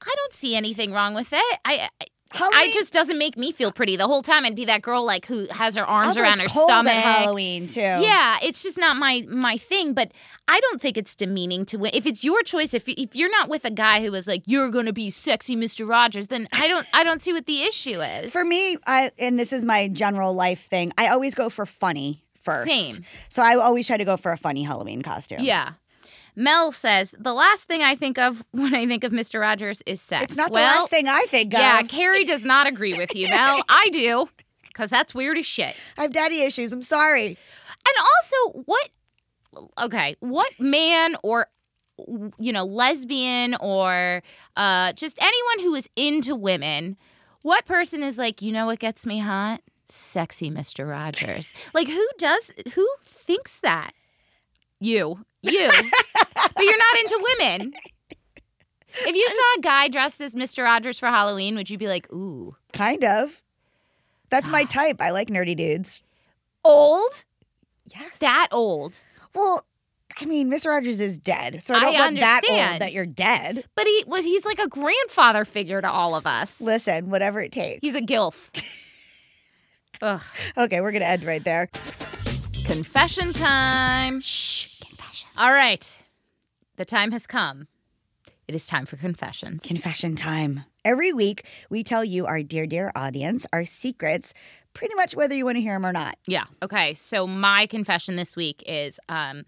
I 0.02 0.13
don't 0.15 0.34
see 0.34 0.56
anything 0.56 0.91
wrong 0.91 1.13
with 1.13 1.30
it. 1.32 1.60
I 1.65 1.89
Halloween, 2.34 2.60
I 2.60 2.72
just 2.74 2.91
doesn't 2.91 3.17
make 3.17 3.38
me 3.38 3.52
feel 3.52 3.72
pretty. 3.72 3.96
The 3.96 4.08
whole 4.08 4.22
time 4.24 4.43
I'd 4.43 4.56
be 4.56 4.65
that 4.65 4.82
girl 4.82 5.06
like 5.06 5.26
who 5.28 5.48
has 5.52 5.76
her 5.76 5.86
arms 5.86 6.10
also, 6.10 6.22
around 6.22 6.39
her 6.39 6.48
stomach. 6.48 6.93
Halloween 6.93 7.67
too. 7.67 7.80
Yeah, 7.82 8.38
it's 8.41 8.63
just 8.63 8.78
not 8.78 8.98
my 8.98 9.24
my 9.30 9.58
thing. 9.58 9.93
But 9.93 10.12
I 10.48 10.60
don't 10.60 10.82
think 10.82 10.98
it's 10.98 11.15
demeaning 11.15 11.65
to 11.67 11.78
win. 11.78 11.91
If 11.93 12.06
it's 12.06 12.24
your 12.24 12.41
choice, 12.41 12.74
if 12.74 12.89
if 12.89 13.15
you're 13.15 13.30
not 13.30 13.50
with 13.50 13.65
a 13.65 13.72
guy 13.72 14.02
who 14.04 14.13
is 14.15 14.28
like 14.28 14.41
you're 14.46 14.69
gonna 14.72 14.93
be 14.93 15.10
sexy, 15.10 15.56
Mister 15.56 15.86
Rogers, 15.86 16.28
then 16.28 16.48
I 16.52 16.67
don't 16.67 16.88
I 16.93 17.04
don't 17.04 17.22
see 17.22 17.34
what 17.34 17.46
the 17.46 17.63
issue 17.63 18.02
is. 18.02 18.32
For 18.32 18.43
me, 18.43 18.78
I 18.88 19.12
and 19.19 19.38
this 19.39 19.54
is 19.54 19.63
my 19.63 19.88
general 19.88 20.34
life 20.34 20.65
thing. 20.65 20.91
I 20.98 21.10
always 21.10 21.36
go 21.36 21.50
for 21.50 21.65
funny 21.65 22.24
first. 22.41 22.67
Same. 22.69 23.06
So 23.30 23.41
I 23.41 23.56
always 23.56 23.88
try 23.88 23.98
to 23.98 24.06
go 24.06 24.17
for 24.17 24.32
a 24.32 24.38
funny 24.38 24.63
Halloween 24.63 25.02
costume. 25.02 25.39
yeah. 25.41 25.74
Mel 26.36 26.72
says 26.72 27.13
the 27.17 27.34
last 27.34 27.63
thing 27.63 27.82
I 27.82 27.96
think 27.96 28.17
of 28.17 28.43
when 28.52 28.74
I 28.74 28.86
think 28.88 29.04
of 29.04 29.12
Mister 29.12 29.39
Rogers 29.39 29.82
is 29.86 30.02
sex. 30.02 30.26
It's 30.26 30.38
not 30.38 30.52
well, 30.52 30.74
the 30.74 30.80
last 30.82 30.89
thing 30.89 31.08
I 31.08 31.26
think 31.28 31.54
of. 31.54 31.60
Yeah, 31.60 31.82
Carrie 31.84 32.26
does 32.26 32.46
not 32.46 32.67
agree 32.67 32.93
with 32.93 33.15
you, 33.15 33.28
Mel. 33.30 33.62
I 33.69 33.89
do, 33.91 34.30
because 34.67 34.89
that's 34.89 35.13
weird 35.13 35.38
as 35.38 35.46
shit. 35.46 35.76
I 35.98 36.04
have 36.04 36.12
daddy 36.12 36.41
issues. 36.41 36.74
I'm 36.74 36.82
sorry. 36.82 37.38
And 37.86 37.96
also, 37.98 38.63
what? 38.65 38.89
Okay, 39.80 40.15
what 40.19 40.52
man 40.60 41.15
or 41.24 41.48
you 42.39 42.52
know 42.52 42.63
lesbian 42.63 43.56
or 43.60 44.24
uh, 44.56 44.93
just 44.93 45.22
anyone 45.22 45.60
who 45.60 45.76
is 45.76 45.89
into 45.96 46.36
women? 46.36 46.98
What 47.43 47.65
person 47.65 48.04
is 48.04 48.17
like? 48.17 48.41
You 48.41 48.52
know 48.52 48.65
what 48.65 48.80
gets 48.80 49.06
me 49.06 49.19
hot? 49.19 49.62
Sexy 49.89 50.50
Mister 50.50 50.88
Rogers. 50.88 51.54
Like 51.74 51.88
who 51.88 52.08
does? 52.17 52.52
Who 52.74 52.88
thinks 53.04 53.60
that? 53.60 53.91
You, 54.80 55.26
you. 55.43 55.67
but 55.69 56.63
you're 56.63 56.77
not 56.77 56.99
into 56.99 57.36
women. 57.39 57.73
If 58.95 59.15
you 59.15 59.27
saw 59.27 59.60
a 59.60 59.62
guy 59.62 59.88
dressed 59.89 60.21
as 60.21 60.36
Mr. 60.36 60.63
Rogers 60.63 60.99
for 60.99 61.08
Halloween, 61.08 61.56
would 61.56 61.69
you 61.69 61.77
be 61.77 61.88
like, 61.88 62.12
ooh, 62.12 62.51
Kind 62.73 63.03
of. 63.03 63.41
That's 64.29 64.47
my 64.49 64.63
type. 64.69 64.97
I 64.99 65.10
like 65.12 65.29
nerdy 65.29 65.56
dudes. 65.56 66.01
old? 66.63 67.25
Yes. 67.93 68.17
That 68.19 68.47
old? 68.51 68.99
well, 69.36 69.65
I 70.21 70.25
mean, 70.25 70.49
Mr. 70.51 70.67
Rogers 70.67 70.99
is 70.99 71.17
dead, 71.17 71.63
so 71.63 71.73
I 71.73 71.77
I 71.77 71.79
don't 71.82 71.93
want 71.95 72.19
that 72.19 72.43
old 72.47 72.51
understand. 72.51 72.82
that 72.82 72.93
you're 72.93 73.06
dead. 73.08 73.65
But 73.75 73.86
he 73.88 74.03
was 74.06 74.23
he's 74.23 74.45
like 74.45 74.60
a 74.60 74.67
grandfather 74.67 75.43
figure 75.43 75.82
to 75.82 75.89
all 75.89 76.13
of 76.15 76.27
us. 76.27 76.62
Listen, 76.62 77.10
whatever 77.10 77.41
it 77.41 77.51
takes. 77.51 77.79
He's 77.82 77.95
a 77.95 78.01
gilf. 78.01 78.49
Ugh. 80.03 80.21
Okay, 80.56 80.82
we're 80.82 80.91
gonna 80.91 81.06
end 81.06 81.23
right 81.23 81.43
there. 81.43 81.67
Confession 82.65 83.34
time. 83.34 84.19
Shh. 84.21 84.73
Confession. 85.13 85.30
All 85.38 85.54
right. 85.54 85.97
The 86.78 86.86
time 86.86 87.12
has 87.12 87.28
come. 87.28 87.67
It 88.47 88.56
is 88.56 88.65
time 88.65 88.88
for 88.88 88.97
confessions. 88.97 89.62
Confession 89.63 90.15
time. 90.15 90.65
Every 90.84 91.13
week, 91.13 91.45
we 91.69 91.84
tell 91.84 92.04
you, 92.04 92.26
our 92.26 92.41
dear, 92.41 92.65
dear 92.65 92.91
audience, 92.95 93.45
our 93.54 93.63
secrets, 93.63 94.34
pretty 94.73 94.95
much 94.95 95.15
whether 95.15 95.36
you 95.36 95.45
want 95.45 95.58
to 95.58 95.62
hear 95.62 95.76
them 95.76 95.86
or 95.86 95.93
not. 95.93 96.17
Yeah. 96.26 96.45
Okay. 96.63 96.95
So 96.95 97.28
my 97.28 97.67
confession 97.67 98.15
this 98.15 98.36
week 98.36 98.63
is 98.65 98.99
um 99.08 99.43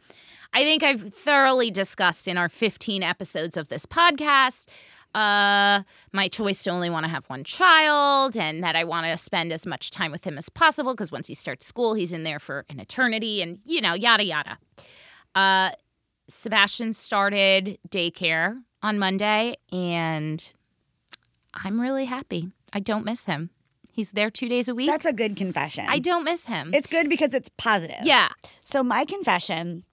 I 0.53 0.63
think 0.63 0.83
I've 0.83 1.13
thoroughly 1.13 1.71
discussed 1.71 2.27
in 2.27 2.37
our 2.37 2.47
15 2.47 3.01
episodes 3.01 3.57
of 3.57 3.67
this 3.69 3.87
podcast 3.87 4.69
uh 5.15 5.81
my 6.11 6.27
choice 6.27 6.63
to 6.63 6.69
only 6.69 6.89
want 6.89 7.05
to 7.05 7.09
have 7.09 7.25
one 7.25 7.43
child 7.43 8.37
and 8.37 8.63
that 8.63 8.75
I 8.75 8.83
want 8.83 9.07
to 9.07 9.17
spend 9.17 9.51
as 9.51 9.65
much 9.65 9.89
time 9.89 10.11
with 10.11 10.25
him 10.25 10.37
as 10.37 10.49
possible 10.49 10.93
because 10.93 11.11
once 11.11 11.27
he 11.27 11.33
starts 11.33 11.65
school 11.65 11.95
he's 11.95 12.11
in 12.11 12.23
there 12.23 12.39
for 12.39 12.65
an 12.69 12.79
eternity 12.79 13.41
and 13.41 13.59
you 13.65 13.81
know 13.81 13.95
yada 13.95 14.23
yada. 14.23 14.57
Uh 15.35 15.71
Sebastian 16.27 16.93
started 16.93 17.77
daycare 17.89 18.61
on 18.81 18.97
Monday 18.97 19.57
and 19.71 20.51
I'm 21.53 21.79
really 21.79 22.05
happy. 22.05 22.51
I 22.73 22.79
don't 22.79 23.05
miss 23.05 23.25
him. 23.25 23.51
He's 23.91 24.11
there 24.11 24.29
2 24.31 24.49
days 24.49 24.67
a 24.67 24.75
week. 24.75 24.89
That's 24.89 25.05
a 25.05 25.13
good 25.13 25.35
confession. 25.35 25.85
I 25.87 25.99
don't 25.99 26.23
miss 26.23 26.45
him. 26.45 26.71
It's 26.73 26.87
good 26.87 27.07
because 27.09 27.33
it's 27.33 27.49
positive. 27.57 27.99
yeah. 28.03 28.29
So 28.61 28.83
my 28.83 29.05
confession 29.05 29.83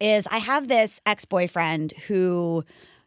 is 0.00 0.26
I 0.30 0.38
have 0.38 0.68
this 0.68 1.00
ex-boyfriend 1.04 1.92
who 2.06 2.64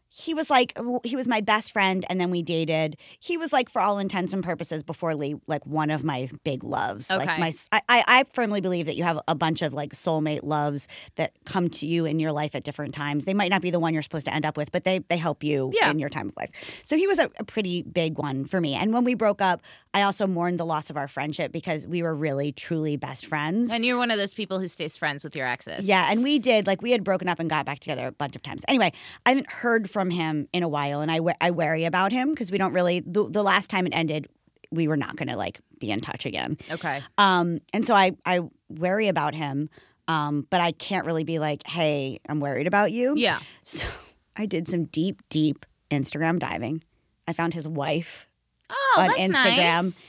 he 0.10 0.34
was 0.34 0.50
like 0.50 0.74
he 1.04 1.16
was 1.16 1.28
my 1.28 1.42
best 1.42 1.72
friend 1.72 2.06
and 2.10 2.20
then 2.20 2.32
we 2.32 2.42
dated. 2.42 2.96
He 3.20 3.38
was 3.38 3.52
like 3.52 3.70
for 3.70 3.82
all 3.82 4.00
intents 4.00 4.34
and 4.34 4.44
purposes 4.44 4.82
before 4.82 5.14
Lee 5.16 5.36
like 5.48 5.66
one 5.66 5.90
of 5.90 6.04
my 6.04 6.30
big 6.44 6.64
loves. 6.64 7.10
Like 7.10 7.38
my 7.40 7.52
I, 7.72 7.82
I 7.90 8.04
I 8.08 8.24
firmly 8.34 8.62
believe 8.62 8.86
that 8.86 8.96
you 8.96 9.04
have 9.04 9.20
a 9.28 9.36
bunch 9.36 9.62
of 9.62 9.74
like 9.74 9.92
soulmate 9.94 10.44
loves 10.44 10.88
that 11.16 11.34
come 11.46 11.70
to 11.72 11.86
you 11.86 12.06
in 12.06 12.20
your 12.20 12.32
life 12.32 12.56
at 12.56 12.64
different 12.64 12.94
times. 12.94 13.26
They 13.26 13.34
might 13.34 13.50
not 13.50 13.62
be 13.62 13.70
the 13.70 13.80
one 13.80 13.94
you're 13.94 14.02
supposed 14.04 14.26
to 14.28 14.34
end 14.34 14.46
up 14.46 14.56
with, 14.56 14.72
but 14.72 14.86
they 14.86 15.00
they 15.10 15.18
help 15.18 15.44
you 15.44 15.72
Yeah. 15.74 15.92
in 15.92 16.00
your 16.00 16.10
time 16.10 16.30
of 16.30 16.38
life. 16.38 16.82
So 16.84 16.96
he 16.96 17.06
was 17.06 17.20
a, 17.20 17.30
a 17.38 17.44
pretty 17.44 17.82
big 17.82 18.18
one 18.18 18.46
for 18.46 18.62
me. 18.62 18.76
And 18.76 18.94
when 18.94 19.04
we 19.04 19.14
broke 19.14 19.42
up, 19.42 19.62
I 19.94 20.04
also 20.04 20.26
mourned 20.26 20.58
the 20.60 20.66
loss 20.66 20.90
of 20.90 20.96
our 20.96 21.08
friendship 21.10 21.52
because 21.52 21.86
we 21.86 22.02
were 22.02 22.16
really 22.16 22.54
truly 22.54 22.96
best 22.96 23.26
friends. 23.26 23.72
And 23.72 23.86
you're 23.86 23.98
one 23.98 24.12
of 24.12 24.18
those 24.18 24.34
people 24.34 24.60
who 24.60 24.68
stays 24.70 24.96
friends 24.96 25.24
with 25.24 25.36
your 25.36 25.48
exes. 25.48 25.86
Yeah, 25.86 26.08
and 26.10 26.24
we 26.24 26.40
did 26.40 26.66
like 26.66 26.82
we 26.82 26.92
had 26.92 27.04
broken 27.04 27.28
up 27.28 27.40
and 27.40 27.50
got 27.50 27.66
back 27.66 27.80
together 27.80 28.08
a 28.08 28.12
bunch 28.14 28.36
of 28.38 28.42
times. 28.42 28.64
Anyway, 28.70 28.94
I 29.26 29.32
haven't 29.32 29.52
heard 29.52 29.90
from 29.90 29.97
him 30.10 30.48
in 30.54 30.64
a 30.64 30.68
while, 30.68 31.02
and 31.02 31.12
I 31.12 31.20
I 31.42 31.52
worry 31.52 31.86
about 31.86 32.12
him 32.12 32.30
because 32.32 32.52
we 32.52 32.58
don't 32.58 32.74
really. 32.74 33.00
The, 33.02 33.24
the 33.30 33.44
last 33.44 33.70
time 33.70 33.88
it 33.88 33.94
ended, 33.94 34.28
we 34.72 34.88
were 34.88 34.98
not 34.98 35.16
going 35.16 35.30
to 35.30 35.36
like 35.38 35.60
be 35.80 35.92
in 35.92 36.02
touch 36.02 36.26
again. 36.26 36.58
Okay. 36.72 37.02
Um, 37.18 37.60
and 37.74 37.86
so 37.86 37.94
I 37.96 38.12
I 38.26 38.42
worry 38.70 39.08
about 39.08 39.34
him, 39.36 39.70
um, 40.08 40.46
but 40.50 40.62
I 40.62 40.72
can't 40.72 41.06
really 41.06 41.24
be 41.24 41.40
like, 41.40 41.66
hey, 41.68 42.20
I'm 42.30 42.40
worried 42.40 42.68
about 42.68 42.92
you. 42.92 43.14
Yeah. 43.16 43.40
So 43.64 43.86
I 44.36 44.46
did 44.46 44.68
some 44.68 44.86
deep, 44.86 45.22
deep 45.30 45.66
Instagram 45.92 46.40
diving. 46.40 46.84
I 47.28 47.34
found 47.34 47.54
his 47.54 47.68
wife 47.68 48.28
Oh, 48.70 48.96
on 49.00 49.10
Instagram, 49.12 49.84
nice. 49.84 50.02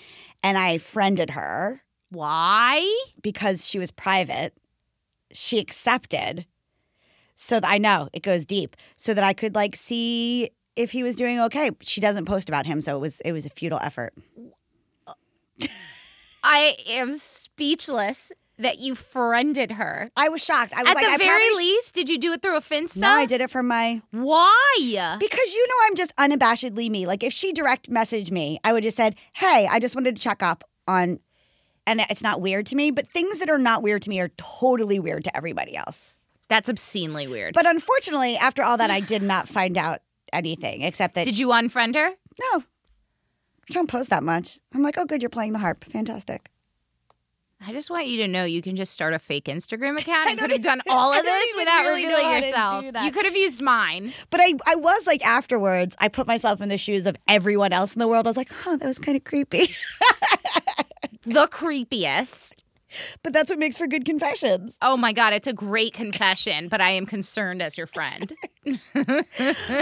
and 0.42 0.59
I 0.59 0.79
friended 0.79 1.31
her 1.31 1.81
Why? 2.11 2.83
because 3.22 3.66
she 3.66 3.79
was 3.79 3.90
private, 3.92 4.53
she 5.33 5.59
accepted. 5.61 6.44
So 7.40 7.61
that 7.61 7.70
I 7.70 7.79
know 7.79 8.09
it 8.12 8.24
goes 8.24 8.44
deep, 8.44 8.74
so 8.96 9.14
that 9.14 9.22
I 9.22 9.33
could 9.33 9.55
like 9.55 9.77
see 9.77 10.51
if 10.74 10.90
he 10.90 11.05
was 11.05 11.14
doing 11.14 11.38
okay. 11.38 11.70
She 11.83 12.01
doesn't 12.01 12.24
post 12.24 12.48
about 12.48 12.66
him, 12.66 12.81
so 12.81 12.96
it 12.96 13.01
was 13.01 13.20
it 13.20 13.31
was 13.31 13.46
a 13.46 13.51
futile 13.51 13.79
effort. 13.81 14.12
I 16.42 16.77
am 16.88 17.12
speechless 17.12 18.33
that 18.59 18.79
you 18.81 18.94
friended 18.96 19.72
her. 19.72 20.11
I 20.16 20.29
was 20.31 20.44
shocked. 20.44 20.72
I 20.77 20.83
was 20.83 20.90
At 20.90 20.96
like, 20.96 21.07
the 21.07 21.12
I 21.12 21.16
very 21.16 21.48
sh- 21.53 21.57
least, 21.57 21.94
did 21.94 22.09
you 22.09 22.18
do 22.18 22.33
it 22.33 22.42
through 22.42 22.57
a 22.57 22.61
Finsta? 22.61 22.96
no, 22.98 23.09
I 23.09 23.24
did 23.27 23.40
it 23.40 23.51
from 23.51 23.68
my 23.68 24.03
Why? 24.11 25.16
because 25.20 25.55
you 25.55 25.68
know 25.68 25.74
I'm 25.85 25.94
just 25.94 26.14
unabashedly 26.16 26.90
me. 26.90 27.07
Like 27.07 27.22
if 27.22 27.33
she 27.33 27.53
direct 27.53 27.88
messaged 27.88 28.31
me, 28.33 28.59
I 28.64 28.72
would 28.72 28.83
just 28.83 28.96
said, 28.96 29.14
"Hey, 29.33 29.68
I 29.70 29.79
just 29.79 29.94
wanted 29.94 30.16
to 30.16 30.22
check 30.22 30.42
up 30.42 30.64
on," 30.88 31.20
and 31.87 32.01
it's 32.11 32.22
not 32.22 32.40
weird 32.40 32.66
to 32.66 32.77
me. 32.77 32.90
But 32.90 33.07
things 33.07 33.38
that 33.38 33.48
are 33.48 33.59
not 33.59 33.83
weird 33.85 34.03
to 34.03 34.11
me 34.11 34.18
are 34.20 34.31
totally 34.37 34.98
weird 34.98 35.22
to 35.24 35.37
everybody 35.37 35.77
else. 35.77 36.18
That's 36.49 36.69
obscenely 36.69 37.27
weird. 37.27 37.55
But 37.55 37.67
unfortunately, 37.67 38.37
after 38.37 38.63
all 38.63 38.77
that, 38.79 38.91
I 38.91 39.01
did 39.01 39.23
not 39.23 39.49
find 39.49 39.77
out 39.77 40.01
anything 40.33 40.83
except 40.83 41.15
that 41.15 41.25
did 41.25 41.39
you 41.39 41.49
unfriend 41.49 41.95
her? 41.95 42.11
No. 42.41 42.63
I 43.71 43.75
don't 43.75 43.89
post 43.89 44.11
that 44.11 44.23
much. 44.23 44.59
I'm 44.75 44.83
like, 44.83 44.97
oh, 44.97 45.05
good, 45.05 45.21
you're 45.23 45.29
playing 45.29 45.53
the 45.53 45.59
harp. 45.59 45.85
Fantastic. 45.85 46.51
I 47.61 47.73
just 47.73 47.91
want 47.91 48.07
you 48.07 48.19
to 48.19 48.29
know 48.29 48.45
you 48.45 48.63
can 48.63 48.77
just 48.77 48.93
start 48.93 49.15
a 49.15 49.19
fake 49.19 49.47
Instagram 49.47 49.99
account 50.01 50.31
and 50.31 50.39
could 50.39 50.53
have 50.53 50.63
done 50.63 50.81
all 50.89 51.13
of 51.13 51.25
this 51.25 51.55
without 51.57 51.83
really 51.83 52.07
revealing 52.07 52.43
yourself. 52.45 52.85
You 52.85 53.13
could 53.13 53.25
have 53.25 53.37
used 53.37 53.61
mine. 53.61 54.13
But 54.31 54.41
I, 54.41 54.55
I 54.67 54.77
was 54.77 55.07
like, 55.07 55.27
afterwards, 55.27 55.97
I 55.99 56.09
put 56.09 56.27
myself 56.27 56.61
in 56.61 56.69
the 56.69 56.79
shoes 56.79 57.05
of 57.07 57.17
everyone 57.27 57.73
else 57.73 57.95
in 57.95 57.99
the 57.99 58.07
world. 58.09 58.27
I 58.27 58.31
was 58.31 58.37
like, 58.37 58.51
oh, 58.67 58.77
that 58.77 58.87
was 58.87 58.99
kind 58.99 59.17
of 59.17 59.25
creepy. 59.25 59.75
The 61.25 61.47
creepiest. 61.49 62.63
But 63.22 63.33
that's 63.33 63.51
what 63.51 63.59
makes 63.59 63.79
for 63.79 63.87
good 63.87 64.05
confessions. 64.05 64.77
Oh 64.83 64.96
my 64.96 65.12
God, 65.12 65.33
it's 65.33 65.46
a 65.48 65.53
great 65.53 65.92
confession, 65.92 66.68
but 66.68 66.81
I 66.81 66.90
am 66.90 67.07
concerned 67.07 67.62
as 67.62 67.77
your 67.77 67.87
friend. 67.87 68.33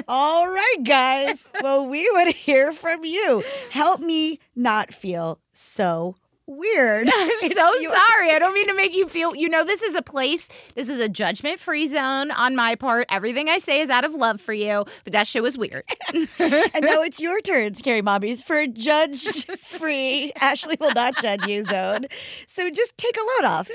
All 0.09 0.47
right, 0.49 0.77
guys. 0.85 1.47
Well, 1.61 1.87
we 1.87 2.09
would 2.11 2.29
hear 2.29 2.73
from 2.73 3.05
you. 3.05 3.45
Help 3.71 4.01
me 4.01 4.39
not 4.55 4.93
feel 4.93 5.41
so 5.53 6.17
weird. 6.47 7.09
I'm 7.15 7.51
so 7.51 7.75
your- 7.81 7.93
sorry. 7.95 8.31
I 8.33 8.39
don't 8.39 8.55
mean 8.55 8.67
to 8.69 8.75
make 8.75 8.95
you 8.95 9.09
feel, 9.09 9.35
you 9.35 9.49
know, 9.49 9.65
this 9.65 9.83
is 9.83 9.95
a 9.95 10.03
place, 10.03 10.49
this 10.75 10.89
is 10.89 11.01
a 11.01 11.09
judgment 11.09 11.61
free 11.61 11.89
zone 11.89 12.31
on 12.31 12.55
my 12.57 12.75
part. 12.75 13.07
Everything 13.11 13.49
I 13.49 13.59
say 13.59 13.81
is 13.81 13.91
out 13.91 14.05
of 14.05 14.15
love 14.15 14.41
for 14.41 14.53
you, 14.53 14.85
but 15.05 15.13
that 15.13 15.27
shit 15.27 15.43
was 15.43 15.57
weird. 15.59 15.85
And 16.39 16.85
now 16.85 17.03
it's 17.03 17.21
your 17.21 17.41
turn, 17.41 17.75
Scary 17.75 18.03
Mommies, 18.03 18.43
for 18.45 18.59
a 18.59 18.67
judge 18.67 19.47
free, 19.59 20.33
Ashley 20.41 20.77
will 20.81 20.93
not 20.95 21.17
judge 21.21 21.47
you 21.47 21.65
zone. 21.65 22.07
So 22.47 22.71
just 22.71 22.97
take 22.97 23.17
a 23.17 23.43
load 23.43 23.51
off. 23.51 23.71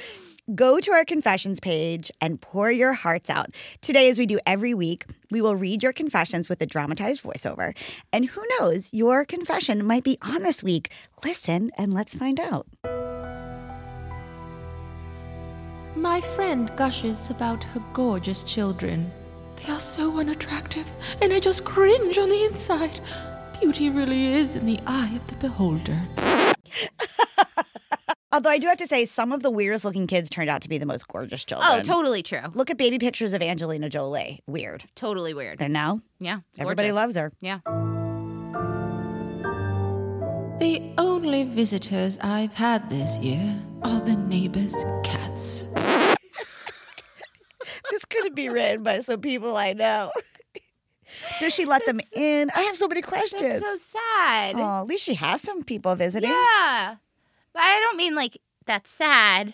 Go 0.56 0.80
to 0.80 0.92
our 0.92 1.06
confessions 1.06 1.60
page 1.60 2.12
and 2.20 2.42
pour 2.42 2.72
your 2.72 2.94
hearts 2.94 3.30
out. 3.30 3.52
Today, 3.82 4.10
as 4.10 4.18
we 4.18 4.26
do 4.26 4.40
every 4.46 4.74
week, 4.74 5.06
we 5.30 5.40
will 5.40 5.56
read 5.56 5.84
your 5.84 5.94
confessions 5.94 6.50
with 6.50 6.60
a 6.62 6.66
dramatized 6.66 7.22
voiceover. 7.22 7.78
And 8.12 8.26
who 8.26 8.44
knows, 8.60 8.90
your 8.92 9.24
confession 9.24 9.86
might 9.86 10.04
be 10.04 10.18
on 10.22 10.42
this 10.42 10.64
week. 10.64 10.92
Listen 11.24 11.70
and 11.78 11.94
let's 11.94 12.16
find 12.16 12.40
out. 12.40 12.68
My 15.96 16.22
friend 16.22 16.72
gushes 16.76 17.30
about 17.30 17.64
her 17.64 17.84
gorgeous 17.94 18.42
children. 18.42 19.12
They 19.58 19.72
are 19.72 19.80
so 19.80 20.18
unattractive, 20.18 20.88
and 21.22 21.32
I 21.32 21.40
just 21.40 21.66
cringe 21.66 22.18
on 22.18 22.30
the 22.30 22.46
inside. 22.46 23.00
beauty 23.60 23.92
really 23.92 24.34
is 24.34 24.56
in 24.56 24.66
the 24.66 24.80
eye 24.88 25.16
of 25.16 25.28
the 25.28 25.36
beholder. 25.36 26.02
Although 28.34 28.50
I 28.50 28.60
do 28.60 28.68
have 28.68 28.78
to 28.78 28.88
say, 28.88 29.04
some 29.06 29.34
of 29.34 29.42
the 29.44 29.52
weirdest 29.52 29.84
looking 29.84 30.08
kids 30.08 30.30
turned 30.30 30.50
out 30.50 30.62
to 30.62 30.70
be 30.70 30.78
the 30.78 30.86
most 30.86 31.06
gorgeous 31.08 31.44
oh, 31.44 31.50
children. 31.50 31.70
Oh, 31.72 31.82
totally 31.82 32.24
true. 32.24 32.44
Look 32.54 32.70
at 32.70 32.78
baby 32.78 32.98
pictures 32.98 33.34
of 33.34 33.42
Angelina 33.42 33.90
Jolie. 33.90 34.42
Weird. 34.48 34.86
Totally 34.96 35.34
weird. 35.34 35.62
And 35.62 35.74
now 35.74 36.02
Yeah. 36.20 36.40
everybody 36.58 36.90
gorgeous. 36.90 37.16
loves 37.16 37.16
her. 37.18 37.34
Yeah. 37.42 37.60
The 40.60 40.94
only 40.98 41.44
visitors 41.44 42.18
I've 42.22 42.54
had 42.54 42.90
this 42.90 43.20
year 43.20 43.60
are 43.82 44.00
the 44.02 44.16
neighbors' 44.16 44.86
cats. 45.04 45.66
This 47.90 48.06
could 48.06 48.34
be 48.36 48.50
written 48.50 48.84
by 48.84 49.00
some 49.02 49.22
people 49.22 49.56
I 49.56 49.74
know. 49.74 50.12
Does 51.40 51.54
she 51.54 51.66
let 51.66 51.86
them 51.86 52.00
in? 52.16 52.50
I 52.56 52.62
have 52.64 52.76
so 52.76 52.88
many 52.88 53.02
questions. 53.02 53.60
That's 53.60 53.84
so 53.84 53.98
sad. 54.18 54.56
Oh, 54.56 54.82
at 54.82 54.88
least 54.88 55.04
she 55.04 55.14
has 55.16 55.42
some 55.42 55.62
people 55.64 55.94
visiting. 55.96 56.30
Yeah. 56.32 56.96
But 57.54 57.64
I 57.64 57.80
don't 57.80 57.98
mean 57.98 58.16
like 58.16 58.38
that's 58.66 58.90
sad. 58.90 59.54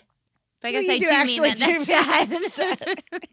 But 0.60 0.68
I 0.68 0.72
guess 0.72 0.84
you 0.86 0.92
I 0.92 0.98
do 0.98 1.06
do, 1.06 1.12
actually 1.12 1.48
mean 1.50 1.58
that 1.58 1.68
do 1.68 1.84
that's 1.84 2.54
sad. 2.54 3.02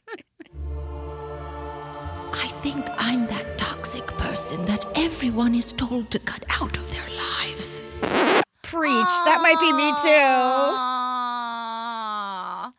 I 2.33 2.47
think 2.61 2.85
I'm 2.97 3.27
that 3.27 3.57
toxic 3.57 4.05
person 4.17 4.65
that 4.65 4.85
everyone 4.95 5.55
is 5.55 5.71
told 5.73 6.11
to 6.11 6.19
cut 6.19 6.43
out 6.49 6.77
of 6.77 6.89
their 6.91 7.07
lives. 7.09 7.81
Preach. 8.61 9.13
That 9.25 9.39
might 9.41 9.59
be 9.59 9.71
me 9.71 9.89
too. 10.03 10.75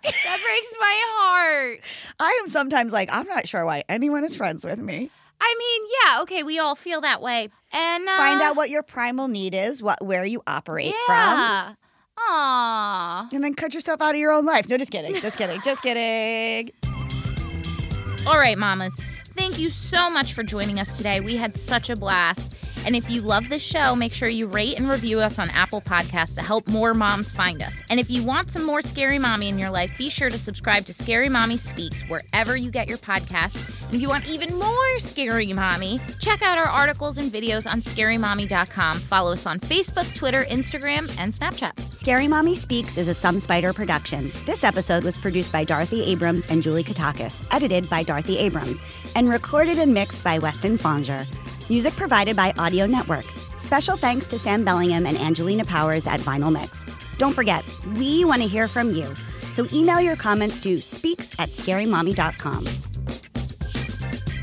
That 0.02 0.40
breaks 0.42 0.76
my 0.78 1.02
heart. 1.06 1.80
I 2.20 2.40
am 2.42 2.50
sometimes 2.50 2.92
like, 2.92 3.08
I'm 3.12 3.26
not 3.26 3.48
sure 3.48 3.64
why 3.64 3.84
anyone 3.88 4.24
is 4.24 4.36
friends 4.36 4.64
with 4.64 4.78
me. 4.78 5.10
I 5.48 5.54
mean, 5.58 5.82
yeah, 6.02 6.22
okay, 6.22 6.42
we 6.42 6.58
all 6.58 6.74
feel 6.74 7.00
that 7.02 7.22
way. 7.22 7.48
And 7.72 8.08
uh, 8.08 8.16
Find 8.16 8.42
out 8.42 8.56
what 8.56 8.68
your 8.68 8.82
primal 8.82 9.28
need 9.28 9.54
is, 9.54 9.80
what 9.80 10.04
where 10.04 10.24
you 10.24 10.42
operate 10.46 10.94
from, 11.06 11.14
yeah. 11.16 11.74
Aw. 12.18 13.28
and 13.32 13.44
then 13.44 13.54
cut 13.54 13.72
yourself 13.72 14.00
out 14.00 14.14
of 14.14 14.20
your 14.20 14.32
own 14.32 14.44
life. 14.44 14.68
No, 14.68 14.76
just 14.76 14.90
kidding. 14.90 15.14
Just 15.20 15.36
kidding. 15.36 15.60
Just 15.62 15.82
kidding. 15.82 16.72
All 18.26 18.38
right, 18.38 18.58
mamas. 18.58 18.98
Thank 19.36 19.58
you 19.60 19.70
so 19.70 20.10
much 20.10 20.32
for 20.32 20.42
joining 20.42 20.80
us 20.80 20.96
today. 20.96 21.20
We 21.20 21.36
had 21.36 21.56
such 21.56 21.90
a 21.90 21.96
blast. 21.96 22.56
And 22.86 22.94
if 22.94 23.10
you 23.10 23.20
love 23.20 23.48
this 23.48 23.62
show, 23.62 23.96
make 23.96 24.12
sure 24.12 24.28
you 24.28 24.46
rate 24.46 24.76
and 24.78 24.88
review 24.88 25.18
us 25.18 25.40
on 25.40 25.50
Apple 25.50 25.80
Podcasts 25.80 26.36
to 26.36 26.42
help 26.42 26.68
more 26.68 26.94
moms 26.94 27.32
find 27.32 27.60
us. 27.60 27.74
And 27.90 27.98
if 27.98 28.08
you 28.08 28.24
want 28.24 28.52
some 28.52 28.64
more 28.64 28.80
Scary 28.80 29.18
Mommy 29.18 29.48
in 29.48 29.58
your 29.58 29.70
life, 29.70 29.92
be 29.98 30.08
sure 30.08 30.30
to 30.30 30.38
subscribe 30.38 30.84
to 30.86 30.92
Scary 30.92 31.28
Mommy 31.28 31.56
Speaks 31.56 32.02
wherever 32.02 32.56
you 32.56 32.70
get 32.70 32.86
your 32.86 32.98
podcasts. 32.98 33.84
And 33.86 33.96
if 33.96 34.00
you 34.00 34.08
want 34.08 34.28
even 34.28 34.56
more 34.56 34.98
Scary 35.00 35.52
Mommy, 35.52 35.98
check 36.20 36.42
out 36.42 36.58
our 36.58 36.68
articles 36.68 37.18
and 37.18 37.32
videos 37.32 37.68
on 37.68 37.80
scarymommy.com. 37.80 38.98
Follow 38.98 39.32
us 39.32 39.46
on 39.46 39.58
Facebook, 39.58 40.14
Twitter, 40.14 40.44
Instagram, 40.44 41.12
and 41.18 41.32
Snapchat. 41.32 41.92
Scary 41.92 42.28
Mommy 42.28 42.54
Speaks 42.54 42.96
is 42.96 43.08
a 43.08 43.14
Some 43.14 43.40
Spider 43.40 43.72
production. 43.72 44.30
This 44.44 44.62
episode 44.62 45.02
was 45.02 45.18
produced 45.18 45.50
by 45.50 45.64
Dorothy 45.64 46.04
Abrams 46.04 46.48
and 46.50 46.62
Julie 46.62 46.84
Katakis, 46.84 47.42
edited 47.50 47.90
by 47.90 48.04
Dorothy 48.04 48.38
Abrams, 48.38 48.80
and 49.16 49.28
recorded 49.28 49.80
and 49.80 49.92
mixed 49.92 50.22
by 50.22 50.38
Weston 50.38 50.78
Fonger. 50.78 51.26
Music 51.68 51.94
provided 51.96 52.36
by 52.36 52.52
Audio 52.58 52.86
Network. 52.86 53.24
Special 53.58 53.96
thanks 53.96 54.26
to 54.28 54.38
Sam 54.38 54.64
Bellingham 54.64 55.06
and 55.06 55.16
Angelina 55.16 55.64
Powers 55.64 56.06
at 56.06 56.20
Vinyl 56.20 56.52
Mix. 56.52 56.84
Don't 57.18 57.32
forget, 57.32 57.64
we 57.96 58.24
want 58.24 58.42
to 58.42 58.48
hear 58.48 58.68
from 58.68 58.90
you. 58.94 59.06
So 59.52 59.66
email 59.72 60.00
your 60.00 60.16
comments 60.16 60.60
to 60.60 60.78
speaks 60.78 61.32
at 61.38 61.50
scarymommy.com. 61.50 62.64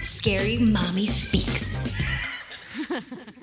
Scary 0.01 0.57
Mommy 0.57 1.07
Speaks. 1.07 1.63